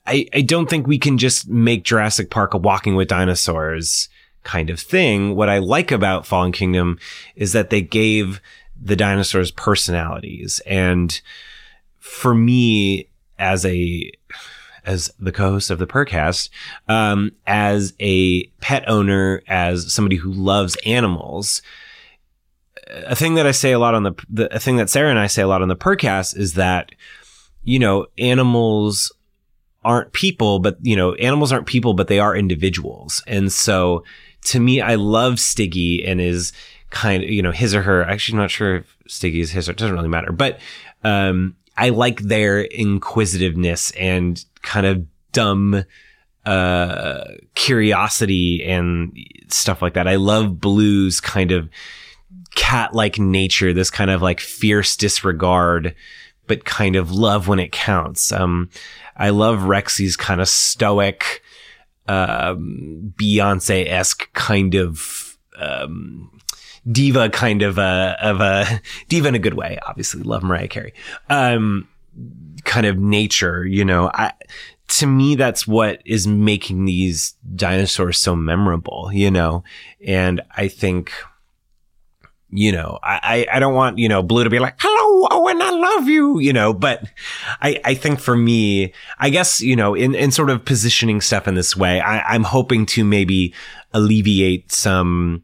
I, 0.06 0.28
I 0.34 0.42
don't 0.42 0.70
think 0.70 0.88
we 0.88 0.98
can 0.98 1.18
just 1.18 1.48
make 1.48 1.84
Jurassic 1.84 2.30
Park 2.30 2.54
a 2.54 2.58
walking 2.58 2.96
with 2.96 3.10
dinosaurs 3.10 4.10
kind 4.44 4.70
of 4.70 4.80
thing. 4.80 5.36
What 5.36 5.50
I 5.50 5.60
like 5.60 5.92
about 5.92 6.26
Fallen 6.26 6.52
Kingdom 6.52 6.98
is 7.36 7.54
that 7.54 7.70
they 7.70 7.82
gave 7.82 8.42
the 8.82 8.96
dinosaurs 8.96 9.52
personalities. 9.52 10.62
And 10.66 11.20
for 12.00 12.34
me, 12.34 13.10
as 13.38 13.66
a, 13.66 14.12
as 14.86 15.14
the 15.20 15.32
co-host 15.32 15.70
of 15.70 15.80
the 15.80 15.88
Percast, 15.88 16.50
um, 16.88 17.34
as 17.46 17.94
a 18.00 18.46
pet 18.62 18.88
owner, 18.88 19.44
as 19.48 19.94
somebody 19.94 20.16
who 20.16 20.32
loves 20.32 20.78
animals, 20.86 21.62
a 23.06 23.16
thing 23.16 23.36
that 23.36 23.46
I 23.46 23.52
say 23.52 23.74
a 23.74 23.80
lot 23.80 23.96
on 23.96 24.04
the, 24.04 24.14
the 24.30 24.56
a 24.56 24.60
thing 24.60 24.78
that 24.78 24.90
Sarah 24.90 25.10
and 25.10 25.20
I 25.20 25.28
say 25.28 25.42
a 25.42 25.48
lot 25.48 25.62
on 25.62 25.68
the 25.68 25.76
Percast 25.76 26.38
is 26.38 26.54
that, 26.54 26.94
you 27.64 27.80
know, 27.80 28.08
animals 28.18 29.12
aren't 29.88 30.12
people, 30.12 30.60
but 30.60 30.78
you 30.82 30.96
know, 30.96 31.14
animals 31.16 31.52
aren't 31.52 31.66
people, 31.66 31.94
but 31.94 32.08
they 32.08 32.20
are 32.20 32.36
individuals. 32.36 33.24
And 33.26 33.52
so 33.52 34.04
to 34.46 34.60
me, 34.60 34.82
I 34.82 34.96
love 34.96 35.40
Stiggy 35.40 36.06
and 36.06 36.22
is 36.22 36.54
kind 36.90 37.24
of, 37.24 37.30
you 37.30 37.42
know, 37.42 37.52
his 37.52 37.74
or 37.74 37.82
her. 37.82 38.04
Actually, 38.04 38.36
I'm 38.36 38.44
not 38.44 38.52
sure 38.52 38.76
if 38.78 38.98
Stiggy 39.08 39.40
is 39.40 39.52
his 39.52 39.68
or 39.68 39.72
it 39.72 39.78
doesn't 39.78 39.96
really 39.96 40.08
matter, 40.08 40.32
but, 40.32 40.60
um, 41.04 41.56
I 41.78 41.90
like 41.90 42.22
their 42.22 42.64
inquisitiveness 42.64 43.92
and 43.92 44.44
kind 44.62 44.86
of 44.86 45.06
dumb, 45.32 45.84
uh, 46.46 47.24
curiosity 47.56 48.64
and 48.64 49.16
stuff 49.50 49.82
like 49.82 49.94
that. 49.94 50.08
I 50.08 50.16
love 50.16 50.60
Blue's 50.60 51.20
kind 51.22 51.52
of 51.52 51.70
cat 52.56 52.94
like 52.94 53.20
nature, 53.20 53.74
this 53.74 53.92
kind 53.92 54.10
of 54.10 54.22
like 54.22 54.40
fierce 54.40 54.96
disregard, 54.98 55.94
but 56.48 56.66
kind 56.66 56.96
of 56.96 57.12
love 57.12 57.48
when 57.48 57.60
it 57.60 57.72
counts. 57.72 58.32
Um, 58.32 58.70
I 59.18 59.30
love 59.30 59.60
Rexy's 59.60 60.16
kind 60.16 60.40
of 60.40 60.48
stoic, 60.48 61.42
um, 62.08 63.14
Beyonce 63.18 63.90
esque 63.90 64.32
kind 64.34 64.76
of, 64.76 65.38
um, 65.60 66.32
diva 66.90 67.30
kind 67.30 67.64
of 67.64 67.78
a, 67.78 68.16
of 68.22 68.40
a 68.40 68.82
diva 69.10 69.28
in 69.28 69.36
a 69.36 69.40
good 69.40 69.56
way. 69.56 69.80
Obviously 69.86 70.24
love 70.24 70.44
Mariah 70.44 70.68
Carey. 70.68 70.94
Um, 71.30 71.88
kind 72.64 72.86
of 72.86 72.98
nature, 72.98 73.66
you 73.66 73.84
know, 73.84 74.10
I, 74.14 74.34
to 74.88 75.08
me, 75.08 75.36
that's 75.36 75.68
what 75.68 76.02
is 76.06 76.28
making 76.28 76.86
these 76.86 77.36
dinosaurs 77.56 78.20
so 78.20 78.36
memorable, 78.36 79.10
you 79.12 79.30
know? 79.30 79.64
And 80.06 80.42
I 80.56 80.68
think, 80.68 81.12
you 82.50 82.72
know, 82.72 82.98
I, 83.04 83.46
I 83.52 83.60
don't 83.60 83.74
want, 83.74 83.98
you 83.98 84.08
know, 84.08 84.24
Blue 84.24 84.44
to 84.44 84.50
be 84.50 84.60
like, 84.60 84.76
hello, 84.80 85.28
Owen, 85.32 85.62
I 85.62 85.70
love 85.70 86.08
you, 86.08 86.40
you 86.40 86.54
know, 86.54 86.74
but 86.74 87.04
I, 87.62 87.82
I 87.84 87.94
think 87.94 88.20
for 88.20 88.38
me, 88.38 88.94
I 89.20 89.30
guess, 89.30 89.60
you 89.60 89.76
know, 89.76 89.94
in, 89.94 90.16
in 90.16 90.32
sort 90.32 90.50
of 90.50 90.64
positioning 90.64 91.20
stuff 91.20 91.48
in 91.48 91.56
this 91.56 91.76
way, 91.76 92.00
I, 92.00 92.22
I'm 92.22 92.44
hoping 92.44 92.86
to 92.88 93.04
maybe 93.04 93.54
alleviate 93.94 94.72
some, 94.72 95.44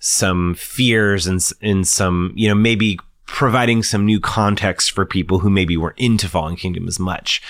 some 0.00 0.54
fears 0.54 1.26
and, 1.26 1.40
and 1.62 1.86
some, 1.86 2.32
you 2.34 2.48
know, 2.48 2.54
maybe 2.56 2.98
providing 3.26 3.84
some 3.84 4.04
new 4.04 4.18
context 4.18 4.90
for 4.90 5.06
people 5.06 5.38
who 5.38 5.50
maybe 5.50 5.76
weren't 5.76 5.98
into 5.98 6.28
Fallen 6.28 6.56
Kingdom 6.56 6.88
as 6.88 6.98
much. 6.98 7.40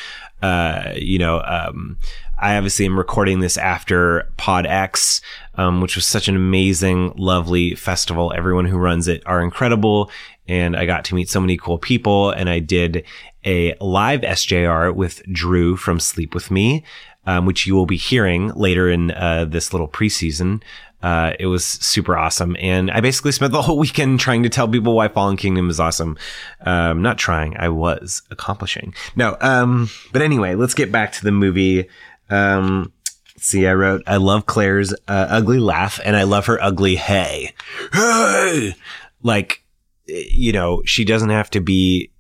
Uh, 0.43 0.93
you 0.97 1.19
know, 1.19 1.43
um, 1.43 1.99
I 2.41 2.57
obviously 2.57 2.87
am 2.87 2.97
recording 2.97 3.41
this 3.41 3.59
after 3.59 4.31
Pod 4.39 4.67
X, 4.67 5.21
um, 5.57 5.83
which 5.83 5.95
was 5.95 6.07
such 6.07 6.27
an 6.27 6.37
amazing, 6.37 7.13
lovely 7.17 7.75
festival. 7.75 8.33
Everyone 8.35 8.65
who 8.65 8.79
runs 8.79 9.09
it 9.09 9.23
are 9.27 9.43
incredible. 9.43 10.11
And 10.49 10.75
I 10.75 10.87
got 10.87 11.05
to 11.07 11.15
meet 11.15 11.29
so 11.29 11.41
many 11.41 11.59
cool 11.59 11.79
people. 11.79 12.31
And 12.31 12.49
I 12.49 12.59
did 12.59 13.05
a 13.45 13.75
live 13.81 14.23
SJR 14.23 14.95
with 14.95 15.23
Drew 15.31 15.77
from 15.77 16.01
Sleep 16.01 16.35
With 16.35 16.51
Me, 16.51 16.83
um, 17.27 17.45
which 17.45 17.67
you 17.67 17.75
will 17.75 17.87
be 17.87 17.99
hearing 17.99 18.49
later 18.55 18.89
in 18.89 19.11
uh, 19.11 19.45
this 19.45 19.73
little 19.75 19.89
preseason. 19.89 20.63
Uh, 21.03 21.33
it 21.39 21.47
was 21.47 21.65
super 21.65 22.17
awesome. 22.17 22.57
And 22.59 22.91
I 22.91 23.01
basically 23.01 23.33
spent 23.33 23.53
the 23.53 23.63
whole 23.63 23.79
weekend 23.79 24.21
trying 24.21 24.43
to 24.43 24.49
tell 24.49 24.69
people 24.69 24.95
why 24.95 25.09
Fallen 25.09 25.37
Kingdom 25.37 25.71
is 25.71 25.81
awesome. 25.81 26.19
Um, 26.63 27.03
not 27.03 27.19
trying, 27.19 27.57
I 27.59 27.69
was 27.69 28.23
accomplishing. 28.31 28.95
No, 29.17 29.37
um, 29.41 29.91
but 30.13 30.23
anyway, 30.23 30.55
let's 30.55 30.75
get 30.75 30.91
back 30.91 31.13
to 31.13 31.25
the 31.25 31.33
movie. 31.33 31.89
Um, 32.31 32.93
see, 33.37 33.67
I 33.67 33.75
wrote, 33.75 34.03
I 34.07 34.17
love 34.17 34.47
Claire's 34.47 34.93
uh, 34.93 35.27
ugly 35.29 35.59
laugh 35.59 36.01
and 36.05 36.17
I 36.17 36.23
love 36.23 36.47
her 36.47 36.63
ugly 36.63 36.97
hey. 36.97 37.53
Hey! 37.93 38.75
Like, 39.23 39.65
you 40.07 40.53
know, 40.53 40.83
she 40.85 41.05
doesn't 41.05 41.31
have 41.31 41.51
to 41.51 41.61
be, 41.61 42.11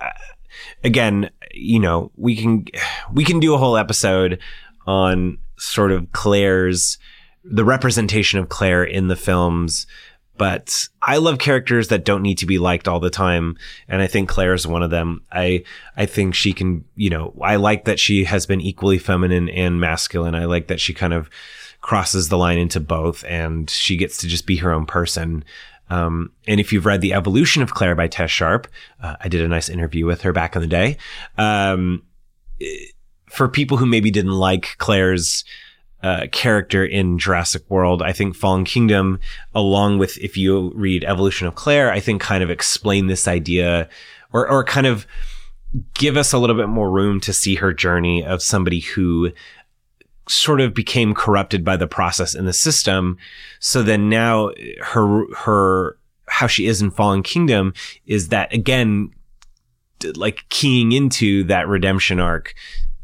uh, 0.00 0.10
again, 0.82 1.30
you 1.52 1.78
know, 1.78 2.10
we 2.16 2.36
can, 2.36 2.66
we 3.12 3.24
can 3.24 3.40
do 3.40 3.54
a 3.54 3.58
whole 3.58 3.76
episode 3.76 4.40
on 4.86 5.38
sort 5.58 5.92
of 5.92 6.10
Claire's, 6.12 6.98
the 7.44 7.64
representation 7.64 8.38
of 8.38 8.48
Claire 8.48 8.84
in 8.84 9.08
the 9.08 9.16
films. 9.16 9.86
But 10.40 10.88
I 11.02 11.18
love 11.18 11.38
characters 11.38 11.88
that 11.88 12.06
don't 12.06 12.22
need 12.22 12.38
to 12.38 12.46
be 12.46 12.58
liked 12.58 12.88
all 12.88 12.98
the 12.98 13.10
time. 13.10 13.58
And 13.88 14.00
I 14.00 14.06
think 14.06 14.30
Claire 14.30 14.54
is 14.54 14.66
one 14.66 14.82
of 14.82 14.88
them. 14.88 15.20
I, 15.30 15.64
I 15.98 16.06
think 16.06 16.34
she 16.34 16.54
can, 16.54 16.86
you 16.96 17.10
know, 17.10 17.34
I 17.42 17.56
like 17.56 17.84
that 17.84 18.00
she 18.00 18.24
has 18.24 18.46
been 18.46 18.62
equally 18.62 18.96
feminine 18.96 19.50
and 19.50 19.82
masculine. 19.82 20.34
I 20.34 20.46
like 20.46 20.68
that 20.68 20.80
she 20.80 20.94
kind 20.94 21.12
of 21.12 21.28
crosses 21.82 22.30
the 22.30 22.38
line 22.38 22.56
into 22.56 22.80
both 22.80 23.22
and 23.24 23.68
she 23.68 23.98
gets 23.98 24.16
to 24.22 24.28
just 24.28 24.46
be 24.46 24.56
her 24.56 24.72
own 24.72 24.86
person. 24.86 25.44
Um, 25.90 26.32
and 26.48 26.58
if 26.58 26.72
you've 26.72 26.86
read 26.86 27.02
The 27.02 27.12
Evolution 27.12 27.62
of 27.62 27.74
Claire 27.74 27.94
by 27.94 28.08
Tess 28.08 28.30
Sharpe, 28.30 28.66
uh, 29.02 29.16
I 29.20 29.28
did 29.28 29.42
a 29.42 29.48
nice 29.48 29.68
interview 29.68 30.06
with 30.06 30.22
her 30.22 30.32
back 30.32 30.56
in 30.56 30.62
the 30.62 30.66
day. 30.66 30.96
Um, 31.36 32.04
for 33.28 33.46
people 33.46 33.76
who 33.76 33.84
maybe 33.84 34.10
didn't 34.10 34.32
like 34.32 34.78
Claire's 34.78 35.44
uh, 36.02 36.26
character 36.32 36.84
in 36.84 37.18
Jurassic 37.18 37.62
World. 37.68 38.02
I 38.02 38.12
think 38.12 38.34
Fallen 38.34 38.64
Kingdom, 38.64 39.20
along 39.54 39.98
with 39.98 40.16
if 40.18 40.36
you 40.36 40.72
read 40.74 41.04
Evolution 41.04 41.46
of 41.46 41.54
Claire, 41.54 41.92
I 41.92 42.00
think 42.00 42.20
kind 42.20 42.42
of 42.42 42.50
explain 42.50 43.06
this 43.06 43.28
idea 43.28 43.88
or, 44.32 44.48
or 44.48 44.64
kind 44.64 44.86
of 44.86 45.06
give 45.94 46.16
us 46.16 46.32
a 46.32 46.38
little 46.38 46.56
bit 46.56 46.68
more 46.68 46.90
room 46.90 47.20
to 47.20 47.32
see 47.32 47.56
her 47.56 47.72
journey 47.72 48.24
of 48.24 48.42
somebody 48.42 48.80
who 48.80 49.30
sort 50.28 50.60
of 50.60 50.74
became 50.74 51.14
corrupted 51.14 51.64
by 51.64 51.76
the 51.76 51.86
process 51.86 52.34
in 52.34 52.46
the 52.46 52.52
system. 52.52 53.18
So 53.58 53.82
then 53.82 54.08
now 54.08 54.50
her, 54.80 55.26
her, 55.34 55.98
how 56.28 56.46
she 56.46 56.66
is 56.66 56.80
in 56.80 56.90
Fallen 56.90 57.22
Kingdom 57.22 57.74
is 58.06 58.28
that 58.28 58.52
again, 58.52 59.10
like 60.14 60.44
keying 60.48 60.92
into 60.92 61.44
that 61.44 61.68
redemption 61.68 62.20
arc, 62.20 62.54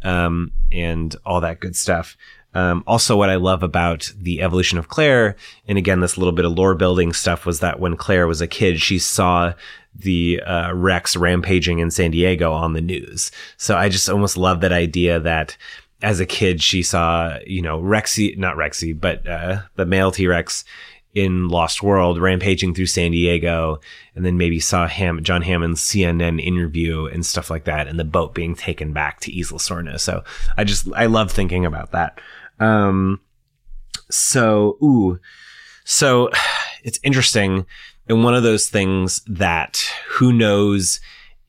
um, 0.02 0.52
and 0.70 1.14
all 1.24 1.40
that 1.40 1.60
good 1.60 1.76
stuff. 1.76 2.16
Um, 2.56 2.82
also, 2.86 3.18
what 3.18 3.28
I 3.28 3.34
love 3.34 3.62
about 3.62 4.10
the 4.18 4.40
evolution 4.40 4.78
of 4.78 4.88
Claire, 4.88 5.36
and 5.68 5.76
again, 5.76 6.00
this 6.00 6.16
little 6.16 6.32
bit 6.32 6.46
of 6.46 6.52
lore 6.52 6.74
building 6.74 7.12
stuff, 7.12 7.44
was 7.44 7.60
that 7.60 7.80
when 7.80 7.98
Claire 7.98 8.26
was 8.26 8.40
a 8.40 8.46
kid, 8.46 8.80
she 8.80 8.98
saw 8.98 9.52
the 9.94 10.40
uh, 10.40 10.72
Rex 10.72 11.18
rampaging 11.18 11.80
in 11.80 11.90
San 11.90 12.12
Diego 12.12 12.52
on 12.52 12.72
the 12.72 12.80
news. 12.80 13.30
So 13.58 13.76
I 13.76 13.90
just 13.90 14.08
almost 14.08 14.38
love 14.38 14.62
that 14.62 14.72
idea 14.72 15.20
that 15.20 15.54
as 16.00 16.18
a 16.18 16.24
kid, 16.24 16.62
she 16.62 16.82
saw, 16.82 17.36
you 17.46 17.60
know, 17.60 17.78
Rexy, 17.78 18.38
not 18.38 18.56
Rexy, 18.56 18.98
but 18.98 19.26
uh, 19.28 19.60
the 19.74 19.84
male 19.84 20.10
T 20.10 20.26
Rex 20.26 20.64
in 21.12 21.48
Lost 21.48 21.82
World 21.82 22.18
rampaging 22.18 22.74
through 22.74 22.86
San 22.86 23.10
Diego, 23.10 23.80
and 24.14 24.24
then 24.24 24.38
maybe 24.38 24.60
saw 24.60 24.86
Ham- 24.86 25.22
John 25.22 25.42
Hammond's 25.42 25.82
CNN 25.82 26.42
interview 26.42 27.04
and 27.04 27.24
stuff 27.24 27.50
like 27.50 27.64
that, 27.64 27.86
and 27.86 27.98
the 27.98 28.04
boat 28.04 28.34
being 28.34 28.54
taken 28.54 28.94
back 28.94 29.20
to 29.20 29.38
Isla 29.38 29.58
Sorna. 29.58 30.00
So 30.00 30.24
I 30.56 30.64
just, 30.64 30.88
I 30.94 31.04
love 31.04 31.30
thinking 31.30 31.66
about 31.66 31.92
that. 31.92 32.18
Um, 32.58 33.20
so, 34.10 34.78
ooh, 34.82 35.18
so 35.84 36.30
it's 36.84 37.00
interesting. 37.02 37.66
And 38.08 38.22
one 38.22 38.34
of 38.34 38.42
those 38.42 38.68
things 38.68 39.22
that 39.26 39.82
who 40.08 40.32
knows 40.32 41.00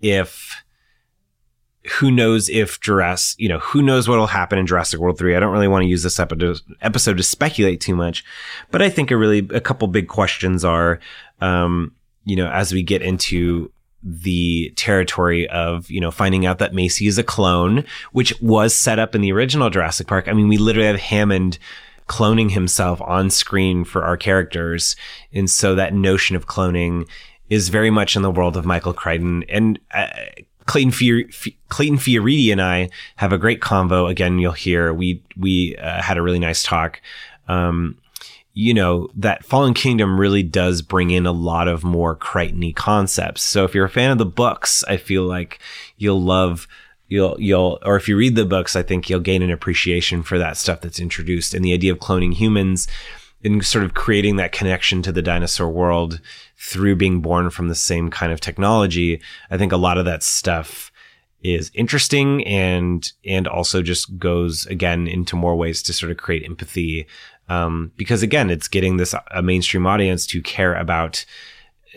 if, 0.02 0.64
who 2.00 2.12
knows 2.12 2.50
if 2.50 2.80
Jurassic, 2.82 3.40
you 3.40 3.48
know, 3.48 3.60
who 3.60 3.82
knows 3.82 4.10
what 4.10 4.18
will 4.18 4.28
happen 4.28 4.58
in 4.58 4.66
Jurassic 4.68 5.00
World 5.00 5.18
3. 5.18 5.36
I 5.36 5.40
don't 5.40 5.54
really 5.54 5.68
want 5.68 5.84
to 5.84 5.88
use 5.88 6.04
this 6.04 6.20
episode 6.20 7.18
to 7.18 7.24
speculate 7.24 7.80
too 7.80 7.96
much, 7.96 8.26
but 8.72 8.82
I 8.82 8.90
think 8.90 9.12
a 9.12 9.18
really, 9.18 9.48
a 9.54 9.62
couple 9.62 9.88
big 9.88 10.08
questions 10.08 10.66
are, 10.66 11.00
um, 11.40 11.94
you 12.26 12.36
know, 12.36 12.50
as 12.50 12.74
we 12.74 12.84
get 12.84 13.02
into 13.02 13.72
the 14.08 14.72
territory 14.76 15.50
of, 15.50 15.90
you 15.92 16.00
know, 16.00 16.12
finding 16.12 16.46
out 16.46 16.60
that 16.60 16.74
Maisie 16.74 17.08
is 17.08 17.18
a 17.18 17.24
clone, 17.24 17.84
which 18.14 18.34
was 18.42 18.74
set 18.74 19.00
up 19.00 19.14
in 19.14 19.22
the 19.22 19.34
original 19.34 19.70
Jurassic 19.70 20.08
Park. 20.08 20.28
I 20.28 20.34
mean, 20.34 20.48
we 20.48 20.58
literally 20.58 20.88
have 20.88 21.00
Hammond 21.00 21.60
cloning 22.08 22.52
himself 22.52 23.02
on 23.02 23.30
screen 23.30 23.84
for 23.84 24.06
our 24.06 24.16
characters. 24.16 24.96
And 25.34 25.50
so 25.50 25.76
that 25.76 25.94
notion 25.94 26.38
of 26.38 26.48
cloning 26.48 27.08
is 27.50 27.68
very 27.68 27.90
much 27.90 28.16
in 28.16 28.22
the 28.22 28.32
world 28.32 28.56
of 28.56 28.66
Michael 28.66 28.94
Crichton 28.94 29.44
and, 29.50 29.78
uh, 29.92 30.08
Clayton, 30.68 30.92
Clayton 31.70 31.98
Fioriti 31.98 32.52
and 32.52 32.62
I 32.62 32.90
have 33.16 33.32
a 33.32 33.38
great 33.38 33.62
convo. 33.62 34.10
Again, 34.10 34.38
you'll 34.38 34.52
hear 34.52 34.94
we 34.94 35.24
we 35.38 35.78
uh, 35.78 36.02
had 36.02 36.18
a 36.18 36.22
really 36.22 36.40
nice 36.40 36.62
talk 36.62 37.02
um, 37.48 37.98
you 38.58 38.74
know, 38.74 39.08
that 39.14 39.46
Fallen 39.46 39.76
Kingdom 39.76 40.20
really 40.20 40.42
does 40.42 40.82
bring 40.82 41.12
in 41.12 41.28
a 41.28 41.32
lot 41.32 41.68
of 41.68 41.84
more 41.84 42.16
Crichton 42.16 42.74
concepts. 42.74 43.44
So 43.44 43.66
if 43.66 43.76
you're 43.76 43.86
a 43.86 43.90
fan 43.90 44.10
of 44.10 44.18
the 44.18 44.26
books, 44.26 44.84
I 44.88 44.98
feel 44.98 45.26
like 45.26 45.60
you'll 45.98 46.24
love 46.24 46.68
you'll 47.08 47.40
you'll 47.40 47.78
or 47.86 47.98
if 47.98 48.08
you 48.08 48.18
read 48.18 48.36
the 48.36 48.46
books, 48.46 48.76
I 48.76 48.82
think 48.82 49.12
you'll 49.12 49.20
gain 49.20 49.44
an 49.44 49.52
appreciation 49.52 50.24
for 50.24 50.40
that 50.40 50.58
stuff 50.58 50.82
that's 50.82 51.00
introduced 51.00 51.54
and 51.54 51.64
the 51.64 51.72
idea 51.72 51.92
of 51.92 52.00
cloning 52.00 52.34
humans 52.34 52.88
and 53.44 53.64
sort 53.64 53.86
of 53.86 53.94
creating 53.94 54.38
that 54.38 54.54
connection 54.54 55.04
to 55.04 55.12
the 55.12 55.22
dinosaur 55.22 55.70
world 55.70 56.20
through 56.58 56.96
being 56.96 57.22
born 57.22 57.52
from 57.52 57.68
the 57.68 57.76
same 57.76 58.10
kind 58.10 58.32
of 58.32 58.42
technology. 58.42 59.22
I 59.52 59.60
think 59.60 59.72
a 59.72 59.78
lot 59.78 60.00
of 60.00 60.06
that 60.06 60.24
stuff 60.24 60.92
is 61.44 61.70
interesting 61.76 62.44
and 62.48 63.12
and 63.24 63.48
also 63.48 63.84
just 63.84 64.18
goes 64.18 64.66
again 64.66 65.06
into 65.06 65.36
more 65.36 65.56
ways 65.56 65.84
to 65.84 65.94
sort 65.94 66.12
of 66.12 66.18
create 66.18 66.44
empathy 66.44 67.06
um, 67.50 67.92
because 67.96 68.24
again, 68.24 68.50
it's 68.50 68.68
getting 68.68 68.98
this 68.98 69.16
a 69.32 69.42
mainstream 69.42 69.88
audience 69.88 70.26
to 70.28 70.42
care 70.42 70.76
about 70.76 71.26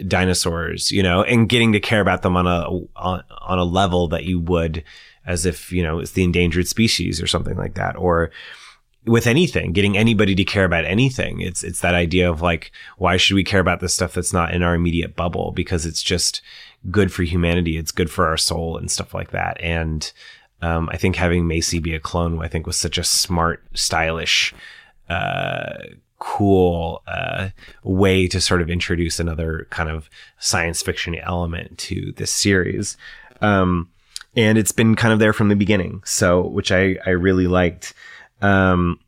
dinosaurs, 0.06 0.90
you 0.90 1.02
know, 1.02 1.22
and 1.22 1.48
getting 1.48 1.72
to 1.72 1.80
care 1.80 2.00
about 2.00 2.22
them 2.22 2.36
on 2.36 2.46
a 2.46 2.68
on, 2.96 3.22
on 3.42 3.58
a 3.58 3.64
level 3.64 4.08
that 4.08 4.24
you 4.24 4.38
would 4.40 4.84
as 5.26 5.44
if 5.44 5.70
you 5.70 5.82
know 5.82 5.98
it's 5.98 6.12
the 6.12 6.24
endangered 6.24 6.68
species 6.68 7.20
or 7.20 7.26
something 7.26 7.56
like 7.56 7.74
that, 7.74 7.96
or 7.96 8.30
with 9.06 9.26
anything, 9.26 9.72
getting 9.72 9.96
anybody 9.96 10.34
to 10.34 10.44
care 10.44 10.64
about 10.64 10.84
anything. 10.84 11.40
It's 11.40 11.64
it's 11.64 11.80
that 11.80 11.94
idea 11.94 12.30
of 12.30 12.42
like, 12.42 12.70
why 12.98 13.16
should 13.16 13.34
we 13.34 13.44
care 13.44 13.60
about 13.60 13.80
this 13.80 13.94
stuff 13.94 14.14
that's 14.14 14.32
not 14.32 14.54
in 14.54 14.62
our 14.62 14.74
immediate 14.74 15.16
bubble? 15.16 15.52
Because 15.52 15.86
it's 15.86 16.02
just 16.02 16.42
good 16.90 17.12
for 17.12 17.22
humanity. 17.22 17.76
It's 17.76 17.92
good 17.92 18.10
for 18.10 18.26
our 18.26 18.36
soul 18.36 18.76
and 18.76 18.90
stuff 18.90 19.14
like 19.14 19.30
that. 19.30 19.60
And 19.60 20.10
um, 20.62 20.88
I 20.92 20.96
think 20.96 21.16
having 21.16 21.46
Maisie 21.46 21.78
be 21.78 21.94
a 21.94 22.00
clone, 22.00 22.40
I 22.42 22.48
think, 22.48 22.66
was 22.66 22.76
such 22.76 22.98
a 22.98 23.04
smart, 23.04 23.64
stylish 23.74 24.54
uh, 25.10 25.78
cool 26.18 27.02
uh, 27.06 27.48
way 27.82 28.28
to 28.28 28.40
sort 28.40 28.62
of 28.62 28.70
introduce 28.70 29.18
another 29.18 29.66
kind 29.70 29.88
of 29.88 30.08
science 30.38 30.82
fiction 30.82 31.14
element 31.16 31.76
to 31.78 32.12
this 32.16 32.30
series. 32.30 32.96
Um, 33.40 33.90
and 34.36 34.56
it's 34.58 34.72
been 34.72 34.94
kind 34.94 35.12
of 35.12 35.18
there 35.18 35.32
from 35.32 35.48
the 35.48 35.56
beginning. 35.56 36.02
So, 36.04 36.46
which 36.46 36.70
I, 36.70 36.96
I 37.04 37.10
really 37.10 37.46
liked. 37.46 37.94
Um, 38.40 39.00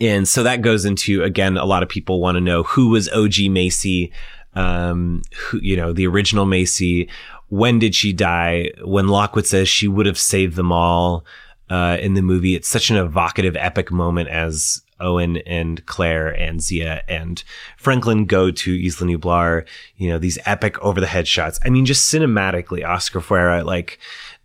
and 0.00 0.26
so 0.26 0.42
that 0.42 0.62
goes 0.62 0.84
into, 0.84 1.22
again, 1.22 1.56
a 1.56 1.64
lot 1.66 1.82
of 1.82 1.88
people 1.88 2.20
want 2.20 2.36
to 2.36 2.40
know 2.40 2.62
who 2.62 2.88
was 2.88 3.08
OG 3.10 3.50
Maisie, 3.50 4.12
um, 4.54 5.22
who, 5.36 5.58
you 5.60 5.76
know, 5.76 5.92
the 5.92 6.06
original 6.06 6.46
Maisie. 6.46 7.08
When 7.48 7.78
did 7.78 7.94
she 7.94 8.12
die? 8.12 8.70
When 8.82 9.08
Lockwood 9.08 9.46
says 9.46 9.68
she 9.68 9.88
would 9.88 10.06
have 10.06 10.18
saved 10.18 10.56
them 10.56 10.72
all. 10.72 11.24
uh, 11.72 11.96
in 12.00 12.12
the 12.12 12.22
movie. 12.22 12.54
It's 12.54 12.68
such 12.68 12.90
an 12.90 12.98
evocative, 12.98 13.56
epic 13.56 13.90
moment 13.90 14.28
as 14.28 14.82
Owen 15.00 15.38
and 15.38 15.84
Claire 15.86 16.28
and 16.28 16.62
Zia 16.62 17.02
and 17.08 17.42
Franklin 17.76 18.26
go 18.26 18.50
to 18.50 18.74
Isla 18.74 19.06
Nublar, 19.06 19.66
you 19.96 20.08
know, 20.08 20.18
these 20.18 20.38
epic 20.44 20.78
over 20.80 21.00
the 21.00 21.06
head 21.06 21.26
shots. 21.26 21.58
I 21.64 21.70
mean, 21.70 21.86
just 21.86 22.12
cinematically, 22.12 22.86
Oscar 22.86 23.20
Faura, 23.20 23.64
like, 23.64 23.98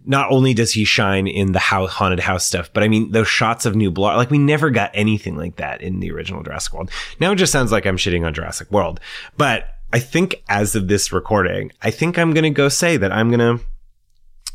not 0.06 0.32
only 0.32 0.54
does 0.54 0.72
he 0.72 0.86
shine 0.86 1.28
in 1.28 1.52
the 1.52 1.60
house, 1.60 1.92
haunted 1.92 2.22
house 2.22 2.46
stuff, 2.46 2.72
but 2.74 2.84
I 2.84 2.88
mean, 2.88 3.12
those 3.12 3.28
shots 3.28 3.66
of 3.66 3.76
Nublar, 3.76 4.16
like, 4.16 4.32
we 4.32 4.38
never 4.38 4.70
got 4.70 4.92
anything 4.94 5.36
like 5.36 5.58
that 5.58 5.82
in 5.82 6.00
the 6.00 6.12
original 6.12 6.44
Jurassic 6.44 6.74
World. 6.74 6.92
Now 7.20 7.32
it 7.32 7.36
just 7.36 7.52
sounds 7.52 7.72
like 7.72 7.86
I'm 7.86 7.98
shitting 7.98 8.26
on 8.26 8.34
Jurassic 8.34 8.72
World. 8.72 9.00
But 9.36 9.76
I 9.92 10.00
think 10.00 10.44
as 10.50 10.76
of 10.76 10.88
this 10.88 11.12
recording, 11.12 11.72
I 11.82 11.92
think 11.92 12.18
I'm 12.18 12.34
going 12.34 12.44
to 12.44 12.50
go 12.50 12.70
say 12.70 12.98
that 12.98 13.12
I'm 13.12 13.30
going 13.30 13.58
to, 13.58 13.64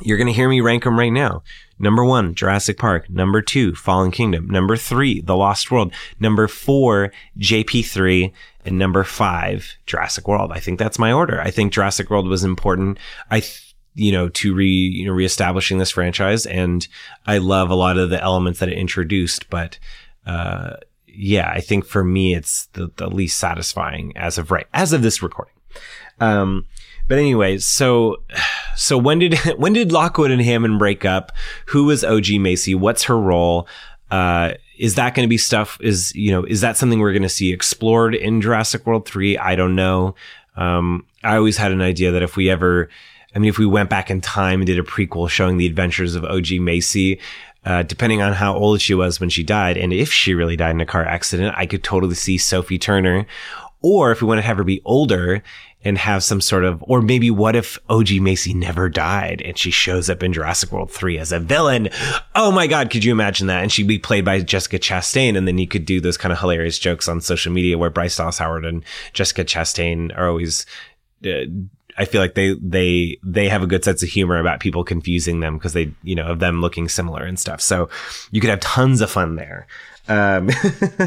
you're 0.00 0.16
going 0.16 0.28
to 0.28 0.32
hear 0.32 0.48
me 0.48 0.60
rank 0.60 0.84
them 0.84 0.98
right 0.98 1.12
now. 1.12 1.42
Number 1.78 2.04
one, 2.04 2.34
Jurassic 2.34 2.78
Park. 2.78 3.10
Number 3.10 3.42
two, 3.42 3.74
Fallen 3.74 4.10
Kingdom. 4.10 4.48
Number 4.48 4.76
three, 4.76 5.20
The 5.20 5.36
Lost 5.36 5.70
World. 5.70 5.92
Number 6.20 6.46
four, 6.46 7.12
JP3. 7.38 8.32
And 8.64 8.78
number 8.78 9.02
five, 9.02 9.76
Jurassic 9.86 10.28
World. 10.28 10.52
I 10.52 10.60
think 10.60 10.78
that's 10.78 10.98
my 10.98 11.12
order. 11.12 11.40
I 11.40 11.50
think 11.50 11.72
Jurassic 11.72 12.08
World 12.08 12.28
was 12.28 12.44
important. 12.44 12.98
I, 13.30 13.40
th- 13.40 13.74
you 13.94 14.12
know, 14.12 14.28
to 14.28 14.54
re, 14.54 14.66
you 14.66 15.04
know, 15.04 15.12
reestablishing 15.12 15.78
this 15.78 15.90
franchise. 15.90 16.46
And 16.46 16.86
I 17.26 17.38
love 17.38 17.70
a 17.70 17.74
lot 17.74 17.98
of 17.98 18.10
the 18.10 18.22
elements 18.22 18.60
that 18.60 18.68
it 18.68 18.78
introduced, 18.78 19.50
but, 19.50 19.78
uh, 20.24 20.76
yeah, 21.06 21.50
I 21.50 21.60
think 21.60 21.84
for 21.84 22.04
me, 22.04 22.34
it's 22.34 22.66
the, 22.72 22.90
the 22.96 23.10
least 23.10 23.38
satisfying 23.38 24.16
as 24.16 24.38
of 24.38 24.50
right, 24.50 24.66
as 24.72 24.92
of 24.92 25.02
this 25.02 25.22
recording. 25.22 25.54
Um, 26.20 26.66
but 27.12 27.18
anyway, 27.18 27.58
so 27.58 28.22
so 28.74 28.96
when 28.96 29.18
did 29.18 29.36
when 29.58 29.74
did 29.74 29.92
Lockwood 29.92 30.30
and 30.30 30.40
Hammond 30.40 30.78
break 30.78 31.04
up? 31.04 31.30
Who 31.66 31.84
was 31.84 32.02
OG 32.02 32.30
Maisie? 32.40 32.74
What's 32.74 33.02
her 33.02 33.18
role? 33.18 33.68
Uh, 34.10 34.52
is 34.78 34.94
that 34.94 35.14
going 35.14 35.26
to 35.26 35.28
be 35.28 35.36
stuff? 35.36 35.76
Is 35.82 36.14
you 36.14 36.30
know 36.30 36.44
is 36.44 36.62
that 36.62 36.78
something 36.78 37.00
we're 37.00 37.12
going 37.12 37.22
to 37.22 37.28
see 37.28 37.52
explored 37.52 38.14
in 38.14 38.40
Jurassic 38.40 38.86
World 38.86 39.04
three? 39.06 39.36
I 39.36 39.56
don't 39.56 39.74
know. 39.74 40.14
Um, 40.56 41.04
I 41.22 41.36
always 41.36 41.58
had 41.58 41.70
an 41.70 41.82
idea 41.82 42.12
that 42.12 42.22
if 42.22 42.34
we 42.34 42.48
ever, 42.48 42.88
I 43.34 43.38
mean, 43.38 43.50
if 43.50 43.58
we 43.58 43.66
went 43.66 43.90
back 43.90 44.10
in 44.10 44.22
time 44.22 44.60
and 44.60 44.66
did 44.66 44.78
a 44.78 44.82
prequel 44.82 45.28
showing 45.28 45.58
the 45.58 45.66
adventures 45.66 46.14
of 46.14 46.24
OG 46.24 46.52
Maisie, 46.60 47.20
uh, 47.66 47.82
depending 47.82 48.22
on 48.22 48.32
how 48.32 48.56
old 48.56 48.80
she 48.80 48.94
was 48.94 49.20
when 49.20 49.28
she 49.28 49.42
died, 49.42 49.76
and 49.76 49.92
if 49.92 50.10
she 50.10 50.32
really 50.32 50.56
died 50.56 50.70
in 50.70 50.80
a 50.80 50.86
car 50.86 51.04
accident, 51.04 51.54
I 51.58 51.66
could 51.66 51.84
totally 51.84 52.14
see 52.14 52.38
Sophie 52.38 52.78
Turner. 52.78 53.26
Or 53.82 54.12
if 54.12 54.22
we 54.22 54.28
want 54.28 54.38
to 54.38 54.46
have 54.46 54.56
her 54.58 54.64
be 54.64 54.80
older 54.84 55.42
and 55.84 55.98
have 55.98 56.22
some 56.22 56.40
sort 56.40 56.64
of, 56.64 56.82
or 56.86 57.02
maybe 57.02 57.30
what 57.30 57.56
if 57.56 57.78
OG 57.88 58.12
Maisie 58.20 58.54
never 58.54 58.88
died 58.88 59.42
and 59.44 59.58
she 59.58 59.70
shows 59.70 60.08
up 60.08 60.22
in 60.22 60.32
Jurassic 60.32 60.70
World 60.72 60.90
3 60.90 61.18
as 61.18 61.32
a 61.32 61.40
villain? 61.40 61.88
Oh 62.34 62.52
my 62.52 62.66
God, 62.66 62.90
could 62.90 63.04
you 63.04 63.12
imagine 63.12 63.48
that? 63.48 63.62
And 63.62 63.72
she'd 63.72 63.88
be 63.88 63.98
played 63.98 64.24
by 64.24 64.40
Jessica 64.40 64.78
Chastain. 64.78 65.36
And 65.36 65.46
then 65.46 65.58
you 65.58 65.66
could 65.66 65.84
do 65.84 66.00
those 66.00 66.16
kind 66.16 66.32
of 66.32 66.38
hilarious 66.38 66.78
jokes 66.78 67.08
on 67.08 67.20
social 67.20 67.52
media 67.52 67.78
where 67.78 67.90
Bryce 67.90 68.16
Dallas 68.16 68.38
Howard 68.38 68.64
and 68.64 68.84
Jessica 69.12 69.44
Chastain 69.44 70.16
are 70.16 70.28
always, 70.28 70.66
uh, 71.26 71.46
I 71.98 72.04
feel 72.04 72.20
like 72.20 72.34
they, 72.34 72.54
they, 72.60 73.18
they 73.22 73.48
have 73.48 73.62
a 73.62 73.66
good 73.66 73.84
sense 73.84 74.02
of 74.02 74.08
humor 74.08 74.38
about 74.38 74.60
people 74.60 74.84
confusing 74.84 75.40
them 75.40 75.58
because 75.58 75.72
they, 75.72 75.92
you 76.02 76.14
know, 76.14 76.26
of 76.26 76.38
them 76.38 76.60
looking 76.60 76.88
similar 76.88 77.24
and 77.24 77.38
stuff. 77.38 77.60
So 77.60 77.90
you 78.30 78.40
could 78.40 78.50
have 78.50 78.60
tons 78.60 79.00
of 79.00 79.10
fun 79.10 79.36
there. 79.36 79.66
Um, 80.08 80.50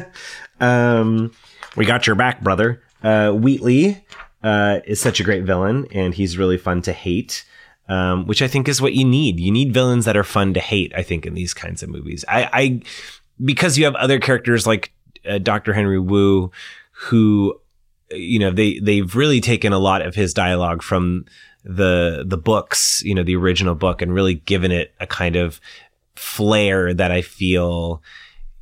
um, 0.59 1.31
we 1.75 1.85
got 1.85 2.07
your 2.07 2.15
back, 2.15 2.41
brother. 2.41 2.81
Uh, 3.03 3.31
Wheatley, 3.31 4.03
uh, 4.45 4.79
is 4.85 5.01
such 5.01 5.19
a 5.19 5.23
great 5.23 5.43
villain, 5.43 5.87
and 5.91 6.13
he's 6.13 6.37
really 6.37 6.57
fun 6.57 6.81
to 6.83 6.93
hate. 6.93 7.43
Um, 7.87 8.25
which 8.25 8.41
I 8.41 8.47
think 8.47 8.67
is 8.67 8.81
what 8.81 8.93
you 8.93 9.05
need. 9.05 9.39
You 9.39 9.51
need 9.51 9.71
villains 9.71 10.05
that 10.05 10.17
are 10.17 10.23
fun 10.23 10.55
to 10.55 10.59
hate. 10.59 10.91
I 10.95 11.03
think 11.03 11.27
in 11.27 11.35
these 11.35 11.53
kinds 11.53 11.83
of 11.83 11.89
movies, 11.89 12.25
I, 12.27 12.49
I 12.51 12.81
because 13.43 13.77
you 13.77 13.85
have 13.85 13.93
other 13.93 14.19
characters 14.19 14.65
like 14.65 14.91
uh, 15.23 15.37
Dr. 15.37 15.71
Henry 15.71 15.99
Wu, 15.99 16.51
who 16.91 17.59
you 18.09 18.39
know 18.39 18.49
they 18.49 18.79
they've 18.79 19.15
really 19.15 19.39
taken 19.39 19.71
a 19.71 19.77
lot 19.77 20.01
of 20.01 20.15
his 20.15 20.33
dialogue 20.33 20.81
from 20.81 21.25
the 21.63 22.23
the 22.25 22.39
books, 22.39 23.03
you 23.05 23.13
know, 23.13 23.23
the 23.23 23.35
original 23.35 23.75
book, 23.75 24.01
and 24.01 24.15
really 24.15 24.35
given 24.35 24.71
it 24.71 24.95
a 24.99 25.05
kind 25.05 25.35
of 25.35 25.61
flair 26.15 26.91
that 26.91 27.11
I 27.11 27.21
feel 27.21 28.01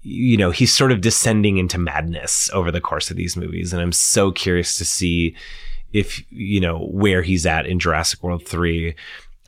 you 0.06 0.36
know, 0.36 0.52
he's 0.52 0.76
sort 0.76 0.92
of 0.92 1.00
descending 1.00 1.58
into 1.58 1.78
madness 1.78 2.50
over 2.52 2.72
the 2.72 2.82
course 2.82 3.10
of 3.10 3.16
these 3.16 3.38
movies. 3.38 3.72
And 3.72 3.82
I'm 3.82 3.94
so 3.94 4.34
curious 4.34 4.78
to 4.78 4.84
see 4.84 5.34
if, 5.94 6.22
you 6.32 6.60
know, 6.60 6.88
where 6.92 7.22
he's 7.22 7.46
at 7.46 7.66
in 7.66 7.80
Jurassic 7.80 8.24
World 8.24 8.46
3. 8.46 8.96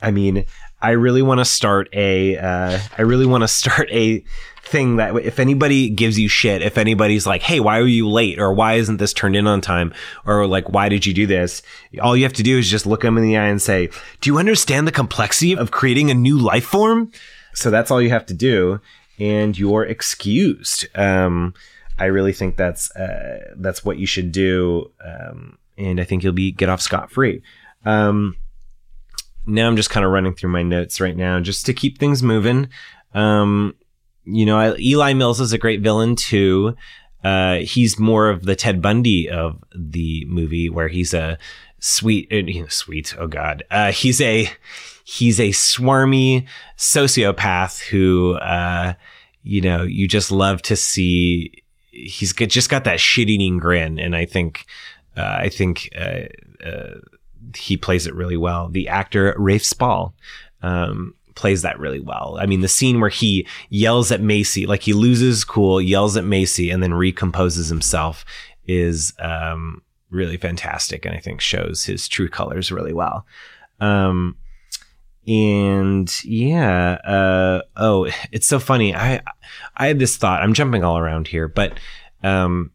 I 0.02 0.12
mean, 0.12 0.46
I 0.82 0.92
really 0.92 1.22
want 1.22 1.40
to 1.40 1.46
start 1.46 1.90
a, 1.94 2.38
uh, 2.38 2.80
I 2.98 3.02
really 3.02 3.26
want 3.26 3.44
to 3.44 3.48
start 3.48 3.90
a 3.92 4.24
thing 4.66 4.98
that 4.98 5.16
if 5.18 5.40
anybody 5.40 5.90
gives 5.90 6.20
you 6.20 6.28
shit, 6.28 6.62
if 6.62 6.78
anybody's 6.78 7.26
like, 7.26 7.42
Hey, 7.42 7.60
why 7.60 7.80
are 7.80 7.88
you 7.88 8.10
late? 8.10 8.40
Or 8.40 8.54
why 8.54 8.74
isn't 8.74 8.98
this 8.98 9.14
turned 9.14 9.36
in 9.36 9.48
on 9.48 9.62
time? 9.62 9.94
Or 10.26 10.48
like, 10.48 10.70
why 10.70 10.90
did 10.90 11.06
you 11.06 11.14
do 11.14 11.28
this? 11.28 11.62
All 12.02 12.18
you 12.18 12.24
have 12.24 12.34
to 12.34 12.44
do 12.44 12.58
is 12.58 12.70
just 12.70 12.86
look 12.86 13.02
them 13.02 13.18
in 13.18 13.24
the 13.24 13.38
eye 13.38 13.46
and 13.46 13.62
say, 13.62 13.90
do 14.22 14.30
you 14.30 14.38
understand 14.38 14.88
the 14.88 14.92
complexity 14.92 15.56
of 15.56 15.72
creating 15.72 16.12
a 16.12 16.16
new 16.16 16.38
life 16.38 16.66
form? 16.66 17.12
So 17.54 17.72
that's 17.72 17.92
all 17.92 18.02
you 18.02 18.10
have 18.10 18.26
to 18.28 18.34
do. 18.34 18.82
And 19.20 19.58
you're 19.58 19.86
excused. 19.86 20.88
Um, 20.96 21.54
I 21.98 22.06
really 22.06 22.34
think 22.34 22.58
that's, 22.58 22.94
uh, 22.96 23.54
that's 23.56 23.86
what 23.86 23.98
you 23.98 24.06
should 24.06 24.32
do. 24.32 24.92
Um, 25.04 25.58
and 25.78 26.00
I 26.00 26.04
think 26.04 26.24
you'll 26.24 26.34
be 26.34 26.52
get 26.52 26.70
off 26.70 26.82
scot 26.82 27.12
free. 27.12 27.42
Um, 27.86 28.36
now 29.46 29.68
I'm 29.68 29.76
just 29.76 29.90
kind 29.90 30.06
of 30.06 30.12
running 30.12 30.34
through 30.34 30.50
my 30.50 30.64
notes 30.64 31.00
right 31.00 31.16
now 31.16 31.40
just 31.40 31.66
to 31.68 31.74
keep 31.74 31.98
things 31.98 32.24
moving. 32.24 32.70
Um, 33.14 33.76
you 34.24 34.46
know, 34.46 34.58
I, 34.58 34.76
Eli 34.78 35.14
Mills 35.14 35.40
is 35.40 35.54
a 35.54 35.58
great 35.58 35.82
villain 35.82 36.16
too. 36.16 36.76
Uh, 37.24 37.58
he's 37.58 37.98
more 37.98 38.30
of 38.30 38.44
the 38.44 38.56
Ted 38.56 38.82
Bundy 38.82 39.30
of 39.30 39.64
the 39.76 40.26
movie, 40.28 40.70
where 40.70 40.88
he's 40.88 41.14
a 41.14 41.38
sweet, 41.80 42.32
uh, 42.32 42.70
sweet. 42.70 43.16
Oh 43.18 43.28
God, 43.28 43.64
uh, 43.72 43.92
he's 43.92 44.22
a 44.22 44.50
he's 45.04 45.40
a 45.40 45.50
swarmy 45.50 46.48
sociopath 46.78 47.82
who, 47.82 48.34
uh, 48.36 48.94
you 49.44 49.62
know, 49.62 49.84
you 49.84 50.08
just 50.08 50.32
love 50.32 50.62
to 50.64 50.76
see. 50.76 51.64
He's 51.90 52.34
just 52.34 52.70
got 52.70 52.84
that 52.84 53.00
shit 53.00 53.30
eating 53.30 53.58
grin, 53.58 53.98
and 53.98 54.16
I 54.16 54.26
think 54.26 54.66
uh, 55.18 55.38
I 55.40 55.50
think 55.50 55.90
uh, 55.98 56.24
uh, 56.66 57.00
he 57.56 57.78
plays 57.78 58.08
it 58.08 58.16
really 58.16 58.38
well. 58.38 58.70
The 58.70 58.88
actor 58.88 59.36
Rafe 59.38 59.66
Spall 59.66 60.14
um, 60.62 61.14
plays 61.36 61.62
that 61.62 61.80
really 61.80 62.00
well. 62.00 62.38
I 62.40 62.46
mean, 62.46 62.62
the 62.62 62.68
scene 62.68 63.00
where 63.00 63.10
he 63.10 63.48
yells 63.70 64.12
at 64.12 64.22
Maisie, 64.22 64.66
like 64.66 64.82
he 64.82 64.94
loses 64.94 65.44
cool, 65.44 65.82
yells 65.82 66.18
at 66.18 66.24
Maisie, 66.24 66.72
and 66.72 66.82
then 66.82 66.92
recomposes 66.92 67.70
himself, 67.70 68.26
is 68.68 69.14
um, 69.20 69.82
really 70.10 70.38
fantastic, 70.38 71.06
and 71.06 71.16
I 71.16 71.20
think 71.20 71.42
shows 71.42 71.84
his 71.84 72.08
true 72.08 72.30
colors 72.30 72.72
really 72.72 72.94
well. 72.94 73.26
Um, 73.80 74.38
and 75.28 76.12
yeah, 76.24 76.94
uh, 77.04 77.62
oh, 77.76 78.10
it's 78.32 78.48
so 78.48 78.60
funny. 78.60 78.96
I 78.96 79.22
I 79.76 79.88
had 79.88 80.00
this 80.00 80.18
thought. 80.18 80.42
I'm 80.42 80.54
jumping 80.54 80.84
all 80.84 80.98
around 80.98 81.28
here, 81.28 81.48
but 81.48 81.80
um, 82.24 82.72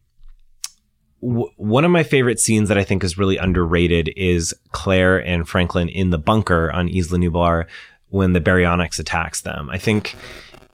one 1.21 1.85
of 1.85 1.91
my 1.91 2.03
favorite 2.03 2.41
scenes 2.41 2.69
that 2.69 2.79
I 2.79 2.85
think 2.85 3.05
is 3.05 3.19
really 3.19 3.37
underrated 3.37 4.13
is 4.17 4.55
Claire 4.73 5.19
and 5.19 5.49
Franklin 5.49 5.89
in 5.89 6.11
the 6.11 6.19
bunker 6.19 6.73
on 6.73 6.89
Isla 6.89 7.19
Nublar 7.19 7.67
when 8.09 8.33
the 8.33 8.41
baryonyx 8.41 8.99
attacks 8.99 9.43
them. 9.43 9.69
I 9.71 9.79
think 9.79 10.17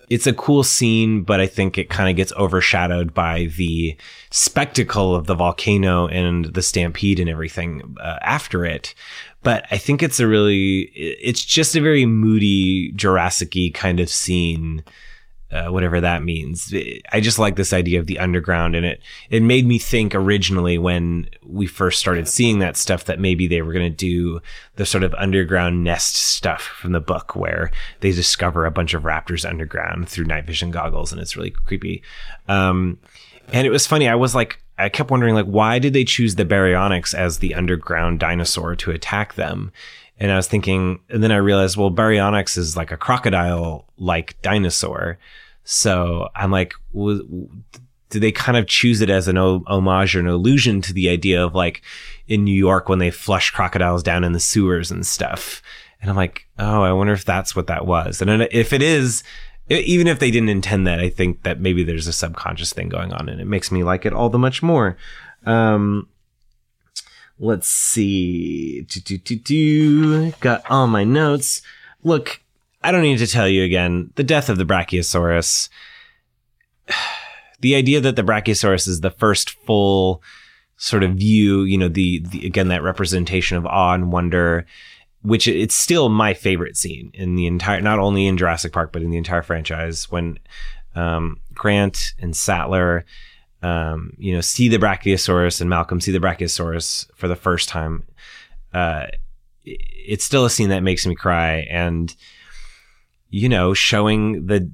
it's 0.08 0.26
a 0.26 0.32
cool 0.32 0.62
scene, 0.62 1.22
but 1.22 1.40
I 1.40 1.46
think 1.46 1.78
it 1.78 1.90
kind 1.90 2.08
of 2.08 2.16
gets 2.16 2.32
overshadowed 2.34 3.12
by 3.12 3.46
the 3.56 3.96
spectacle 4.30 5.16
of 5.16 5.26
the 5.26 5.34
volcano 5.34 6.06
and 6.06 6.46
the 6.46 6.62
stampede 6.62 7.18
and 7.18 7.28
everything 7.28 7.96
uh, 8.00 8.18
after 8.22 8.64
it. 8.64 8.94
But 9.42 9.66
I 9.70 9.78
think 9.78 10.02
it's 10.02 10.20
a 10.20 10.26
really, 10.26 10.82
it's 10.94 11.44
just 11.44 11.76
a 11.76 11.80
very 11.80 12.06
moody 12.06 12.92
Jurassic 12.92 13.56
kind 13.74 14.00
of 14.00 14.08
scene 14.08 14.84
uh, 15.52 15.68
whatever 15.68 16.00
that 16.00 16.24
means. 16.24 16.74
I 17.12 17.20
just 17.20 17.38
like 17.38 17.56
this 17.56 17.72
idea 17.72 18.00
of 18.00 18.06
the 18.06 18.18
underground, 18.18 18.74
and 18.74 18.84
it 18.84 19.00
it 19.30 19.42
made 19.42 19.66
me 19.66 19.78
think 19.78 20.14
originally 20.14 20.78
when 20.78 21.28
we 21.44 21.66
first 21.66 22.00
started 22.00 22.28
seeing 22.28 22.58
that 22.58 22.76
stuff 22.76 23.04
that 23.04 23.20
maybe 23.20 23.46
they 23.46 23.62
were 23.62 23.72
going 23.72 23.90
to 23.90 23.96
do 23.96 24.40
the 24.76 24.86
sort 24.86 25.04
of 25.04 25.14
underground 25.14 25.84
nest 25.84 26.16
stuff 26.16 26.62
from 26.62 26.92
the 26.92 27.00
book, 27.00 27.36
where 27.36 27.70
they 28.00 28.12
discover 28.12 28.66
a 28.66 28.70
bunch 28.70 28.94
of 28.94 29.04
raptors 29.04 29.48
underground 29.48 30.08
through 30.08 30.24
night 30.24 30.46
vision 30.46 30.70
goggles, 30.70 31.12
and 31.12 31.20
it's 31.20 31.36
really 31.36 31.50
creepy. 31.50 32.02
Um, 32.48 32.98
and 33.52 33.66
it 33.66 33.70
was 33.70 33.86
funny. 33.86 34.08
I 34.08 34.16
was 34.16 34.34
like, 34.34 34.60
I 34.78 34.88
kept 34.88 35.10
wondering, 35.10 35.34
like, 35.34 35.46
why 35.46 35.78
did 35.78 35.92
they 35.92 36.04
choose 36.04 36.34
the 36.34 36.44
baryonyx 36.44 37.14
as 37.14 37.38
the 37.38 37.54
underground 37.54 38.20
dinosaur 38.20 38.76
to 38.76 38.90
attack 38.90 39.34
them? 39.34 39.72
And 40.18 40.32
I 40.32 40.36
was 40.36 40.48
thinking, 40.48 41.00
and 41.10 41.22
then 41.22 41.32
I 41.32 41.36
realized, 41.36 41.76
well, 41.76 41.90
Baryonyx 41.90 42.56
is 42.56 42.76
like 42.76 42.90
a 42.90 42.96
crocodile 42.96 43.84
like 43.98 44.40
dinosaur. 44.42 45.18
So 45.64 46.28
I'm 46.34 46.50
like, 46.50 46.74
did 46.94 48.22
they 48.22 48.32
kind 48.32 48.56
of 48.56 48.66
choose 48.66 49.00
it 49.00 49.10
as 49.10 49.28
an 49.28 49.36
homage 49.36 50.16
or 50.16 50.20
an 50.20 50.28
allusion 50.28 50.80
to 50.82 50.92
the 50.92 51.08
idea 51.08 51.44
of 51.44 51.54
like 51.54 51.82
in 52.28 52.44
New 52.44 52.54
York 52.54 52.88
when 52.88 52.98
they 52.98 53.10
flush 53.10 53.50
crocodiles 53.50 54.02
down 54.02 54.24
in 54.24 54.32
the 54.32 54.40
sewers 54.40 54.90
and 54.90 55.06
stuff? 55.06 55.62
And 56.00 56.10
I'm 56.10 56.16
like, 56.16 56.46
oh, 56.58 56.82
I 56.82 56.92
wonder 56.92 57.12
if 57.12 57.24
that's 57.24 57.56
what 57.56 57.66
that 57.66 57.86
was. 57.86 58.22
And 58.22 58.42
if 58.52 58.72
it 58.72 58.82
is, 58.82 59.22
even 59.68 60.06
if 60.06 60.18
they 60.18 60.30
didn't 60.30 60.50
intend 60.50 60.86
that, 60.86 61.00
I 61.00 61.10
think 61.10 61.42
that 61.42 61.60
maybe 61.60 61.82
there's 61.82 62.06
a 62.06 62.12
subconscious 62.12 62.72
thing 62.72 62.88
going 62.88 63.12
on, 63.12 63.28
and 63.28 63.40
it 63.40 63.46
makes 63.46 63.72
me 63.72 63.82
like 63.82 64.06
it 64.06 64.12
all 64.12 64.28
the 64.28 64.38
much 64.38 64.62
more. 64.62 64.96
Um, 65.44 66.08
let's 67.38 67.68
see. 67.68 68.82
Do, 68.82 69.00
do, 69.00 69.18
do, 69.18 69.36
do. 69.36 70.30
Got 70.40 70.68
all 70.70 70.86
my 70.86 71.04
notes. 71.04 71.62
Look, 72.02 72.40
I 72.82 72.92
don't 72.92 73.02
need 73.02 73.18
to 73.18 73.26
tell 73.26 73.48
you 73.48 73.64
again 73.64 74.10
the 74.16 74.24
death 74.24 74.48
of 74.48 74.58
the 74.58 74.64
Brachiosaurus. 74.64 75.68
The 77.58 77.74
idea 77.74 78.02
that 78.02 78.16
the 78.16 78.22
Brachiosaurus 78.22 78.86
is 78.86 79.00
the 79.00 79.10
first 79.10 79.52
full 79.64 80.22
sort 80.76 81.02
of 81.02 81.12
view, 81.12 81.62
you 81.62 81.78
know, 81.78 81.88
the, 81.88 82.18
the 82.18 82.46
again, 82.46 82.68
that 82.68 82.82
representation 82.82 83.56
of 83.56 83.64
awe 83.64 83.94
and 83.94 84.12
wonder, 84.12 84.66
which 85.22 85.48
it's 85.48 85.74
still 85.74 86.10
my 86.10 86.34
favorite 86.34 86.76
scene 86.76 87.10
in 87.14 87.34
the 87.34 87.46
entire, 87.46 87.80
not 87.80 87.98
only 87.98 88.26
in 88.26 88.36
Jurassic 88.36 88.74
Park, 88.74 88.92
but 88.92 89.00
in 89.00 89.10
the 89.10 89.16
entire 89.16 89.42
franchise 89.42 90.10
when 90.10 90.38
um, 90.94 91.40
Grant 91.54 92.12
and 92.20 92.36
Sattler 92.36 93.06
um, 93.66 94.12
you 94.16 94.32
know, 94.32 94.40
see 94.40 94.68
the 94.68 94.78
Brachiosaurus 94.78 95.60
and 95.60 95.68
Malcolm 95.68 96.00
see 96.00 96.12
the 96.12 96.20
Brachiosaurus 96.20 97.10
for 97.16 97.26
the 97.26 97.34
first 97.34 97.68
time, 97.68 98.04
uh, 98.72 99.06
it's 99.64 100.24
still 100.24 100.44
a 100.44 100.50
scene 100.50 100.68
that 100.68 100.84
makes 100.84 101.04
me 101.04 101.16
cry. 101.16 101.66
And, 101.68 102.14
you 103.28 103.48
know, 103.48 103.74
showing 103.74 104.46
the, 104.46 104.70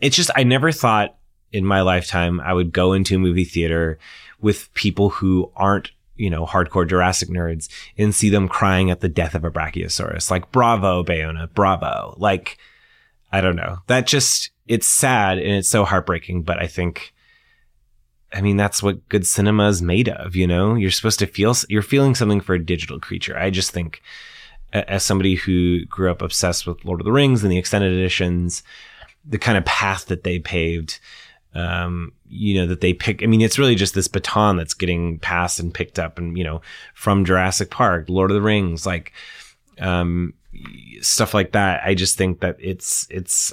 it's 0.00 0.16
just, 0.16 0.32
I 0.34 0.42
never 0.42 0.72
thought 0.72 1.16
in 1.52 1.64
my 1.64 1.82
lifetime 1.82 2.40
I 2.40 2.52
would 2.52 2.72
go 2.72 2.94
into 2.94 3.14
a 3.14 3.20
movie 3.20 3.44
theater 3.44 4.00
with 4.40 4.74
people 4.74 5.10
who 5.10 5.52
aren't, 5.54 5.92
you 6.16 6.28
know, 6.28 6.44
hardcore 6.44 6.88
Jurassic 6.88 7.28
nerds 7.28 7.68
and 7.96 8.12
see 8.12 8.28
them 8.28 8.48
crying 8.48 8.90
at 8.90 9.00
the 9.00 9.08
death 9.08 9.36
of 9.36 9.44
a 9.44 9.52
Brachiosaurus. 9.52 10.32
Like, 10.32 10.50
bravo, 10.50 11.04
Bayona, 11.04 11.52
bravo. 11.54 12.14
Like, 12.18 12.58
I 13.30 13.40
don't 13.40 13.56
know. 13.56 13.78
That 13.86 14.08
just, 14.08 14.50
it's 14.66 14.88
sad 14.88 15.38
and 15.38 15.52
it's 15.58 15.68
so 15.68 15.84
heartbreaking, 15.84 16.42
but 16.42 16.60
I 16.60 16.66
think, 16.66 17.11
I 18.32 18.40
mean, 18.40 18.56
that's 18.56 18.82
what 18.82 19.08
good 19.08 19.26
cinema 19.26 19.68
is 19.68 19.82
made 19.82 20.08
of, 20.08 20.34
you 20.34 20.46
know? 20.46 20.74
You're 20.74 20.90
supposed 20.90 21.18
to 21.18 21.26
feel, 21.26 21.54
you're 21.68 21.82
feeling 21.82 22.14
something 22.14 22.40
for 22.40 22.54
a 22.54 22.64
digital 22.64 22.98
creature. 22.98 23.36
I 23.36 23.50
just 23.50 23.70
think, 23.72 24.02
as 24.72 25.04
somebody 25.04 25.34
who 25.34 25.84
grew 25.86 26.10
up 26.10 26.22
obsessed 26.22 26.66
with 26.66 26.84
Lord 26.84 27.00
of 27.00 27.04
the 27.04 27.12
Rings 27.12 27.42
and 27.42 27.52
the 27.52 27.58
extended 27.58 27.92
editions, 27.92 28.62
the 29.24 29.38
kind 29.38 29.58
of 29.58 29.64
path 29.64 30.06
that 30.06 30.24
they 30.24 30.38
paved, 30.38 30.98
um, 31.54 32.12
you 32.28 32.54
know, 32.54 32.66
that 32.66 32.80
they 32.80 32.94
pick, 32.94 33.22
I 33.22 33.26
mean, 33.26 33.42
it's 33.42 33.58
really 33.58 33.74
just 33.74 33.94
this 33.94 34.08
baton 34.08 34.56
that's 34.56 34.74
getting 34.74 35.18
passed 35.18 35.60
and 35.60 35.74
picked 35.74 35.98
up 35.98 36.18
and, 36.18 36.38
you 36.38 36.44
know, 36.44 36.62
from 36.94 37.26
Jurassic 37.26 37.70
Park, 37.70 38.06
Lord 38.08 38.30
of 38.30 38.34
the 38.34 38.42
Rings, 38.42 38.86
like, 38.86 39.12
um, 39.78 40.32
stuff 41.02 41.34
like 41.34 41.52
that. 41.52 41.82
I 41.84 41.94
just 41.94 42.16
think 42.16 42.40
that 42.40 42.56
it's, 42.58 43.06
it's, 43.10 43.52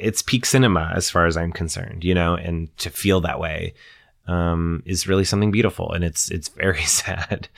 it's 0.00 0.22
peak 0.22 0.46
cinema 0.46 0.92
as 0.94 1.10
far 1.10 1.26
as 1.26 1.36
I'm 1.36 1.52
concerned, 1.52 2.04
you 2.04 2.14
know, 2.14 2.34
and 2.34 2.76
to 2.78 2.90
feel 2.90 3.20
that 3.22 3.38
way 3.38 3.74
um, 4.26 4.82
is 4.86 5.06
really 5.06 5.24
something 5.24 5.50
beautiful, 5.50 5.92
and 5.92 6.04
it's 6.04 6.30
it's 6.30 6.48
very 6.48 6.82
sad, 7.02 7.48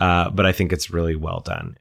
uh, 0.00 0.30
but 0.30 0.46
I 0.46 0.52
think 0.52 0.72
it's 0.72 0.90
really 0.90 1.16
well 1.16 1.40
done. 1.40 1.78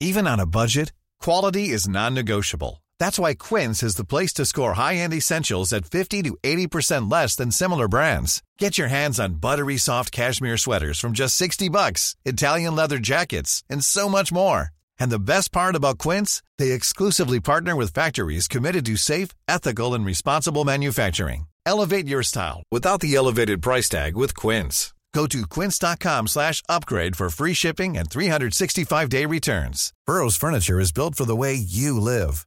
Even 0.00 0.26
on 0.26 0.40
a 0.40 0.46
budget, 0.46 0.92
quality 1.20 1.70
is 1.70 1.88
non-negotiable. 1.88 2.82
That's 2.98 3.18
why 3.18 3.34
Quince 3.34 3.82
is 3.82 3.96
the 3.96 4.04
place 4.04 4.32
to 4.34 4.44
score 4.44 4.74
high-end 4.74 5.14
essentials 5.14 5.72
at 5.72 5.86
50 5.86 6.22
to 6.22 6.36
80% 6.42 7.10
less 7.10 7.34
than 7.34 7.50
similar 7.50 7.88
brands. 7.88 8.42
Get 8.58 8.78
your 8.78 8.88
hands 8.88 9.18
on 9.18 9.34
buttery 9.34 9.78
soft 9.78 10.12
cashmere 10.12 10.58
sweaters 10.58 11.00
from 11.00 11.12
just 11.12 11.36
60 11.36 11.68
bucks, 11.70 12.14
Italian 12.24 12.76
leather 12.76 12.98
jackets, 12.98 13.64
and 13.70 13.82
so 13.84 14.08
much 14.08 14.32
more. 14.32 14.75
And 14.98 15.10
the 15.10 15.18
best 15.18 15.52
part 15.52 15.74
about 15.74 15.98
Quince, 15.98 16.42
they 16.58 16.72
exclusively 16.72 17.40
partner 17.40 17.74
with 17.74 17.94
factories 17.94 18.48
committed 18.48 18.84
to 18.86 18.96
safe, 18.96 19.30
ethical, 19.48 19.94
and 19.94 20.04
responsible 20.04 20.64
manufacturing. 20.64 21.46
Elevate 21.64 22.06
your 22.06 22.22
style 22.22 22.62
without 22.70 23.00
the 23.00 23.14
elevated 23.14 23.60
price 23.60 23.88
tag 23.88 24.16
with 24.16 24.34
Quince. 24.34 24.94
Go 25.16 25.26
to 25.26 25.46
quince.com 25.46 26.28
slash 26.28 26.62
upgrade 26.68 27.16
for 27.16 27.30
free 27.30 27.54
shipping 27.54 27.96
and 27.96 28.10
365-day 28.10 29.24
returns. 29.24 29.94
Burrow's 30.04 30.36
furniture 30.36 30.78
is 30.78 30.92
built 30.92 31.14
for 31.14 31.24
the 31.24 31.34
way 31.34 31.54
you 31.54 31.98
live. 31.98 32.46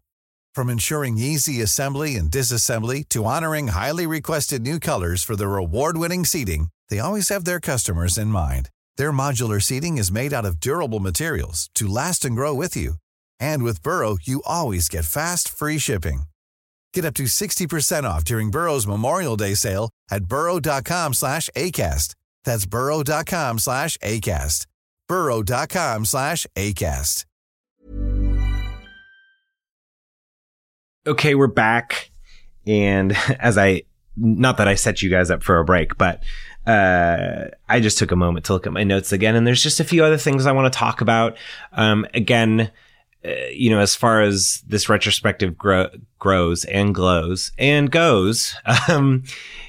From 0.54 0.70
ensuring 0.70 1.18
easy 1.18 1.62
assembly 1.62 2.16
and 2.16 2.30
disassembly 2.30 3.10
to 3.10 3.26
honoring 3.26 3.70
highly 3.70 4.06
requested 4.06 4.62
new 4.62 4.80
colors 4.80 5.24
for 5.24 5.36
their 5.36 5.56
award-winning 5.56 6.26
seating, 6.26 6.68
they 6.89 7.00
always 7.00 7.30
have 7.30 7.43
their 7.45 7.60
customers 7.60 8.20
in 8.20 8.28
mind. 8.28 8.70
Their 9.00 9.14
modular 9.14 9.62
seating 9.62 9.97
is 9.97 10.12
made 10.12 10.34
out 10.34 10.45
of 10.45 10.60
durable 10.60 11.00
materials 11.00 11.70
to 11.76 11.88
last 11.88 12.26
and 12.26 12.36
grow 12.36 12.54
with 12.54 12.76
you. 12.76 12.95
And 13.39 13.64
with 13.64 13.82
Burrow, 13.82 14.18
you 14.22 14.41
always 14.45 14.89
get 14.89 15.06
fast, 15.06 15.47
free 15.47 15.78
shipping. 15.78 16.24
Get 16.93 17.06
up 17.06 17.14
to 17.14 17.24
60% 17.24 18.04
off 18.04 18.26
during 18.26 18.52
Burrow's 18.52 18.86
Memorial 18.86 19.38
Day 19.38 19.54
sale 19.54 19.89
at 20.12 20.26
burrow.com 20.26 21.14
slash 21.14 21.50
ACAST. 21.56 22.14
That's 22.43 22.66
burrow.com 22.66 23.60
slash 23.60 23.97
ACAST. 24.00 24.66
burrow.com 25.08 26.06
slash 26.06 26.45
ACAST. 26.58 27.24
Okay, 31.08 31.36
we're 31.36 31.47
back. 31.47 32.12
And 32.68 33.16
as 33.39 33.58
I, 33.58 33.84
not 34.20 34.57
that 34.57 34.67
I 34.67 34.76
set 34.76 35.01
you 35.01 35.09
guys 35.09 35.32
up 35.32 35.43
for 35.43 35.59
a 35.59 35.65
break, 35.65 35.97
but 35.97 36.24
uh, 36.67 37.45
I 37.67 37.80
just 37.80 37.97
took 37.97 38.11
a 38.11 38.15
moment 38.15 38.45
to 38.45 38.53
look 38.53 38.67
at 38.67 38.74
my 38.74 38.84
notes 38.84 39.11
again, 39.11 39.36
and 39.36 39.47
there's 39.47 39.63
just 39.63 39.80
a 39.80 39.86
few 39.86 40.03
other 40.03 40.17
things 40.17 40.45
I 40.45 40.51
want 40.51 40.72
to 40.72 40.78
talk 40.78 41.01
about. 41.01 41.38
Um, 41.74 42.05
again, 42.13 42.72
uh, 43.26 43.32
you 43.51 43.70
know, 43.70 43.80
as 43.80 43.95
far 43.95 44.22
as 44.22 44.63
this 44.67 44.88
retrospective 44.88 45.57
grow- 45.57 45.89
grows 46.20 46.63
and 46.65 46.95
glows 46.95 47.51
and 47.57 47.91
goes, 47.91 48.55
um, 48.89 49.24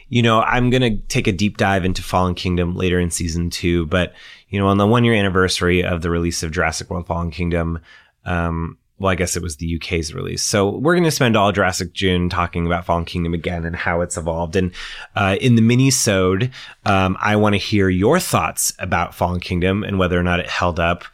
you 0.09 0.23
know, 0.23 0.41
I'm 0.43 0.71
going 0.71 0.83
to 0.83 1.07
take 1.07 1.27
a 1.27 1.33
deep 1.33 1.57
dive 1.57 1.85
into 1.85 2.03
Fallen 2.03 2.35
Kingdom 2.35 2.77
later 2.77 3.01
in 3.01 3.11
season 3.11 3.51
two. 3.51 3.87
But, 3.87 4.13
you 4.49 4.59
know, 4.59 4.69
on 4.69 4.77
the 4.77 4.87
one 4.87 5.05
year 5.05 5.15
anniversary 5.15 5.83
of 5.83 6.03
the 6.03 6.11
release 6.11 6.43
of 6.43 6.53
Jurassic 6.53 6.91
World 6.91 7.07
Fallen 7.07 7.31
Kingdom, 7.31 7.81
um, 8.25 8.79
well, 9.01 9.11
I 9.11 9.15
guess 9.15 9.35
it 9.35 9.43
was 9.43 9.57
the 9.57 9.77
UK's 9.77 10.13
release. 10.13 10.43
So 10.43 10.69
we're 10.69 10.95
going 10.95 11.05
to 11.05 11.11
spend 11.11 11.35
all 11.35 11.53
Jurassic 11.53 11.95
June 11.95 12.29
talking 12.29 12.67
about 12.67 12.85
Fallen 12.85 13.07
Kingdom 13.07 13.33
again 13.33 13.65
and 13.65 13.75
how 13.75 14.03
it's 14.03 14.19
evolved. 14.19 14.57
And 14.57 14.73
uh, 15.17 15.39
in 15.41 15.55
the 15.55 15.63
mini-sode, 15.63 16.51
um, 16.85 17.17
I 17.19 17.37
want 17.37 17.55
to 17.55 17.59
hear 17.59 17.89
your 17.89 18.21
thoughts 18.21 18.75
about 18.79 19.15
Fallen 19.15 19.41
Kingdom 19.41 19.85
and 19.85 19.99
whether 19.99 20.21
or 20.21 20.23
not 20.23 20.39
it 20.39 20.51
held 20.51 20.79
up 20.79 21.05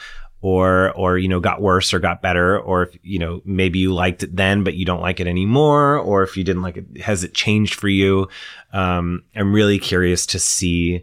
or 0.43 0.91
or 0.93 1.17
you 1.17 1.29
know 1.29 1.41
got 1.41 1.63
worse 1.63 1.95
or 1.95 1.99
got 1.99 2.21
better 2.21 2.59
or 2.61 2.83
if 2.83 2.99
you 3.03 3.19
know 3.19 3.41
maybe 3.45 3.79
you 3.79 3.95
liked 3.95 4.23
it 4.23 4.37
then 4.37 4.63
but 4.63 4.75
you 4.75 4.85
don't 4.85 5.01
like 5.01 5.19
it 5.19 5.27
anymore 5.27 5.97
or 5.99 6.23
if 6.23 6.37
you 6.37 6.45
didn't 6.45 6.61
like 6.61 6.77
it 6.77 7.01
has 7.01 7.25
it 7.25 7.33
changed 7.33 7.75
for 7.75 7.89
you 7.89 8.29
um, 8.75 9.25
i'm 9.35 9.55
really 9.55 9.79
curious 9.79 10.27
to 10.27 10.39
see 10.39 11.03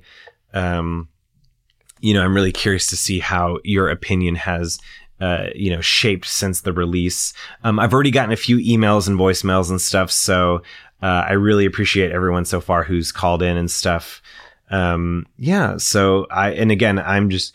um, 0.53 1.09
you 1.99 2.13
know 2.13 2.23
i'm 2.23 2.35
really 2.35 2.51
curious 2.51 2.85
to 2.85 2.95
see 2.95 3.17
how 3.17 3.57
your 3.63 3.89
opinion 3.89 4.35
has 4.35 4.79
uh, 5.23 5.47
you 5.55 5.69
know, 5.69 5.79
shaped 5.79 6.25
since 6.25 6.61
the 6.61 6.73
release. 6.73 7.31
Um, 7.63 7.79
I've 7.79 7.93
already 7.93 8.11
gotten 8.11 8.33
a 8.33 8.35
few 8.35 8.57
emails 8.57 9.07
and 9.07 9.17
voicemails 9.17 9.69
and 9.69 9.79
stuff, 9.79 10.11
so 10.11 10.63
uh, 11.01 11.23
I 11.29 11.33
really 11.33 11.65
appreciate 11.65 12.11
everyone 12.11 12.43
so 12.43 12.59
far 12.59 12.83
who's 12.83 13.13
called 13.13 13.41
in 13.41 13.55
and 13.55 13.71
stuff. 13.71 14.21
Um, 14.69 15.25
yeah, 15.37 15.77
so 15.77 16.27
I 16.29 16.51
and 16.51 16.71
again, 16.71 16.99
I'm 16.99 17.29
just 17.29 17.53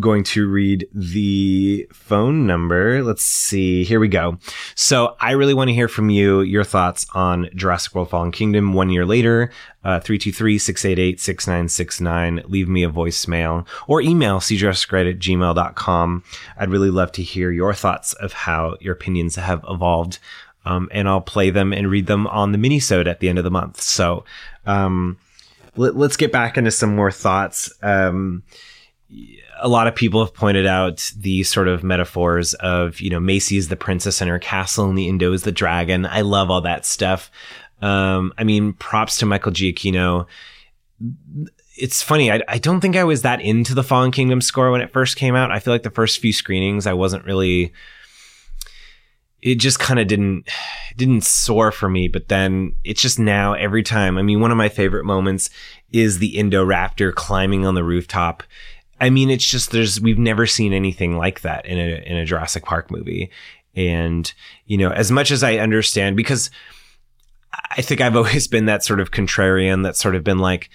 going 0.00 0.24
to 0.24 0.48
read 0.48 0.88
the 0.94 1.86
phone 1.92 2.46
number. 2.46 3.02
Let's 3.02 3.22
see. 3.22 3.84
Here 3.84 4.00
we 4.00 4.08
go. 4.08 4.38
So 4.74 5.16
I 5.20 5.32
really 5.32 5.52
want 5.54 5.68
to 5.68 5.74
hear 5.74 5.88
from 5.88 6.08
you, 6.08 6.40
your 6.40 6.64
thoughts 6.64 7.04
on 7.14 7.50
Jurassic 7.54 7.94
World 7.94 8.08
Fallen 8.10 8.32
Kingdom 8.32 8.72
one 8.72 8.88
year 8.90 9.04
later. 9.04 9.50
Uh, 9.84 10.00
323-688-6969. 10.00 12.48
Leave 12.48 12.68
me 12.68 12.84
a 12.84 12.90
voicemail 12.90 13.66
or 13.86 14.00
email 14.00 14.38
cjurassicwrite 14.38 15.10
at 15.10 15.18
gmail.com. 15.18 16.24
I'd 16.56 16.70
really 16.70 16.90
love 16.90 17.12
to 17.12 17.22
hear 17.22 17.50
your 17.50 17.74
thoughts 17.74 18.14
of 18.14 18.32
how 18.32 18.78
your 18.80 18.94
opinions 18.94 19.36
have 19.36 19.62
evolved. 19.68 20.18
Um, 20.64 20.88
and 20.92 21.08
I'll 21.08 21.20
play 21.20 21.50
them 21.50 21.72
and 21.72 21.90
read 21.90 22.06
them 22.06 22.28
on 22.28 22.52
the 22.52 22.58
minisode 22.58 23.08
at 23.08 23.18
the 23.18 23.28
end 23.28 23.38
of 23.38 23.44
the 23.44 23.50
month. 23.50 23.80
So, 23.80 24.24
um, 24.64 25.18
let, 25.74 25.96
us 25.96 26.16
get 26.16 26.30
back 26.30 26.56
into 26.56 26.70
some 26.70 26.94
more 26.94 27.10
thoughts. 27.10 27.72
Um, 27.82 28.44
a 29.62 29.68
lot 29.68 29.86
of 29.86 29.94
people 29.94 30.24
have 30.24 30.34
pointed 30.34 30.66
out 30.66 31.12
the 31.16 31.44
sort 31.44 31.68
of 31.68 31.84
metaphors 31.84 32.52
of, 32.54 33.00
you 33.00 33.08
know, 33.08 33.24
is 33.28 33.68
the 33.68 33.76
princess 33.76 34.20
and 34.20 34.28
her 34.28 34.38
castle 34.38 34.88
and 34.88 34.98
the 34.98 35.08
Indo 35.08 35.32
is 35.32 35.44
the 35.44 35.52
dragon. 35.52 36.04
I 36.04 36.22
love 36.22 36.50
all 36.50 36.60
that 36.62 36.84
stuff. 36.84 37.30
Um, 37.80 38.32
I 38.36 38.44
mean, 38.44 38.72
props 38.74 39.18
to 39.18 39.26
Michael 39.26 39.52
Giacchino. 39.52 40.26
It's 41.76 42.02
funny. 42.02 42.30
I, 42.30 42.42
I 42.48 42.58
don't 42.58 42.80
think 42.80 42.96
I 42.96 43.04
was 43.04 43.22
that 43.22 43.40
into 43.40 43.74
the 43.74 43.84
Fallen 43.84 44.10
Kingdom 44.10 44.40
score 44.40 44.70
when 44.70 44.80
it 44.80 44.92
first 44.92 45.16
came 45.16 45.34
out. 45.34 45.52
I 45.52 45.60
feel 45.60 45.72
like 45.72 45.84
the 45.84 45.90
first 45.90 46.18
few 46.18 46.32
screenings, 46.32 46.86
I 46.86 46.92
wasn't 46.92 47.24
really, 47.24 47.72
it 49.40 49.56
just 49.56 49.78
kind 49.78 49.98
of 50.00 50.06
didn't 50.06 50.48
didn't 50.96 51.24
soar 51.24 51.72
for 51.72 51.88
me 51.88 52.06
but 52.06 52.28
then 52.28 52.74
it's 52.84 53.02
just 53.02 53.18
now 53.18 53.54
every 53.54 53.82
time 53.82 54.16
i 54.16 54.22
mean 54.22 54.40
one 54.40 54.50
of 54.50 54.56
my 54.56 54.68
favorite 54.68 55.04
moments 55.04 55.50
is 55.90 56.18
the 56.18 56.34
indoraptor 56.34 57.12
climbing 57.12 57.66
on 57.66 57.74
the 57.74 57.82
rooftop 57.82 58.42
I 59.02 59.10
mean, 59.10 59.30
it's 59.30 59.44
just 59.44 59.72
there's 59.72 60.00
we've 60.00 60.16
never 60.16 60.46
seen 60.46 60.72
anything 60.72 61.16
like 61.16 61.40
that 61.40 61.66
in 61.66 61.76
a 61.76 62.02
in 62.06 62.16
a 62.16 62.24
Jurassic 62.24 62.64
Park 62.64 62.88
movie, 62.88 63.30
And, 63.74 64.32
you 64.66 64.78
know, 64.78 64.90
as 64.90 65.10
much 65.10 65.32
as 65.32 65.42
I 65.42 65.56
understand, 65.56 66.16
because 66.16 66.50
I 67.72 67.82
think 67.82 68.00
I've 68.00 68.16
always 68.20 68.46
been 68.46 68.66
that 68.66 68.84
sort 68.84 69.00
of 69.00 69.10
contrarian 69.10 69.82
that's 69.82 69.98
sort 69.98 70.14
of 70.14 70.22
been 70.22 70.38
like, 70.38 70.70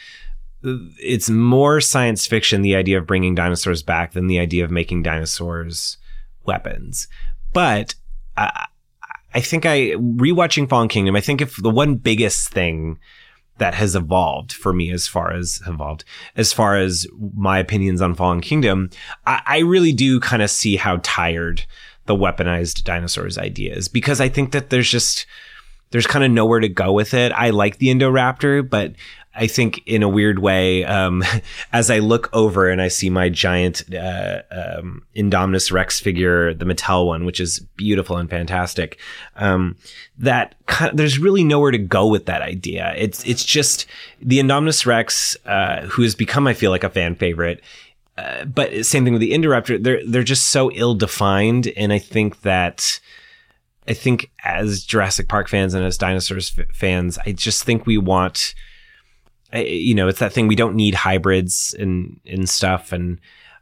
it's 0.62 1.30
more 1.30 1.80
science 1.80 2.28
fiction, 2.28 2.64
the 2.64 2.76
idea 2.76 2.98
of 2.98 3.08
bringing 3.08 3.34
dinosaurs 3.34 3.82
back 3.82 4.12
than 4.12 4.28
the 4.28 4.40
idea 4.40 4.66
of 4.66 4.72
making 4.72 5.04
dinosaurs 5.04 5.98
weapons. 6.44 7.08
But 7.54 7.96
I, 8.36 8.68
I 9.34 9.40
think 9.40 9.66
I, 9.66 9.92
rewatching 9.92 10.68
Fallen 10.68 10.90
Kingdom, 10.90 11.16
I 11.16 11.22
think 11.22 11.40
if 11.40 11.56
the 11.62 11.70
one 11.70 11.96
biggest 11.96 12.50
thing 12.50 13.00
that 13.58 13.74
has 13.74 13.96
evolved 13.96 14.52
for 14.54 14.74
me 14.74 14.92
as 14.92 15.08
far 15.08 15.34
as 15.34 15.62
evolved, 15.68 16.04
as 16.36 16.54
far 16.54 16.78
as 16.78 17.08
my 17.36 17.60
opinions 17.60 18.02
on 18.02 18.16
Fallen 18.16 18.42
Kingdom, 18.42 18.90
I, 19.26 19.42
I 19.46 19.58
really 19.60 19.94
do 19.94 20.20
kind 20.20 20.42
of 20.42 20.50
see 20.50 20.76
how 20.76 21.00
tired 21.04 21.66
the 22.06 22.16
weaponized 22.16 22.84
dinosaurs 22.84 23.38
idea 23.38 23.76
is 23.76 23.88
because 23.88 24.22
I 24.22 24.30
think 24.30 24.52
that 24.52 24.70
there's 24.70 24.90
just, 24.90 25.26
there's 25.92 26.08
kind 26.08 26.24
of 26.24 26.32
nowhere 26.32 26.60
to 26.60 26.70
go 26.70 26.94
with 26.94 27.14
it. 27.14 27.32
I 27.34 27.50
like 27.50 27.78
the 27.78 27.88
Indoraptor, 27.88 28.68
but 28.68 28.94
I 29.38 29.48
think 29.48 29.82
in 29.86 30.02
a 30.02 30.10
weird 30.10 30.40
way, 30.40 30.84
um, 30.84 31.24
as 31.74 31.90
I 31.92 32.00
look 32.00 32.30
over 32.34 32.70
and 32.70 32.82
I 32.82 32.88
see 32.88 33.10
my 33.10 33.30
giant 33.30 33.84
uh, 33.94 34.42
um, 34.52 35.04
Indominus 35.16 35.72
Rex 35.72 36.00
figure, 36.00 36.54
the 36.54 36.66
Mattel 36.66 37.06
one, 37.06 37.24
which 37.24 37.40
is 37.40 37.60
beautiful 37.76 38.18
and 38.18 38.30
fantastic, 38.30 39.00
um, 39.36 39.78
that 40.18 40.56
kind 40.66 40.92
of, 40.92 40.98
there's 40.98 41.20
really 41.20 41.44
nowhere 41.44 41.72
to 41.72 41.78
go 41.78 42.08
with 42.08 42.26
that 42.26 42.42
idea. 42.42 42.94
It's 42.98 43.24
it's 43.26 43.46
just 43.46 43.86
the 44.22 44.40
Indominus 44.40 44.86
Rex, 44.86 45.38
uh, 45.46 45.82
who 45.86 46.02
has 46.02 46.16
become, 46.16 46.48
I 46.48 46.54
feel 46.54 46.72
like, 46.72 46.84
a 46.84 46.90
fan 46.90 47.16
favorite. 47.16 47.62
Uh, 48.18 48.46
but 48.46 48.86
same 48.86 49.04
thing 49.04 49.14
with 49.14 49.22
the 49.22 49.32
Indoraptor. 49.32 49.82
They're 49.82 50.02
they're 50.06 50.24
just 50.24 50.48
so 50.50 50.72
ill 50.72 50.96
defined, 50.96 51.72
and 51.78 51.94
I 51.94 52.00
think 52.00 52.42
that. 52.42 53.00
I 53.90 53.94
think 53.94 54.30
as 54.44 54.84
Jurassic 54.84 55.30
Park 55.30 55.48
fans 55.48 55.74
and 55.74 55.86
as 55.86 55.98
dinosaurs 55.98 56.54
f- 56.60 56.76
fans, 56.76 57.18
I 57.26 57.32
just 57.32 57.64
think 57.64 57.86
we 57.86 57.98
want 57.98 58.54
you 59.54 59.96
know, 59.96 60.08
it's 60.08 60.20
that 60.20 60.34
thing 60.34 60.48
we 60.48 60.56
don't 60.56 60.76
need 60.76 60.96
hybrids 60.96 61.76
and 61.80 62.20
and 62.26 62.50
stuff, 62.50 62.92
and 62.92 63.20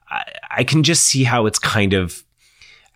I, 0.09 0.23
I 0.51 0.63
can 0.63 0.83
just 0.83 1.03
see 1.03 1.23
how 1.23 1.45
it's 1.45 1.59
kind 1.59 1.93
of. 1.93 2.23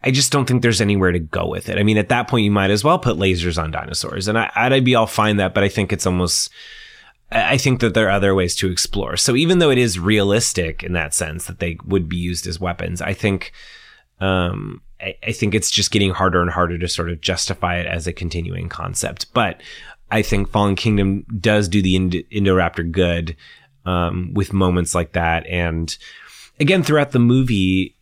I 0.02 0.12
just 0.12 0.32
don't 0.32 0.46
think 0.46 0.62
there's 0.62 0.80
anywhere 0.80 1.12
to 1.12 1.20
go 1.20 1.46
with 1.46 1.68
it. 1.68 1.78
I 1.78 1.84
mean, 1.84 1.98
at 1.98 2.08
that 2.08 2.30
point, 2.30 2.46
you 2.46 2.52
might 2.52 2.72
as 2.72 2.86
well 2.86 2.98
put 2.98 3.18
lasers 3.18 3.62
on 3.62 3.70
dinosaurs, 3.70 4.30
and 4.30 4.38
I, 4.38 4.50
I'd 4.56 4.86
be 4.86 4.96
all 4.96 5.08
fine 5.08 5.36
that, 5.38 5.54
but 5.54 5.64
I 5.64 5.70
think 5.70 5.92
it's 5.92 6.06
almost. 6.06 6.50
I 7.32 7.58
think 7.58 7.80
that 7.82 7.94
there 7.94 8.08
are 8.08 8.12
other 8.12 8.34
ways 8.34 8.56
to 8.56 8.72
explore. 8.72 9.16
So 9.16 9.36
even 9.36 9.60
though 9.60 9.70
it 9.70 9.78
is 9.78 10.00
realistic 10.00 10.82
in 10.84 10.94
that 10.94 11.14
sense 11.14 11.46
that 11.46 11.60
they 11.60 11.78
would 11.86 12.10
be 12.10 12.18
used 12.18 12.48
as 12.48 12.60
weapons, 12.60 13.04
I 13.04 13.14
think, 13.14 13.52
um, 14.20 14.82
I, 15.00 15.16
I 15.22 15.32
think 15.32 15.54
it's 15.54 15.70
just 15.70 15.92
getting 15.92 16.10
harder 16.10 16.42
and 16.42 16.50
harder 16.50 16.80
to 16.80 16.88
sort 16.88 17.12
of 17.12 17.22
justify 17.22 17.78
it 17.78 17.86
as 17.86 18.08
a 18.08 18.14
continuing 18.14 18.68
concept. 18.68 19.32
But 19.32 19.62
I 20.12 20.22
think 20.22 20.50
Fallen 20.50 20.76
Kingdom 20.76 21.26
does 21.40 21.68
do 21.68 21.82
the 21.82 21.96
Ind- 21.96 22.24
Indoraptor 22.32 22.92
good 22.92 23.36
um, 23.86 24.34
with 24.34 24.54
moments 24.54 24.96
like 24.96 25.14
that. 25.14 25.46
And 25.48 25.96
again, 26.60 26.84
throughout 26.84 27.12
the 27.12 27.20
movie, 27.20 27.96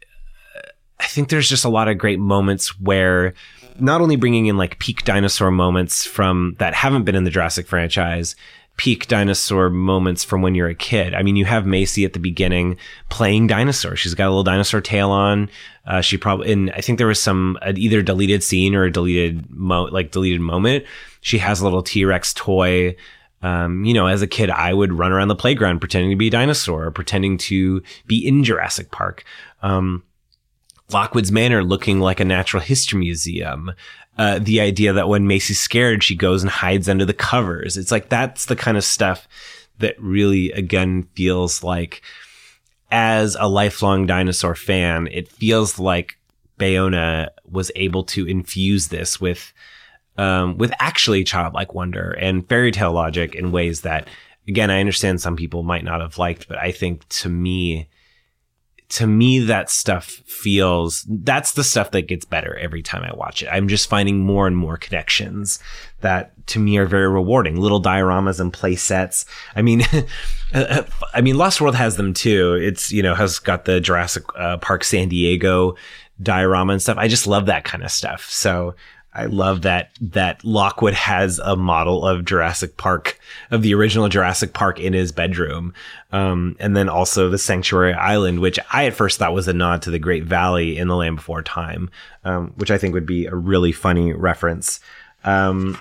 I 0.99 1.07
think 1.07 1.29
there's 1.29 1.49
just 1.49 1.65
a 1.65 1.69
lot 1.69 1.87
of 1.87 1.97
great 1.97 2.19
moments 2.19 2.79
where 2.79 3.33
not 3.79 4.01
only 4.01 4.15
bringing 4.15 4.47
in 4.47 4.57
like 4.57 4.79
peak 4.79 5.03
dinosaur 5.03 5.51
moments 5.51 6.05
from 6.05 6.55
that 6.59 6.73
haven't 6.73 7.03
been 7.03 7.15
in 7.15 7.23
the 7.23 7.29
Jurassic 7.29 7.67
franchise, 7.67 8.35
peak 8.77 9.07
dinosaur 9.07 9.69
moments 9.69 10.23
from 10.23 10.41
when 10.41 10.55
you're 10.55 10.69
a 10.69 10.75
kid. 10.75 11.13
I 11.13 11.23
mean, 11.23 11.35
you 11.35 11.45
have 11.45 11.65
Maisie 11.65 12.05
at 12.05 12.13
the 12.13 12.19
beginning 12.19 12.77
playing 13.09 13.47
dinosaur. 13.47 13.95
She's 13.95 14.13
got 14.13 14.27
a 14.27 14.29
little 14.29 14.43
dinosaur 14.43 14.81
tail 14.81 15.11
on. 15.11 15.49
Uh, 15.85 16.01
she 16.01 16.17
probably, 16.17 16.51
and 16.51 16.71
I 16.71 16.81
think 16.81 16.97
there 16.97 17.07
was 17.07 17.21
some 17.21 17.57
uh, 17.61 17.73
either 17.75 18.01
deleted 18.01 18.43
scene 18.43 18.75
or 18.75 18.83
a 18.83 18.91
deleted 18.91 19.49
mo, 19.49 19.85
like 19.85 20.11
deleted 20.11 20.41
moment 20.41 20.85
she 21.27 21.39
has 21.39 21.59
a 21.59 21.65
little 21.65 21.83
T 21.83 22.05
Rex 22.05 22.33
toy. 22.33 22.95
Um, 23.41 23.83
you 23.83 23.93
know, 23.93 24.07
as 24.07 24.21
a 24.21 24.27
kid, 24.27 24.49
I 24.49 24.73
would 24.73 24.93
run 24.93 25.11
around 25.11 25.27
the 25.27 25.35
playground 25.35 25.79
pretending 25.79 26.09
to 26.09 26.15
be 26.15 26.27
a 26.27 26.31
dinosaur 26.31 26.89
pretending 26.89 27.37
to 27.39 27.83
be 28.05 28.25
in 28.25 28.45
Jurassic 28.45 28.91
Park. 28.91 29.25
Um, 29.61 30.03
Lockwood's 30.89 31.31
Manor 31.31 31.65
looking 31.65 31.99
like 31.99 32.21
a 32.21 32.25
natural 32.25 32.63
history 32.63 32.99
museum. 32.99 33.73
Uh, 34.17 34.39
the 34.39 34.61
idea 34.61 34.93
that 34.93 35.09
when 35.09 35.27
Maisie's 35.27 35.59
scared, 35.59 36.01
she 36.01 36.15
goes 36.15 36.43
and 36.43 36.49
hides 36.49 36.87
under 36.87 37.03
the 37.03 37.13
covers. 37.13 37.75
It's 37.75 37.91
like 37.91 38.07
that's 38.07 38.45
the 38.45 38.55
kind 38.55 38.77
of 38.77 38.85
stuff 38.85 39.27
that 39.79 40.01
really, 40.01 40.53
again, 40.53 41.09
feels 41.13 41.61
like 41.61 42.01
as 42.89 43.35
a 43.37 43.49
lifelong 43.49 44.07
dinosaur 44.07 44.55
fan, 44.55 45.09
it 45.11 45.27
feels 45.27 45.77
like 45.77 46.17
Bayona 46.57 47.27
was 47.45 47.69
able 47.75 48.05
to 48.05 48.25
infuse 48.25 48.87
this 48.87 49.19
with 49.19 49.51
um, 50.17 50.57
with 50.57 50.73
actually 50.79 51.23
childlike 51.23 51.73
wonder 51.73 52.11
and 52.11 52.47
fairy 52.47 52.71
tale 52.71 52.93
logic 52.93 53.35
in 53.35 53.51
ways 53.51 53.81
that, 53.81 54.07
again, 54.47 54.71
I 54.71 54.79
understand 54.79 55.21
some 55.21 55.35
people 55.35 55.63
might 55.63 55.83
not 55.83 56.01
have 56.01 56.17
liked, 56.17 56.47
but 56.47 56.57
I 56.57 56.71
think 56.71 57.07
to 57.09 57.29
me, 57.29 57.89
to 58.89 59.05
me, 59.05 59.39
that 59.39 59.69
stuff 59.69 60.05
feels, 60.05 61.05
that's 61.09 61.51
the 61.53 61.63
stuff 61.63 61.91
that 61.91 62.07
gets 62.07 62.23
better 62.23 62.55
every 62.55 62.81
time 62.81 63.03
I 63.03 63.13
watch 63.13 63.43
it. 63.43 63.49
I'm 63.51 63.67
just 63.67 63.89
finding 63.89 64.19
more 64.19 64.47
and 64.47 64.55
more 64.55 64.77
connections 64.77 65.59
that 65.99 66.31
to 66.47 66.59
me 66.59 66.77
are 66.77 66.85
very 66.85 67.09
rewarding. 67.09 67.57
Little 67.57 67.81
dioramas 67.81 68.39
and 68.39 68.53
play 68.53 68.77
sets. 68.77 69.25
I 69.57 69.61
mean, 69.61 69.83
I 70.53 71.21
mean, 71.21 71.37
Lost 71.37 71.59
World 71.59 71.75
has 71.75 71.97
them 71.97 72.13
too. 72.13 72.53
It's, 72.53 72.89
you 72.91 73.03
know, 73.03 73.13
has 73.13 73.39
got 73.39 73.65
the 73.65 73.81
Jurassic 73.81 74.23
uh, 74.37 74.55
Park 74.57 74.85
San 74.85 75.09
Diego 75.09 75.75
diorama 76.21 76.73
and 76.73 76.81
stuff. 76.81 76.97
I 76.97 77.09
just 77.09 77.27
love 77.27 77.45
that 77.47 77.65
kind 77.65 77.83
of 77.83 77.91
stuff. 77.91 78.29
So 78.29 78.73
I 79.17 79.25
love 79.25 79.63
that 79.63 79.89
that 79.99 80.45
Lockwood 80.45 80.93
has 80.93 81.39
a 81.39 81.55
model 81.55 82.05
of 82.05 82.23
Jurassic 82.23 82.77
Park 82.77 83.19
of 83.49 83.63
the 83.63 83.73
original 83.73 84.09
Jurassic 84.09 84.53
Park 84.53 84.79
in 84.79 84.93
his 84.93 85.11
bedroom, 85.11 85.73
um, 86.11 86.55
and 86.59 86.77
then 86.77 86.87
also 86.87 87.27
the 87.27 87.39
Sanctuary 87.39 87.93
Island, 87.93 88.39
which 88.39 88.59
I 88.71 88.85
at 88.85 88.93
first 88.93 89.17
thought 89.17 89.33
was 89.33 89.47
a 89.47 89.53
nod 89.53 89.81
to 89.81 89.91
the 89.91 89.97
Great 89.97 90.23
Valley 90.23 90.77
in 90.77 90.87
The 90.87 90.95
Land 90.95 91.15
Before 91.15 91.41
Time, 91.41 91.89
um, 92.23 92.53
which 92.57 92.69
I 92.69 92.77
think 92.77 92.93
would 92.93 93.07
be 93.07 93.25
a 93.25 93.33
really 93.33 93.71
funny 93.71 94.13
reference. 94.13 94.79
Um, 95.23 95.79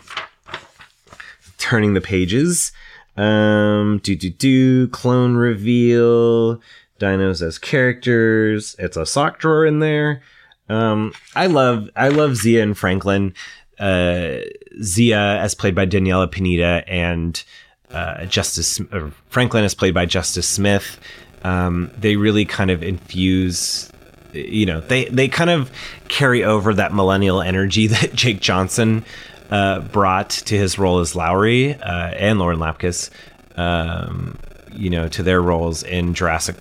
turning 1.59 1.93
the 1.93 2.01
pages, 2.01 2.73
um, 3.19 4.01
do 4.03 4.17
do 4.17 4.31
do 4.31 4.89
clone 4.89 5.37
reveal, 5.37 6.63
dinos 6.99 7.43
as 7.43 7.59
characters. 7.59 8.75
It's 8.79 8.97
a 8.97 9.05
sock 9.05 9.39
drawer 9.39 9.67
in 9.67 9.81
there. 9.81 10.23
Um, 10.69 11.13
I 11.35 11.47
love 11.47 11.91
I 11.97 12.09
love 12.09 12.37
Zia 12.37 12.63
and 12.63 12.77
Franklin. 12.77 13.35
Uh, 13.79 14.39
Zia, 14.83 15.19
as 15.19 15.55
played 15.55 15.75
by 15.75 15.87
Daniela 15.87 16.31
Pineda, 16.31 16.83
and 16.87 17.43
uh, 17.91 18.25
Justice 18.27 18.81
Franklin, 19.29 19.65
as 19.65 19.75
played 19.75 19.95
by 19.95 20.07
Justice 20.07 20.49
Smith. 20.49 20.99
Um, 21.45 21.91
they 21.97 22.17
really 22.17 22.45
kind 22.45 22.71
of 22.71 22.83
infuse, 22.83 23.91
you 24.33 24.67
know, 24.67 24.81
they 24.81 25.05
they 25.07 25.29
kind 25.29 25.51
of 25.51 25.71
carry 26.09 26.43
over 26.43 26.75
that 26.75 26.93
millennial 26.93 27.41
energy 27.41 27.87
that 27.89 28.15
Jake 28.15 28.41
Johnson 28.41 29.05
uh, 29.51 29.81
brought 29.81 30.31
to 30.31 30.57
his 30.57 30.79
role 30.79 30.99
as 30.99 31.15
Lowery 31.15 31.75
uh, 31.75 32.11
and 32.15 32.39
Lauren 32.39 32.59
Lapkus, 32.59 33.11
um, 33.57 34.39
you 34.73 34.91
know, 34.91 35.09
to 35.09 35.23
their 35.23 35.41
roles 35.41 35.83
in 35.83 36.15
Jurassic 36.15 36.57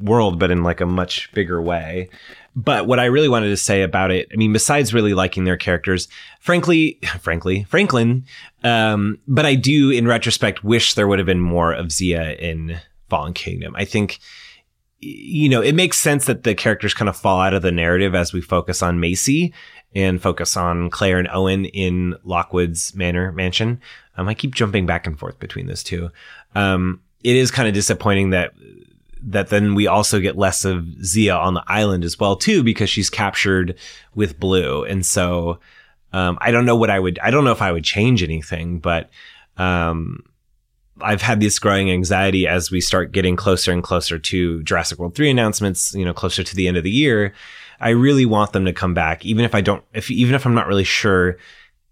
World, 0.00 0.38
but 0.38 0.50
in 0.50 0.62
like 0.62 0.80
a 0.80 0.86
much 0.86 1.30
bigger 1.32 1.60
way. 1.60 2.08
But 2.56 2.86
what 2.86 2.98
I 2.98 3.04
really 3.04 3.28
wanted 3.28 3.48
to 3.48 3.56
say 3.56 3.82
about 3.82 4.10
it, 4.10 4.28
I 4.32 4.36
mean, 4.36 4.52
besides 4.52 4.92
really 4.92 5.14
liking 5.14 5.44
their 5.44 5.56
characters, 5.56 6.08
frankly, 6.40 6.98
frankly, 7.20 7.64
Franklin, 7.64 8.24
um, 8.64 9.18
but 9.28 9.46
I 9.46 9.54
do, 9.54 9.90
in 9.90 10.06
retrospect, 10.06 10.64
wish 10.64 10.94
there 10.94 11.06
would 11.06 11.18
have 11.18 11.26
been 11.26 11.40
more 11.40 11.72
of 11.72 11.92
Zia 11.92 12.32
in 12.34 12.80
Fallen 13.08 13.34
Kingdom. 13.34 13.74
I 13.76 13.84
think, 13.84 14.18
you 14.98 15.48
know, 15.48 15.62
it 15.62 15.74
makes 15.74 15.98
sense 15.98 16.26
that 16.26 16.42
the 16.42 16.54
characters 16.54 16.94
kind 16.94 17.08
of 17.08 17.16
fall 17.16 17.40
out 17.40 17.54
of 17.54 17.62
the 17.62 17.72
narrative 17.72 18.14
as 18.14 18.32
we 18.32 18.40
focus 18.40 18.82
on 18.82 19.00
Maisie 19.00 19.54
and 19.94 20.20
focus 20.20 20.56
on 20.56 20.90
Claire 20.90 21.18
and 21.18 21.28
Owen 21.32 21.64
in 21.66 22.16
Lockwood's 22.24 22.94
Manor 22.94 23.32
mansion. 23.32 23.80
Um, 24.16 24.28
I 24.28 24.34
keep 24.34 24.54
jumping 24.54 24.86
back 24.86 25.06
and 25.06 25.18
forth 25.18 25.38
between 25.38 25.66
those 25.66 25.82
two. 25.82 26.10
Um, 26.54 27.00
it 27.22 27.36
is 27.36 27.50
kind 27.50 27.68
of 27.68 27.74
disappointing 27.74 28.30
that 28.30 28.52
that 29.22 29.48
then 29.48 29.74
we 29.74 29.86
also 29.86 30.20
get 30.20 30.36
less 30.36 30.64
of 30.64 30.86
Zia 31.04 31.34
on 31.34 31.54
the 31.54 31.64
island 31.66 32.04
as 32.04 32.18
well 32.18 32.36
too 32.36 32.62
because 32.62 32.90
she's 32.90 33.10
captured 33.10 33.76
with 34.14 34.40
Blue, 34.40 34.84
and 34.84 35.04
so 35.04 35.58
um, 36.12 36.38
I 36.40 36.50
don't 36.50 36.66
know 36.66 36.76
what 36.76 36.90
I 36.90 36.98
would. 36.98 37.18
I 37.22 37.30
don't 37.30 37.44
know 37.44 37.52
if 37.52 37.62
I 37.62 37.72
would 37.72 37.84
change 37.84 38.22
anything, 38.22 38.78
but 38.78 39.10
um, 39.56 40.24
I've 41.00 41.22
had 41.22 41.40
this 41.40 41.58
growing 41.58 41.90
anxiety 41.90 42.46
as 42.46 42.70
we 42.70 42.80
start 42.80 43.12
getting 43.12 43.36
closer 43.36 43.72
and 43.72 43.82
closer 43.82 44.18
to 44.18 44.62
Jurassic 44.62 44.98
World 44.98 45.14
three 45.14 45.30
announcements. 45.30 45.94
You 45.94 46.04
know, 46.04 46.14
closer 46.14 46.42
to 46.42 46.56
the 46.56 46.68
end 46.68 46.76
of 46.76 46.84
the 46.84 46.90
year. 46.90 47.34
I 47.82 47.90
really 47.90 48.26
want 48.26 48.52
them 48.52 48.66
to 48.66 48.74
come 48.74 48.92
back, 48.92 49.24
even 49.24 49.44
if 49.44 49.54
I 49.54 49.60
don't. 49.60 49.84
If 49.94 50.10
even 50.10 50.34
if 50.34 50.44
I'm 50.44 50.54
not 50.54 50.66
really 50.66 50.84
sure 50.84 51.38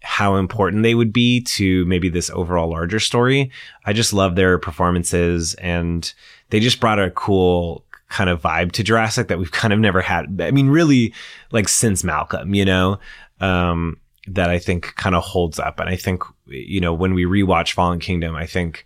how 0.02 0.36
important 0.36 0.82
they 0.82 0.94
would 0.94 1.12
be 1.12 1.40
to 1.42 1.84
maybe 1.86 2.08
this 2.08 2.30
overall 2.30 2.70
larger 2.70 3.00
story. 3.00 3.50
I 3.84 3.92
just 3.92 4.12
love 4.12 4.36
their 4.36 4.58
performances 4.58 5.54
and 5.54 6.12
they 6.50 6.60
just 6.60 6.80
brought 6.80 6.98
a 6.98 7.10
cool 7.10 7.84
kind 8.08 8.30
of 8.30 8.40
vibe 8.40 8.72
to 8.72 8.82
Jurassic 8.82 9.28
that 9.28 9.38
we've 9.38 9.52
kind 9.62 9.72
of 9.72 9.78
never 9.80 10.00
had. 10.00 10.40
I 10.40 10.50
mean, 10.50 10.68
really, 10.68 11.12
like 11.52 11.68
since 11.68 12.04
Malcolm, 12.04 12.54
you 12.54 12.64
know. 12.64 12.98
um, 13.40 13.98
that 14.30 14.50
I 14.50 14.58
think 14.58 14.94
kind 14.96 15.14
of 15.14 15.24
holds 15.24 15.58
up. 15.58 15.80
And 15.80 15.88
I 15.88 15.96
think, 15.96 16.22
you 16.46 16.80
know, 16.80 16.92
when 16.92 17.14
we 17.14 17.24
rewatch 17.24 17.72
Fallen 17.72 17.98
Kingdom, 17.98 18.36
I 18.36 18.46
think 18.46 18.84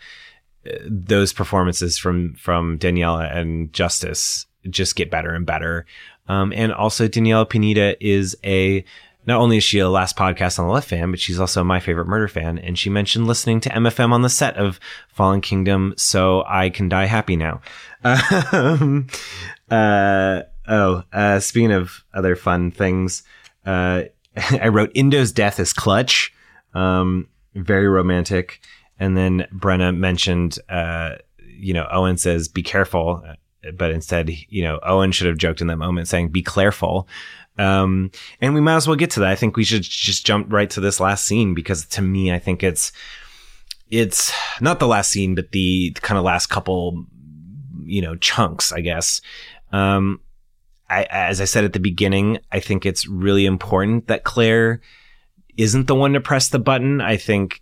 uh, 0.66 0.74
those 0.86 1.32
performances 1.32 1.98
from, 1.98 2.34
from 2.34 2.78
Daniela 2.78 3.34
and 3.34 3.72
Justice 3.72 4.46
just 4.70 4.94
get 4.94 5.10
better 5.10 5.34
and 5.34 5.44
better. 5.44 5.84
Um, 6.28 6.52
and 6.54 6.72
also 6.72 7.08
Daniela 7.08 7.48
Pineda 7.48 7.96
is 8.04 8.36
a, 8.44 8.84
not 9.26 9.40
only 9.40 9.56
is 9.56 9.64
she 9.64 9.78
a 9.78 9.88
last 9.88 10.16
podcast 10.16 10.58
on 10.58 10.66
the 10.66 10.72
left 10.72 10.88
fan, 10.88 11.10
but 11.10 11.20
she's 11.20 11.38
also 11.38 11.62
my 11.62 11.80
favorite 11.80 12.08
murder 12.08 12.28
fan. 12.28 12.58
And 12.58 12.78
she 12.78 12.90
mentioned 12.90 13.26
listening 13.26 13.60
to 13.60 13.70
MFM 13.70 14.12
on 14.12 14.22
the 14.22 14.28
set 14.28 14.56
of 14.56 14.80
Fallen 15.08 15.40
Kingdom. 15.40 15.94
So 15.96 16.44
I 16.46 16.70
can 16.70 16.88
die 16.88 17.06
happy 17.06 17.36
now. 17.36 17.60
Um, 18.52 19.06
uh, 19.70 20.42
oh, 20.66 21.04
uh, 21.12 21.38
speaking 21.38 21.70
of 21.70 22.04
other 22.12 22.34
fun 22.34 22.72
things, 22.72 23.22
uh, 23.64 24.02
I 24.36 24.68
wrote 24.68 24.90
Indo's 24.94 25.30
death 25.30 25.60
is 25.60 25.72
clutch. 25.72 26.34
Um, 26.74 27.28
very 27.54 27.86
romantic. 27.88 28.60
And 28.98 29.16
then 29.16 29.46
Brenna 29.54 29.96
mentioned, 29.96 30.58
uh, 30.68 31.16
you 31.38 31.74
know, 31.74 31.86
Owen 31.90 32.16
says, 32.16 32.48
be 32.48 32.62
careful. 32.62 33.24
But 33.74 33.92
instead, 33.92 34.30
you 34.48 34.62
know, 34.62 34.80
Owen 34.82 35.12
should 35.12 35.28
have 35.28 35.38
joked 35.38 35.60
in 35.60 35.68
that 35.68 35.76
moment 35.76 36.08
saying, 36.08 36.28
be 36.28 36.42
careful. 36.42 37.08
Um, 37.62 38.10
and 38.40 38.54
we 38.54 38.60
might 38.60 38.76
as 38.76 38.88
well 38.88 38.96
get 38.96 39.10
to 39.12 39.20
that. 39.20 39.30
I 39.30 39.36
think 39.36 39.56
we 39.56 39.64
should 39.64 39.82
just 39.82 40.26
jump 40.26 40.52
right 40.52 40.68
to 40.70 40.80
this 40.80 41.00
last 41.00 41.24
scene 41.24 41.54
because 41.54 41.86
to 41.86 42.02
me, 42.02 42.32
I 42.32 42.38
think 42.38 42.62
it's, 42.62 42.92
it's 43.90 44.32
not 44.60 44.80
the 44.80 44.88
last 44.88 45.10
scene, 45.10 45.34
but 45.34 45.52
the 45.52 45.92
kind 46.00 46.18
of 46.18 46.24
last 46.24 46.46
couple, 46.46 47.04
you 47.84 48.02
know, 48.02 48.16
chunks, 48.16 48.72
I 48.72 48.80
guess. 48.80 49.20
Um, 49.70 50.20
I, 50.90 51.04
as 51.04 51.40
I 51.40 51.44
said 51.44 51.64
at 51.64 51.72
the 51.72 51.80
beginning, 51.80 52.38
I 52.50 52.60
think 52.60 52.84
it's 52.84 53.06
really 53.06 53.46
important 53.46 54.08
that 54.08 54.24
Claire 54.24 54.80
isn't 55.56 55.86
the 55.86 55.94
one 55.94 56.14
to 56.14 56.20
press 56.20 56.48
the 56.48 56.58
button. 56.58 57.00
I 57.00 57.16
think 57.16 57.61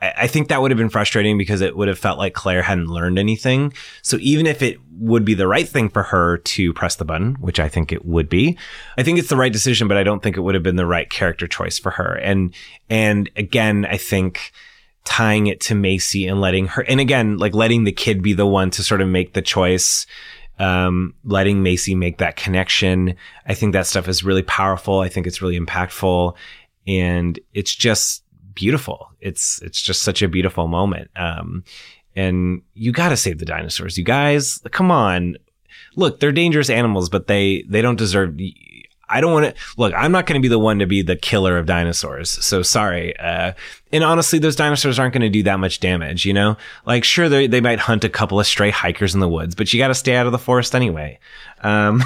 I 0.00 0.28
think 0.28 0.46
that 0.48 0.62
would 0.62 0.70
have 0.70 0.78
been 0.78 0.90
frustrating 0.90 1.36
because 1.36 1.60
it 1.60 1.76
would 1.76 1.88
have 1.88 1.98
felt 1.98 2.18
like 2.18 2.32
Claire 2.32 2.62
hadn't 2.62 2.86
learned 2.86 3.18
anything. 3.18 3.72
So 4.02 4.16
even 4.20 4.46
if 4.46 4.62
it 4.62 4.78
would 4.92 5.24
be 5.24 5.34
the 5.34 5.48
right 5.48 5.68
thing 5.68 5.88
for 5.88 6.04
her 6.04 6.38
to 6.38 6.72
press 6.72 6.94
the 6.94 7.04
button, 7.04 7.34
which 7.40 7.58
I 7.58 7.68
think 7.68 7.90
it 7.90 8.04
would 8.04 8.28
be, 8.28 8.56
I 8.96 9.02
think 9.02 9.18
it's 9.18 9.28
the 9.28 9.36
right 9.36 9.52
decision, 9.52 9.88
but 9.88 9.96
I 9.96 10.04
don't 10.04 10.22
think 10.22 10.36
it 10.36 10.40
would 10.42 10.54
have 10.54 10.62
been 10.62 10.76
the 10.76 10.86
right 10.86 11.10
character 11.10 11.48
choice 11.48 11.80
for 11.80 11.90
her. 11.90 12.14
And, 12.14 12.54
and 12.88 13.28
again, 13.34 13.86
I 13.86 13.96
think 13.96 14.52
tying 15.04 15.48
it 15.48 15.60
to 15.62 15.74
Maisie 15.74 16.28
and 16.28 16.40
letting 16.40 16.68
her, 16.68 16.82
and 16.82 17.00
again, 17.00 17.38
like 17.38 17.54
letting 17.54 17.82
the 17.82 17.90
kid 17.90 18.22
be 18.22 18.34
the 18.34 18.46
one 18.46 18.70
to 18.70 18.84
sort 18.84 19.00
of 19.00 19.08
make 19.08 19.32
the 19.32 19.42
choice, 19.42 20.06
um, 20.60 21.14
letting 21.24 21.64
Maisie 21.64 21.96
make 21.96 22.18
that 22.18 22.36
connection. 22.36 23.16
I 23.46 23.54
think 23.54 23.72
that 23.72 23.88
stuff 23.88 24.06
is 24.06 24.22
really 24.22 24.42
powerful. 24.42 25.00
I 25.00 25.08
think 25.08 25.26
it's 25.26 25.42
really 25.42 25.58
impactful 25.58 26.36
and 26.86 27.36
it's 27.52 27.74
just, 27.74 28.22
beautiful. 28.58 29.12
It's 29.20 29.62
it's 29.62 29.80
just 29.80 30.02
such 30.02 30.20
a 30.20 30.28
beautiful 30.28 30.66
moment. 30.66 31.10
Um, 31.14 31.62
and 32.16 32.62
you 32.74 32.90
got 32.90 33.10
to 33.10 33.16
save 33.16 33.38
the 33.38 33.44
dinosaurs, 33.44 33.96
you 33.96 34.02
guys. 34.02 34.60
Come 34.72 34.90
on, 34.90 35.36
look, 35.94 36.18
they're 36.18 36.32
dangerous 36.32 36.68
animals, 36.68 37.08
but 37.08 37.28
they 37.28 37.64
they 37.68 37.80
don't 37.80 37.96
deserve. 37.96 38.36
I 39.08 39.20
don't 39.20 39.32
want 39.32 39.46
to 39.46 39.62
look. 39.76 39.94
I'm 39.96 40.10
not 40.10 40.26
going 40.26 40.40
to 40.40 40.42
be 40.42 40.48
the 40.48 40.58
one 40.58 40.80
to 40.80 40.86
be 40.86 41.02
the 41.02 41.14
killer 41.14 41.56
of 41.56 41.66
dinosaurs. 41.66 42.30
So 42.44 42.62
sorry. 42.62 43.16
Uh, 43.18 43.52
and 43.92 44.04
honestly, 44.04 44.40
those 44.40 44.56
dinosaurs 44.56 44.98
aren't 44.98 45.14
going 45.14 45.22
to 45.22 45.30
do 45.30 45.44
that 45.44 45.60
much 45.60 45.78
damage. 45.78 46.26
You 46.26 46.32
know, 46.32 46.56
like 46.84 47.04
sure 47.04 47.28
they 47.28 47.46
they 47.46 47.60
might 47.60 47.78
hunt 47.78 48.02
a 48.02 48.08
couple 48.08 48.40
of 48.40 48.46
stray 48.46 48.70
hikers 48.70 49.14
in 49.14 49.20
the 49.20 49.28
woods, 49.28 49.54
but 49.54 49.72
you 49.72 49.78
got 49.78 49.88
to 49.88 49.94
stay 49.94 50.16
out 50.16 50.26
of 50.26 50.32
the 50.32 50.38
forest 50.38 50.74
anyway. 50.74 51.20
Um, 51.62 52.02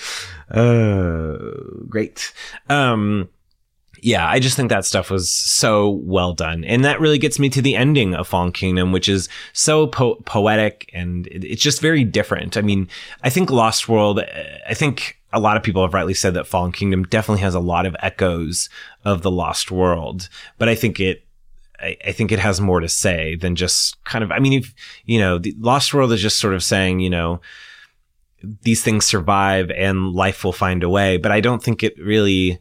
uh, 0.50 1.36
great. 1.86 2.32
Um, 2.70 3.28
yeah, 4.02 4.28
I 4.28 4.38
just 4.38 4.56
think 4.56 4.70
that 4.70 4.84
stuff 4.84 5.10
was 5.10 5.30
so 5.30 5.90
well 5.90 6.32
done. 6.32 6.64
And 6.64 6.84
that 6.84 7.00
really 7.00 7.18
gets 7.18 7.38
me 7.38 7.48
to 7.50 7.62
the 7.62 7.76
ending 7.76 8.14
of 8.14 8.28
Fallen 8.28 8.52
Kingdom, 8.52 8.92
which 8.92 9.08
is 9.08 9.28
so 9.52 9.86
po- 9.86 10.16
poetic 10.24 10.90
and 10.92 11.26
it's 11.28 11.62
just 11.62 11.80
very 11.80 12.04
different. 12.04 12.56
I 12.56 12.62
mean, 12.62 12.88
I 13.22 13.30
think 13.30 13.50
Lost 13.50 13.88
World, 13.88 14.20
I 14.68 14.74
think 14.74 15.18
a 15.32 15.40
lot 15.40 15.56
of 15.56 15.62
people 15.62 15.82
have 15.82 15.94
rightly 15.94 16.14
said 16.14 16.34
that 16.34 16.46
Fallen 16.46 16.72
Kingdom 16.72 17.04
definitely 17.04 17.42
has 17.42 17.54
a 17.54 17.60
lot 17.60 17.86
of 17.86 17.96
echoes 18.00 18.68
of 19.04 19.22
the 19.22 19.30
Lost 19.30 19.70
World, 19.70 20.28
but 20.58 20.68
I 20.68 20.74
think 20.74 20.98
it, 21.00 21.24
I, 21.78 22.12
think 22.12 22.30
it 22.30 22.38
has 22.38 22.60
more 22.60 22.80
to 22.80 22.88
say 22.88 23.36
than 23.36 23.56
just 23.56 24.02
kind 24.04 24.22
of, 24.22 24.30
I 24.30 24.38
mean, 24.38 24.52
if, 24.52 24.74
you 25.06 25.18
know, 25.18 25.38
the 25.38 25.54
Lost 25.58 25.94
World 25.94 26.12
is 26.12 26.20
just 26.20 26.38
sort 26.38 26.52
of 26.52 26.62
saying, 26.62 27.00
you 27.00 27.08
know, 27.08 27.40
these 28.62 28.82
things 28.82 29.06
survive 29.06 29.70
and 29.70 30.12
life 30.12 30.44
will 30.44 30.52
find 30.52 30.82
a 30.82 30.90
way, 30.90 31.16
but 31.16 31.32
I 31.32 31.40
don't 31.40 31.62
think 31.62 31.82
it 31.82 31.98
really, 31.98 32.58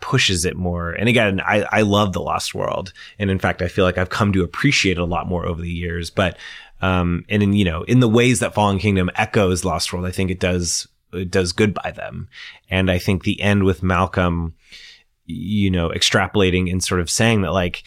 pushes 0.00 0.44
it 0.44 0.56
more. 0.56 0.92
And 0.92 1.08
again, 1.08 1.40
I, 1.40 1.62
I 1.72 1.82
love 1.82 2.12
The 2.12 2.20
Lost 2.20 2.54
World. 2.54 2.92
And 3.18 3.30
in 3.30 3.38
fact, 3.38 3.62
I 3.62 3.68
feel 3.68 3.84
like 3.84 3.98
I've 3.98 4.10
come 4.10 4.32
to 4.32 4.42
appreciate 4.42 4.98
it 4.98 5.00
a 5.00 5.04
lot 5.04 5.26
more 5.26 5.46
over 5.46 5.60
the 5.60 5.70
years. 5.70 6.10
But, 6.10 6.36
um, 6.82 7.24
and 7.28 7.42
in, 7.42 7.52
you 7.54 7.64
know, 7.64 7.82
in 7.84 8.00
the 8.00 8.08
ways 8.08 8.40
that 8.40 8.54
Fallen 8.54 8.78
Kingdom 8.78 9.10
echoes 9.14 9.64
Lost 9.64 9.92
World, 9.92 10.06
I 10.06 10.10
think 10.10 10.30
it 10.30 10.40
does, 10.40 10.86
it 11.12 11.30
does 11.30 11.52
good 11.52 11.74
by 11.74 11.90
them. 11.90 12.28
And 12.70 12.90
I 12.90 12.98
think 12.98 13.24
the 13.24 13.40
end 13.40 13.64
with 13.64 13.82
Malcolm, 13.82 14.54
you 15.24 15.70
know, 15.70 15.88
extrapolating 15.88 16.70
and 16.70 16.82
sort 16.84 17.00
of 17.00 17.10
saying 17.10 17.42
that 17.42 17.52
like, 17.52 17.82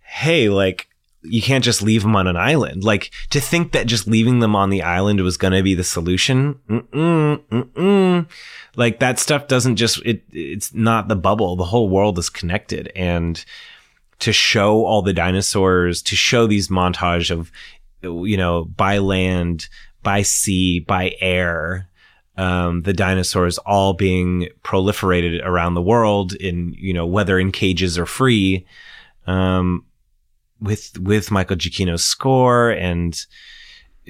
Hey, 0.00 0.48
like, 0.48 0.88
you 1.22 1.42
can't 1.42 1.62
just 1.62 1.82
leave 1.82 2.02
them 2.02 2.16
on 2.16 2.26
an 2.26 2.36
island. 2.36 2.82
Like 2.82 3.10
to 3.28 3.40
think 3.40 3.72
that 3.72 3.86
just 3.86 4.06
leaving 4.06 4.40
them 4.40 4.56
on 4.56 4.70
the 4.70 4.82
island 4.82 5.20
was 5.20 5.36
going 5.36 5.52
to 5.52 5.62
be 5.62 5.74
the 5.74 5.84
solution. 5.84 6.58
Mm-mm, 6.68 7.38
mm-mm 7.50 7.74
like 8.76 9.00
that 9.00 9.18
stuff 9.18 9.48
doesn't 9.48 9.76
just 9.76 10.04
it 10.04 10.22
it's 10.32 10.72
not 10.74 11.08
the 11.08 11.16
bubble. 11.16 11.56
The 11.56 11.64
whole 11.64 11.88
world 11.88 12.18
is 12.18 12.30
connected. 12.30 12.92
And 12.94 13.44
to 14.20 14.32
show 14.32 14.84
all 14.84 15.02
the 15.02 15.12
dinosaurs 15.12 16.02
to 16.02 16.14
show 16.14 16.46
these 16.46 16.68
montage 16.68 17.30
of 17.30 17.50
you 18.02 18.36
know 18.36 18.64
by 18.64 18.98
land 18.98 19.68
by 20.02 20.22
sea 20.22 20.80
by 20.80 21.14
air 21.20 21.88
um, 22.36 22.82
the 22.82 22.92
dinosaurs 22.92 23.58
all 23.58 23.92
being 23.92 24.48
proliferated 24.62 25.44
around 25.44 25.74
the 25.74 25.82
world 25.82 26.34
in 26.34 26.74
you 26.78 26.94
know 26.94 27.06
whether 27.06 27.38
in 27.38 27.50
cages 27.50 27.98
or 27.98 28.06
free 28.06 28.66
um, 29.26 29.84
with 30.60 30.98
with 30.98 31.30
Michael 31.30 31.56
Giacchino's 31.56 32.04
score 32.04 32.70
and 32.70 33.26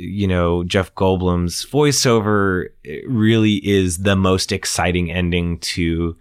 you 0.01 0.27
know, 0.27 0.65
Jeff 0.65 0.95
Goldblum's 0.95 1.67
voiceover 1.67 2.69
really 3.07 3.57
is 3.67 3.99
the 3.99 4.17
most 4.17 4.51
exciting 4.51 5.11
ending 5.13 5.59
to, 5.59 6.17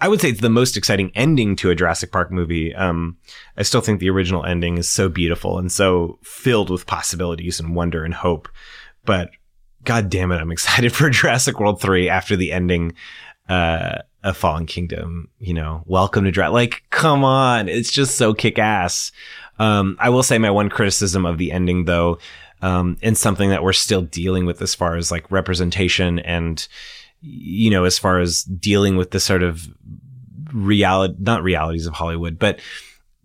I 0.00 0.08
would 0.08 0.20
say 0.20 0.30
it's 0.30 0.40
the 0.40 0.50
most 0.50 0.76
exciting 0.76 1.10
ending 1.14 1.56
to 1.56 1.70
a 1.70 1.74
Jurassic 1.74 2.12
Park 2.12 2.30
movie. 2.30 2.74
Um, 2.74 3.16
I 3.56 3.62
still 3.62 3.80
think 3.80 4.00
the 4.00 4.10
original 4.10 4.44
ending 4.44 4.76
is 4.76 4.88
so 4.88 5.08
beautiful 5.08 5.58
and 5.58 5.72
so 5.72 6.18
filled 6.22 6.68
with 6.68 6.86
possibilities 6.86 7.58
and 7.58 7.74
wonder 7.74 8.04
and 8.04 8.14
hope. 8.14 8.48
But 9.04 9.30
God 9.84 10.10
damn 10.10 10.32
it, 10.32 10.40
I'm 10.40 10.52
excited 10.52 10.92
for 10.92 11.08
Jurassic 11.08 11.58
World 11.58 11.80
3 11.80 12.08
after 12.08 12.36
the 12.36 12.52
ending, 12.52 12.92
uh, 13.48 13.98
of 14.26 14.36
Fallen 14.36 14.66
Kingdom, 14.66 15.28
you 15.38 15.54
know, 15.54 15.84
welcome 15.86 16.24
to 16.24 16.32
Jurassic. 16.32 16.52
Like, 16.52 16.82
come 16.90 17.22
on. 17.22 17.68
It's 17.68 17.92
just 17.92 18.16
so 18.16 18.34
kick 18.34 18.58
ass. 18.58 19.12
Um, 19.60 19.96
I 20.00 20.10
will 20.10 20.24
say 20.24 20.36
my 20.38 20.50
one 20.50 20.68
criticism 20.68 21.24
of 21.24 21.38
the 21.38 21.52
ending 21.52 21.84
though, 21.84 22.18
um, 22.62 22.96
and 23.02 23.16
something 23.16 23.50
that 23.50 23.62
we're 23.62 23.72
still 23.72 24.02
dealing 24.02 24.46
with 24.46 24.62
as 24.62 24.74
far 24.74 24.96
as 24.96 25.10
like 25.10 25.30
representation 25.30 26.18
and 26.20 26.68
you 27.20 27.70
know 27.70 27.84
as 27.84 27.98
far 27.98 28.20
as 28.20 28.42
dealing 28.44 28.96
with 28.96 29.10
the 29.10 29.20
sort 29.20 29.42
of 29.42 29.68
reality 30.52 31.14
not 31.18 31.42
realities 31.42 31.86
of 31.86 31.94
hollywood 31.94 32.38
but 32.38 32.60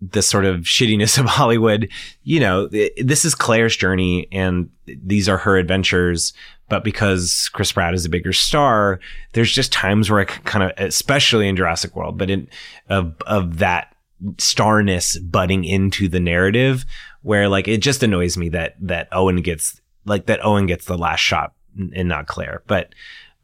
the 0.00 0.22
sort 0.22 0.44
of 0.44 0.60
shittiness 0.60 1.18
of 1.18 1.26
hollywood 1.28 1.88
you 2.24 2.40
know 2.40 2.66
this 2.66 3.24
is 3.24 3.34
claire's 3.34 3.76
journey 3.76 4.26
and 4.32 4.68
these 4.86 5.28
are 5.28 5.38
her 5.38 5.56
adventures 5.56 6.32
but 6.68 6.84
because 6.84 7.48
chris 7.52 7.72
pratt 7.72 7.94
is 7.94 8.04
a 8.04 8.10
bigger 8.10 8.32
star 8.32 8.98
there's 9.32 9.52
just 9.52 9.72
times 9.72 10.10
where 10.10 10.20
i 10.20 10.24
kind 10.24 10.64
of 10.64 10.72
especially 10.78 11.48
in 11.48 11.56
jurassic 11.56 11.94
world 11.94 12.18
but 12.18 12.30
in 12.30 12.48
of 12.88 13.14
of 13.26 13.58
that 13.58 13.94
starness 14.38 15.18
butting 15.18 15.64
into 15.64 16.08
the 16.08 16.20
narrative 16.20 16.84
where 17.22 17.48
like 17.48 17.68
it 17.68 17.78
just 17.78 18.02
annoys 18.02 18.36
me 18.36 18.48
that 18.50 18.76
that 18.80 19.08
Owen 19.12 19.42
gets 19.42 19.80
like 20.04 20.26
that 20.26 20.44
Owen 20.44 20.66
gets 20.66 20.84
the 20.84 20.98
last 20.98 21.20
shot 21.20 21.54
and 21.94 22.08
not 22.08 22.26
Claire. 22.26 22.62
But 22.66 22.94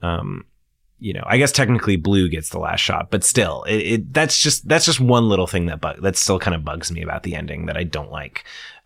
um, 0.02 0.44
you 1.00 1.12
know, 1.12 1.22
I 1.26 1.38
guess 1.38 1.52
technically 1.52 1.96
Blue 1.96 2.28
gets 2.28 2.50
the 2.50 2.58
last 2.58 2.80
shot, 2.80 3.10
but 3.10 3.24
still, 3.24 3.62
it, 3.64 3.76
it 3.76 4.12
that's 4.12 4.38
just 4.38 4.66
that's 4.68 4.84
just 4.84 5.00
one 5.00 5.28
little 5.28 5.46
thing 5.46 5.66
that 5.66 5.80
bug 5.80 6.02
that 6.02 6.16
still 6.16 6.38
kind 6.38 6.54
of 6.54 6.64
bugs 6.64 6.90
me 6.90 7.02
about 7.02 7.22
the 7.22 7.34
ending 7.34 7.66
that 7.66 7.76
I 7.76 7.84
don't 7.84 8.10
like. 8.10 8.44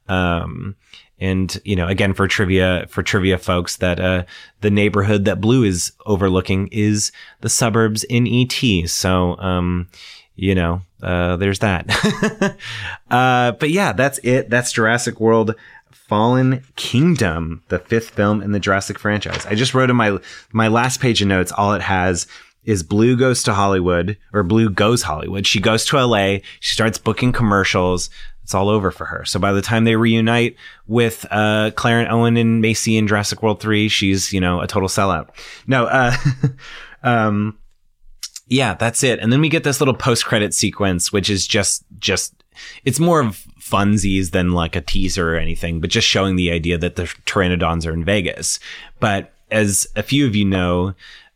Um, 0.09 0.77
and 1.19 1.59
you 1.65 1.77
know, 1.77 1.87
again 1.87 2.13
for 2.13 2.29
trivia 2.29 2.87
for 2.89 3.03
trivia 3.03 3.39
folks, 3.39 3.77
that 3.79 3.99
uh, 3.99 4.25
the 4.61 4.71
neighborhood 4.71 5.25
that 5.25 5.41
Blue 5.41 5.65
is 5.65 5.93
overlooking 6.05 6.69
is 6.69 7.13
the 7.41 7.49
suburbs 7.49 8.05
in 8.05 8.27
ET. 8.27 8.89
So 8.89 9.39
um, 9.39 9.89
you 10.35 10.55
know, 10.55 10.83
uh, 11.03 11.37
there's 11.37 11.59
that. 11.61 11.87
uh, 13.11 13.53
but 13.53 13.71
yeah, 13.71 13.93
that's 13.93 14.19
it. 14.23 14.49
That's 14.51 14.73
Jurassic 14.73 15.21
World 15.21 15.55
Fallen 15.91 16.63
Kingdom, 16.77 17.63
the 17.69 17.79
fifth 17.79 18.11
film 18.11 18.43
in 18.43 18.53
the 18.53 18.61
Jurassic 18.61 18.99
franchise. 18.99 19.47
I 19.47 19.55
just 19.55 19.75
wrote 19.75 19.91
in 19.91 19.97
my 19.97 20.19
my 20.53 20.69
last 20.69 21.01
page 21.01 21.23
of 21.23 21.29
notes. 21.29 21.53
All 21.53 21.73
it 21.75 21.83
has 21.83 22.27
is 22.65 22.83
Blue 22.83 23.17
goes 23.17 23.43
to 23.45 23.55
Hollywood 23.55 24.17
or 24.33 24.43
Blue 24.43 24.71
goes 24.71 25.03
Hollywood. 25.03 25.47
She 25.47 25.61
goes 25.61 25.85
to 25.87 26.05
LA. 26.05 26.39
She 26.61 26.75
starts 26.75 26.99
booking 26.99 27.33
commercials. 27.33 28.11
It's 28.43 28.55
all 28.55 28.69
over 28.69 28.91
for 28.91 29.05
her. 29.07 29.25
So 29.25 29.39
by 29.41 29.53
the 29.53 29.63
time 29.63 29.85
they 29.85 29.97
reunite 29.97 30.57
with 30.87 31.27
uh, 31.31 31.71
Claire 31.77 32.11
Owen 32.11 32.37
and 32.37 32.61
Maisie 32.61 32.97
in 32.97 33.07
Jurassic 33.07 33.43
World 33.43 33.61
3, 33.61 33.89
she's, 33.89 34.33
you 34.33 34.41
know, 34.41 34.61
a 34.61 34.67
total 34.67 34.89
sellout. 34.89 35.31
No, 35.67 35.87
uh, 35.87 36.15
um, 37.03 37.59
yeah, 38.53 38.75
that's 38.75 39.03
it. 39.03 39.19
And 39.19 39.33
then 39.33 39.41
we 39.41 39.49
get 39.49 39.65
this 39.65 39.81
little 39.81 39.95
post 39.95 40.27
credit 40.27 40.53
sequence, 40.53 41.11
which 41.11 41.31
is 41.31 41.47
just, 41.47 41.85
just, 41.99 42.35
it's 42.85 43.01
more 43.01 43.21
of 43.21 43.47
funsies 43.59 44.33
than 44.33 44.53
like 44.53 44.77
a 44.77 44.83
teaser 44.83 45.35
or 45.35 45.39
anything, 45.39 45.81
but 45.81 45.89
just 45.89 46.07
showing 46.07 46.37
the 46.37 46.53
idea 46.53 46.77
that 46.77 46.97
the 46.97 47.05
pteranodons 47.25 47.87
are 47.87 47.95
in 47.95 48.05
Vegas. 48.05 48.61
But 49.01 49.33
as 49.51 49.87
a 49.97 50.03
few 50.03 50.27
of 50.27 50.37
you 50.37 50.45
know, 50.45 50.95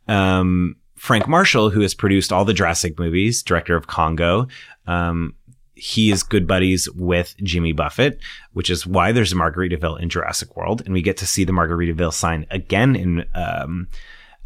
um, 0.08 0.76
Frank 0.96 1.26
Marshall, 1.26 1.70
who 1.70 1.80
has 1.80 1.94
produced 1.94 2.34
all 2.34 2.44
the 2.44 2.52
Jurassic 2.52 2.98
movies, 2.98 3.42
director 3.42 3.76
of 3.76 3.86
Congo, 3.86 4.46
um, 4.86 5.34
he 5.74 6.10
is 6.10 6.22
good 6.22 6.46
buddies 6.46 6.90
with 6.92 7.34
Jimmy 7.42 7.72
Buffett, 7.72 8.18
which 8.52 8.68
is 8.68 8.86
why 8.86 9.12
there's 9.12 9.32
a 9.32 9.36
Margaritaville 9.36 10.00
in 10.00 10.10
Jurassic 10.10 10.54
World, 10.54 10.82
and 10.84 10.92
we 10.92 11.00
get 11.00 11.16
to 11.18 11.26
see 11.26 11.44
the 11.44 11.52
Margaritaville 11.52 12.12
sign 12.12 12.46
again 12.50 12.94
in 12.94 13.24
um, 13.34 13.88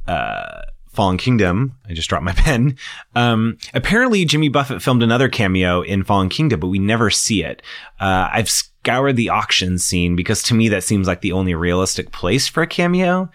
uh, 0.07 0.63
Fallen 0.93 1.17
Kingdom. 1.17 1.77
I 1.89 1.93
just 1.93 2.09
dropped 2.09 2.25
my 2.25 2.33
pen. 2.37 2.77
Um, 3.15 3.59
apparently, 3.75 4.25
Jimmy 4.25 4.49
Buffett 4.49 4.83
filmed 4.83 5.03
another 5.03 5.29
cameo 5.29 5.83
in 5.83 6.05
Fallen 6.05 6.29
Kingdom, 6.29 6.61
but 6.61 6.69
we 6.69 6.79
never 6.79 7.11
see 7.11 7.43
it. 7.43 7.63
Uh, 7.99 8.29
I've 8.33 8.51
scoured 8.51 9.17
the 9.17 9.29
auction 9.29 9.79
scene 9.79 10.17
because 10.17 10.43
to 10.45 10.55
me 10.55 10.69
that 10.69 10.85
seems 10.85 11.07
like 11.07 11.21
the 11.21 11.33
only 11.33 11.55
realistic 11.55 12.13
place 12.13 12.49
for 12.49 12.63
a 12.63 12.67
cameo 12.67 13.31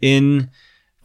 in 0.00 0.50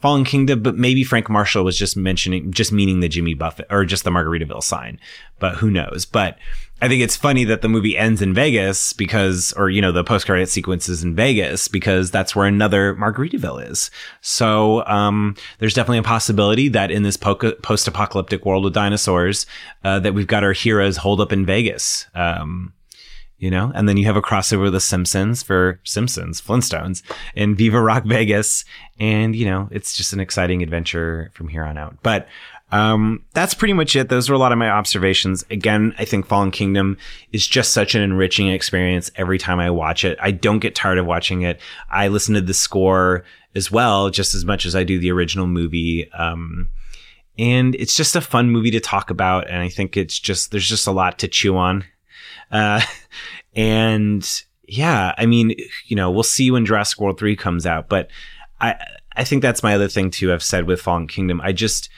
Fallen 0.00 0.24
Kingdom, 0.24 0.62
but 0.62 0.76
maybe 0.76 1.04
Frank 1.04 1.30
Marshall 1.30 1.62
was 1.62 1.78
just 1.78 1.96
mentioning, 1.96 2.50
just 2.52 2.72
meaning 2.72 2.98
the 2.98 3.08
Jimmy 3.08 3.34
Buffett 3.34 3.68
or 3.70 3.84
just 3.84 4.02
the 4.02 4.10
Margaritaville 4.10 4.62
sign, 4.62 4.98
but 5.38 5.56
who 5.56 5.70
knows? 5.70 6.04
But 6.04 6.38
I 6.82 6.88
think 6.88 7.00
it's 7.00 7.14
funny 7.14 7.44
that 7.44 7.62
the 7.62 7.68
movie 7.68 7.96
ends 7.96 8.20
in 8.20 8.34
Vegas 8.34 8.92
because, 8.92 9.52
or, 9.56 9.70
you 9.70 9.80
know, 9.80 9.92
the 9.92 10.02
post 10.02 10.26
credit 10.26 10.48
sequences 10.48 11.04
in 11.04 11.14
Vegas 11.14 11.68
because 11.68 12.10
that's 12.10 12.34
where 12.34 12.46
another 12.46 12.96
Margaritaville 12.96 13.70
is. 13.70 13.88
So, 14.20 14.84
um, 14.86 15.36
there's 15.60 15.74
definitely 15.74 15.98
a 15.98 16.02
possibility 16.02 16.68
that 16.70 16.90
in 16.90 17.04
this 17.04 17.16
po- 17.16 17.36
post 17.36 17.86
apocalyptic 17.86 18.44
world 18.44 18.64
with 18.64 18.74
dinosaurs, 18.74 19.46
uh, 19.84 20.00
that 20.00 20.12
we've 20.12 20.26
got 20.26 20.42
our 20.42 20.52
heroes 20.52 20.96
holed 20.96 21.20
up 21.20 21.32
in 21.32 21.46
Vegas. 21.46 22.08
Um, 22.16 22.72
you 23.38 23.50
know, 23.50 23.72
and 23.74 23.88
then 23.88 23.96
you 23.96 24.06
have 24.06 24.14
a 24.14 24.22
crossover 24.22 24.62
with 24.62 24.72
the 24.72 24.80
Simpsons 24.80 25.42
for 25.42 25.80
Simpsons, 25.82 26.40
Flintstones, 26.40 27.02
in 27.34 27.56
Viva 27.56 27.80
Rock 27.80 28.04
Vegas, 28.04 28.64
and 29.00 29.34
you 29.34 29.44
know, 29.44 29.68
it's 29.72 29.96
just 29.96 30.12
an 30.12 30.20
exciting 30.20 30.62
adventure 30.62 31.32
from 31.34 31.48
here 31.48 31.64
on 31.64 31.76
out. 31.76 31.96
But 32.04 32.28
um, 32.72 33.24
that's 33.32 33.54
pretty 33.54 33.74
much 33.74 33.94
it. 33.94 34.08
Those 34.08 34.28
were 34.28 34.34
a 34.34 34.38
lot 34.38 34.50
of 34.50 34.58
my 34.58 34.68
observations. 34.68 35.44
Again, 35.50 35.94
I 35.98 36.04
think 36.04 36.26
Fallen 36.26 36.50
Kingdom 36.50 36.96
is 37.32 37.46
just 37.46 37.72
such 37.72 37.94
an 37.94 38.02
enriching 38.02 38.48
experience 38.48 39.10
every 39.14 39.38
time 39.38 39.60
I 39.60 39.70
watch 39.70 40.04
it. 40.04 40.18
I 40.20 40.32
don't 40.32 40.58
get 40.58 40.74
tired 40.74 40.98
of 40.98 41.06
watching 41.06 41.42
it. 41.42 41.60
I 41.90 42.08
listen 42.08 42.34
to 42.34 42.40
the 42.40 42.54
score 42.54 43.24
as 43.54 43.70
well, 43.70 44.10
just 44.10 44.34
as 44.34 44.44
much 44.44 44.66
as 44.66 44.74
I 44.74 44.82
do 44.82 44.98
the 44.98 45.12
original 45.12 45.46
movie. 45.46 46.10
Um, 46.12 46.68
and 47.38 47.74
it's 47.76 47.94
just 47.94 48.16
a 48.16 48.20
fun 48.20 48.50
movie 48.50 48.70
to 48.72 48.80
talk 48.80 49.10
about. 49.10 49.48
And 49.48 49.62
I 49.62 49.68
think 49.68 49.96
it's 49.96 50.18
just, 50.18 50.50
there's 50.50 50.68
just 50.68 50.86
a 50.86 50.92
lot 50.92 51.18
to 51.20 51.28
chew 51.28 51.56
on 51.56 51.84
uh, 52.52 52.80
and 53.56 54.44
yeah, 54.68 55.14
I 55.18 55.26
mean, 55.26 55.56
you 55.86 55.96
know, 55.96 56.10
we'll 56.10 56.22
see 56.22 56.50
when 56.50 56.66
Jurassic 56.66 57.00
World 57.00 57.18
3 57.18 57.34
comes 57.34 57.66
out, 57.66 57.88
but 57.88 58.08
I, 58.60 58.76
I 59.16 59.24
think 59.24 59.42
that's 59.42 59.62
my 59.62 59.74
other 59.74 59.88
thing 59.88 60.10
too. 60.10 60.32
I've 60.32 60.42
said 60.42 60.66
with 60.66 60.80
Fallen 60.80 61.08
Kingdom, 61.08 61.40
I 61.40 61.52
just, 61.52 61.88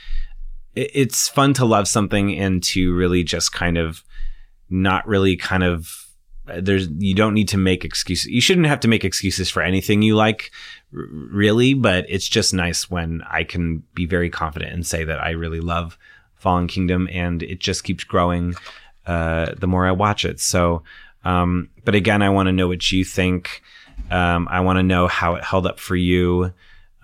it's 0.77 1.29
fun 1.29 1.55
to 1.55 1.65
love 1.65 1.87
something 1.89 2.37
and 2.39 2.63
to 2.63 2.95
really 2.95 3.23
just 3.23 3.53
kind 3.53 3.79
of 3.79 4.03
not 4.71 5.07
really 5.07 5.37
kind 5.37 5.63
of 5.63 6.07
there's 6.47 6.89
you 6.99 7.15
don't 7.15 7.35
need 7.35 7.49
to 7.49 7.57
make 7.57 7.85
excuses 7.85 8.27
you 8.27 8.41
shouldn't 8.41 8.67
have 8.67 8.81
to 8.81 8.89
make 8.89 9.05
excuses 9.05 9.49
for 9.49 9.63
anything 9.63 10.03
you 10.03 10.15
like 10.15 10.51
really 10.91 11.73
but 11.73 12.05
it's 12.09 12.29
just 12.29 12.53
nice 12.53 12.91
when 12.91 13.23
i 13.31 13.43
can 13.43 13.83
be 13.95 14.05
very 14.05 14.29
confident 14.29 14.73
and 14.73 14.87
say 14.87 15.05
that 15.05 15.23
i 15.23 15.31
really 15.31 15.61
love 15.61 15.97
fallen 16.35 16.67
kingdom 16.67 17.09
and 17.11 17.43
it 17.43 17.61
just 17.61 17.85
keeps 17.85 18.05
growing 18.05 18.55
uh, 19.07 19.55
the 19.59 19.67
more 19.67 19.87
I 19.87 19.93
watch 19.93 20.25
it. 20.25 20.41
So, 20.41 20.83
um, 21.25 21.71
but 21.85 21.95
again, 21.95 22.23
I 22.23 22.31
want 22.31 22.47
to 22.47 22.53
know 22.53 22.69
what 22.69 22.91
you 22.91 23.05
think. 23.05 23.63
Um, 24.11 24.49
I 24.51 24.61
want 24.61 24.79
to 24.79 24.83
know 24.83 25.09
how 25.09 25.35
it 25.35 25.45
held 25.45 25.67
up 25.67 25.79
for 25.79 25.97
you. 25.97 26.53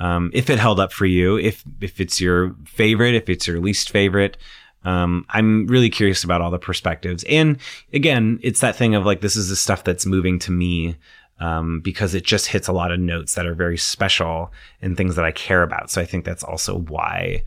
Um, 0.00 0.30
if 0.34 0.50
it 0.50 0.58
held 0.58 0.80
up 0.80 0.92
for 0.92 1.06
you, 1.06 1.38
if 1.38 1.62
if 1.80 2.00
it's 2.00 2.20
your 2.20 2.56
favorite, 2.64 3.14
if 3.14 3.28
it's 3.28 3.46
your 3.46 3.60
least 3.60 3.90
favorite. 3.90 4.36
Um, 4.82 5.26
I'm 5.28 5.66
really 5.66 5.90
curious 5.90 6.24
about 6.24 6.40
all 6.40 6.50
the 6.50 6.58
perspectives. 6.58 7.22
And 7.28 7.58
again, 7.92 8.40
it's 8.42 8.60
that 8.60 8.76
thing 8.76 8.94
of 8.94 9.04
like, 9.04 9.20
this 9.20 9.36
is 9.36 9.50
the 9.50 9.56
stuff 9.56 9.84
that's 9.84 10.06
moving 10.06 10.38
to 10.40 10.50
me. 10.50 10.96
Um, 11.38 11.80
because 11.80 12.14
it 12.14 12.24
just 12.24 12.48
hits 12.48 12.68
a 12.68 12.72
lot 12.72 12.92
of 12.92 13.00
notes 13.00 13.34
that 13.34 13.46
are 13.46 13.54
very 13.54 13.78
special 13.78 14.52
and 14.82 14.94
things 14.94 15.16
that 15.16 15.24
I 15.24 15.32
care 15.32 15.62
about. 15.62 15.90
So 15.90 16.02
I 16.02 16.04
think 16.04 16.26
that's 16.26 16.44
also 16.44 16.76
why, 16.76 17.44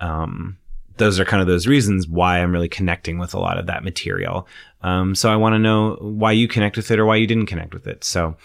um, 0.00 0.58
those 0.98 1.18
are 1.18 1.24
kind 1.24 1.40
of 1.40 1.46
those 1.46 1.66
reasons 1.66 2.06
why 2.06 2.40
I'm 2.40 2.52
really 2.52 2.68
connecting 2.68 3.18
with 3.18 3.32
a 3.32 3.40
lot 3.40 3.56
of 3.56 3.66
that 3.68 3.84
material. 3.84 4.46
Um, 4.82 5.14
so 5.14 5.32
I 5.32 5.36
want 5.36 5.54
to 5.54 5.58
know 5.58 5.96
why 6.02 6.32
you 6.32 6.46
connect 6.46 6.76
with 6.76 6.90
it 6.90 6.98
or 6.98 7.06
why 7.06 7.16
you 7.16 7.26
didn't 7.26 7.46
connect 7.46 7.72
with 7.72 7.86
it. 7.86 8.04
So, 8.04 8.36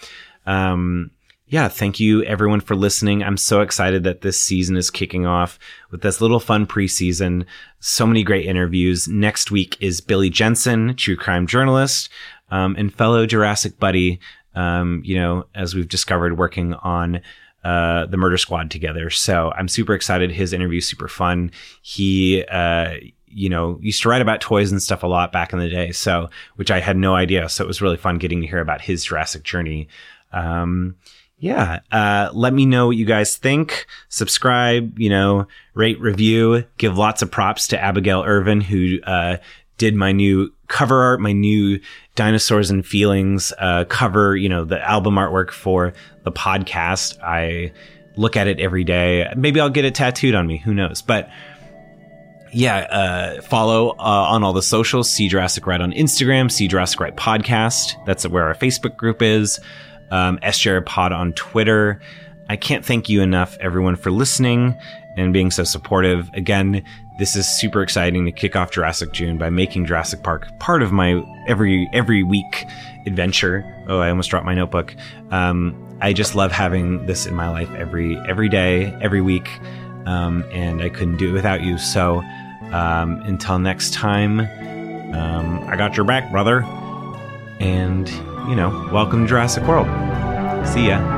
um, 0.46 1.10
yeah, 1.48 1.68
thank 1.68 1.98
you 1.98 2.22
everyone 2.24 2.60
for 2.60 2.76
listening. 2.76 3.22
I'm 3.22 3.38
so 3.38 3.62
excited 3.62 4.04
that 4.04 4.20
this 4.20 4.38
season 4.38 4.76
is 4.76 4.90
kicking 4.90 5.24
off 5.24 5.58
with 5.90 6.02
this 6.02 6.20
little 6.20 6.40
fun 6.40 6.66
preseason. 6.66 7.46
So 7.80 8.06
many 8.06 8.22
great 8.22 8.44
interviews. 8.44 9.08
Next 9.08 9.50
week 9.50 9.76
is 9.80 10.02
Billy 10.02 10.28
Jensen, 10.28 10.94
true 10.96 11.16
crime 11.16 11.46
journalist, 11.46 12.10
um, 12.50 12.76
and 12.76 12.94
fellow 12.94 13.24
Jurassic 13.24 13.78
buddy. 13.78 14.20
Um, 14.54 15.02
you 15.04 15.16
know, 15.16 15.46
as 15.54 15.74
we've 15.74 15.88
discovered 15.88 16.36
working 16.36 16.74
on 16.74 17.20
uh, 17.64 18.06
the 18.06 18.16
Murder 18.16 18.38
Squad 18.38 18.70
together. 18.70 19.08
So 19.08 19.52
I'm 19.56 19.68
super 19.68 19.94
excited. 19.94 20.30
His 20.30 20.52
interview 20.52 20.80
super 20.80 21.08
fun. 21.08 21.50
He, 21.82 22.44
uh, 22.44 22.94
you 23.26 23.48
know, 23.48 23.78
used 23.80 24.02
to 24.02 24.08
write 24.08 24.22
about 24.22 24.40
toys 24.40 24.70
and 24.72 24.82
stuff 24.82 25.02
a 25.02 25.06
lot 25.06 25.32
back 25.32 25.52
in 25.52 25.58
the 25.60 25.68
day. 25.68 25.92
So, 25.92 26.28
which 26.56 26.70
I 26.70 26.80
had 26.80 26.96
no 26.96 27.14
idea. 27.14 27.48
So 27.48 27.64
it 27.64 27.68
was 27.68 27.80
really 27.80 27.96
fun 27.96 28.18
getting 28.18 28.40
to 28.40 28.46
hear 28.46 28.60
about 28.60 28.80
his 28.80 29.04
Jurassic 29.04 29.44
journey. 29.44 29.88
Um, 30.32 30.96
yeah. 31.38 31.80
Uh, 31.90 32.30
let 32.32 32.52
me 32.52 32.66
know 32.66 32.88
what 32.88 32.96
you 32.96 33.04
guys 33.04 33.36
think. 33.36 33.86
Subscribe, 34.08 34.98
you 34.98 35.08
know, 35.08 35.46
rate, 35.74 36.00
review, 36.00 36.64
give 36.78 36.98
lots 36.98 37.22
of 37.22 37.30
props 37.30 37.68
to 37.68 37.80
Abigail 37.80 38.24
Irvin, 38.26 38.60
who, 38.60 38.98
uh, 39.02 39.36
did 39.78 39.94
my 39.94 40.12
new 40.12 40.52
cover 40.66 41.02
art, 41.02 41.20
my 41.20 41.32
new 41.32 41.80
dinosaurs 42.16 42.70
and 42.70 42.84
feelings, 42.84 43.52
uh, 43.58 43.84
cover, 43.84 44.36
you 44.36 44.48
know, 44.48 44.64
the 44.64 44.82
album 44.86 45.14
artwork 45.14 45.52
for 45.52 45.94
the 46.24 46.32
podcast. 46.32 47.16
I 47.22 47.72
look 48.16 48.36
at 48.36 48.48
it 48.48 48.58
every 48.58 48.82
day. 48.82 49.32
Maybe 49.36 49.60
I'll 49.60 49.70
get 49.70 49.84
it 49.84 49.94
tattooed 49.94 50.34
on 50.34 50.46
me. 50.46 50.58
Who 50.58 50.74
knows? 50.74 51.00
But 51.00 51.30
yeah, 52.52 52.78
uh, 52.78 53.42
follow 53.42 53.90
uh, 53.90 53.92
on 54.30 54.42
all 54.42 54.52
the 54.52 54.62
socials. 54.62 55.10
See 55.10 55.28
Jurassic 55.28 55.66
Right 55.66 55.80
on 55.80 55.92
Instagram. 55.92 56.50
See 56.50 56.66
Jurassic 56.66 56.98
Right 56.98 57.14
podcast. 57.16 57.94
That's 58.04 58.26
where 58.26 58.44
our 58.44 58.54
Facebook 58.54 58.96
group 58.96 59.22
is. 59.22 59.60
Um, 60.10 60.38
Pod 60.86 61.12
on 61.12 61.32
Twitter. 61.34 62.00
I 62.48 62.56
can't 62.56 62.84
thank 62.84 63.08
you 63.08 63.20
enough, 63.20 63.56
everyone, 63.60 63.96
for 63.96 64.10
listening 64.10 64.74
and 65.16 65.32
being 65.32 65.50
so 65.50 65.64
supportive. 65.64 66.30
Again, 66.32 66.82
this 67.18 67.34
is 67.34 67.46
super 67.48 67.82
exciting 67.82 68.24
to 68.26 68.32
kick 68.32 68.54
off 68.56 68.70
Jurassic 68.70 69.12
June 69.12 69.38
by 69.38 69.50
making 69.50 69.86
Jurassic 69.86 70.22
Park 70.22 70.46
part 70.60 70.82
of 70.82 70.92
my 70.92 71.22
every 71.48 71.88
every 71.92 72.22
week 72.22 72.64
adventure. 73.06 73.64
Oh, 73.88 73.98
I 73.98 74.10
almost 74.10 74.30
dropped 74.30 74.46
my 74.46 74.54
notebook. 74.54 74.94
Um, 75.30 75.98
I 76.00 76.12
just 76.12 76.36
love 76.36 76.52
having 76.52 77.04
this 77.06 77.26
in 77.26 77.34
my 77.34 77.48
life 77.48 77.70
every 77.74 78.16
every 78.28 78.48
day, 78.48 78.96
every 79.00 79.20
week, 79.20 79.48
um, 80.06 80.44
and 80.52 80.80
I 80.80 80.88
couldn't 80.88 81.16
do 81.16 81.30
it 81.30 81.32
without 81.32 81.62
you. 81.62 81.76
So 81.76 82.22
um, 82.72 83.20
until 83.22 83.58
next 83.58 83.92
time, 83.94 84.40
um, 85.12 85.58
I 85.68 85.76
got 85.76 85.96
your 85.96 86.06
back, 86.06 86.30
brother. 86.30 86.62
And 87.58 88.08
you 88.48 88.56
know, 88.56 88.70
welcome 88.90 89.24
to 89.24 89.28
Jurassic 89.28 89.64
World. 89.64 89.86
See 90.66 90.88
ya. 90.88 91.17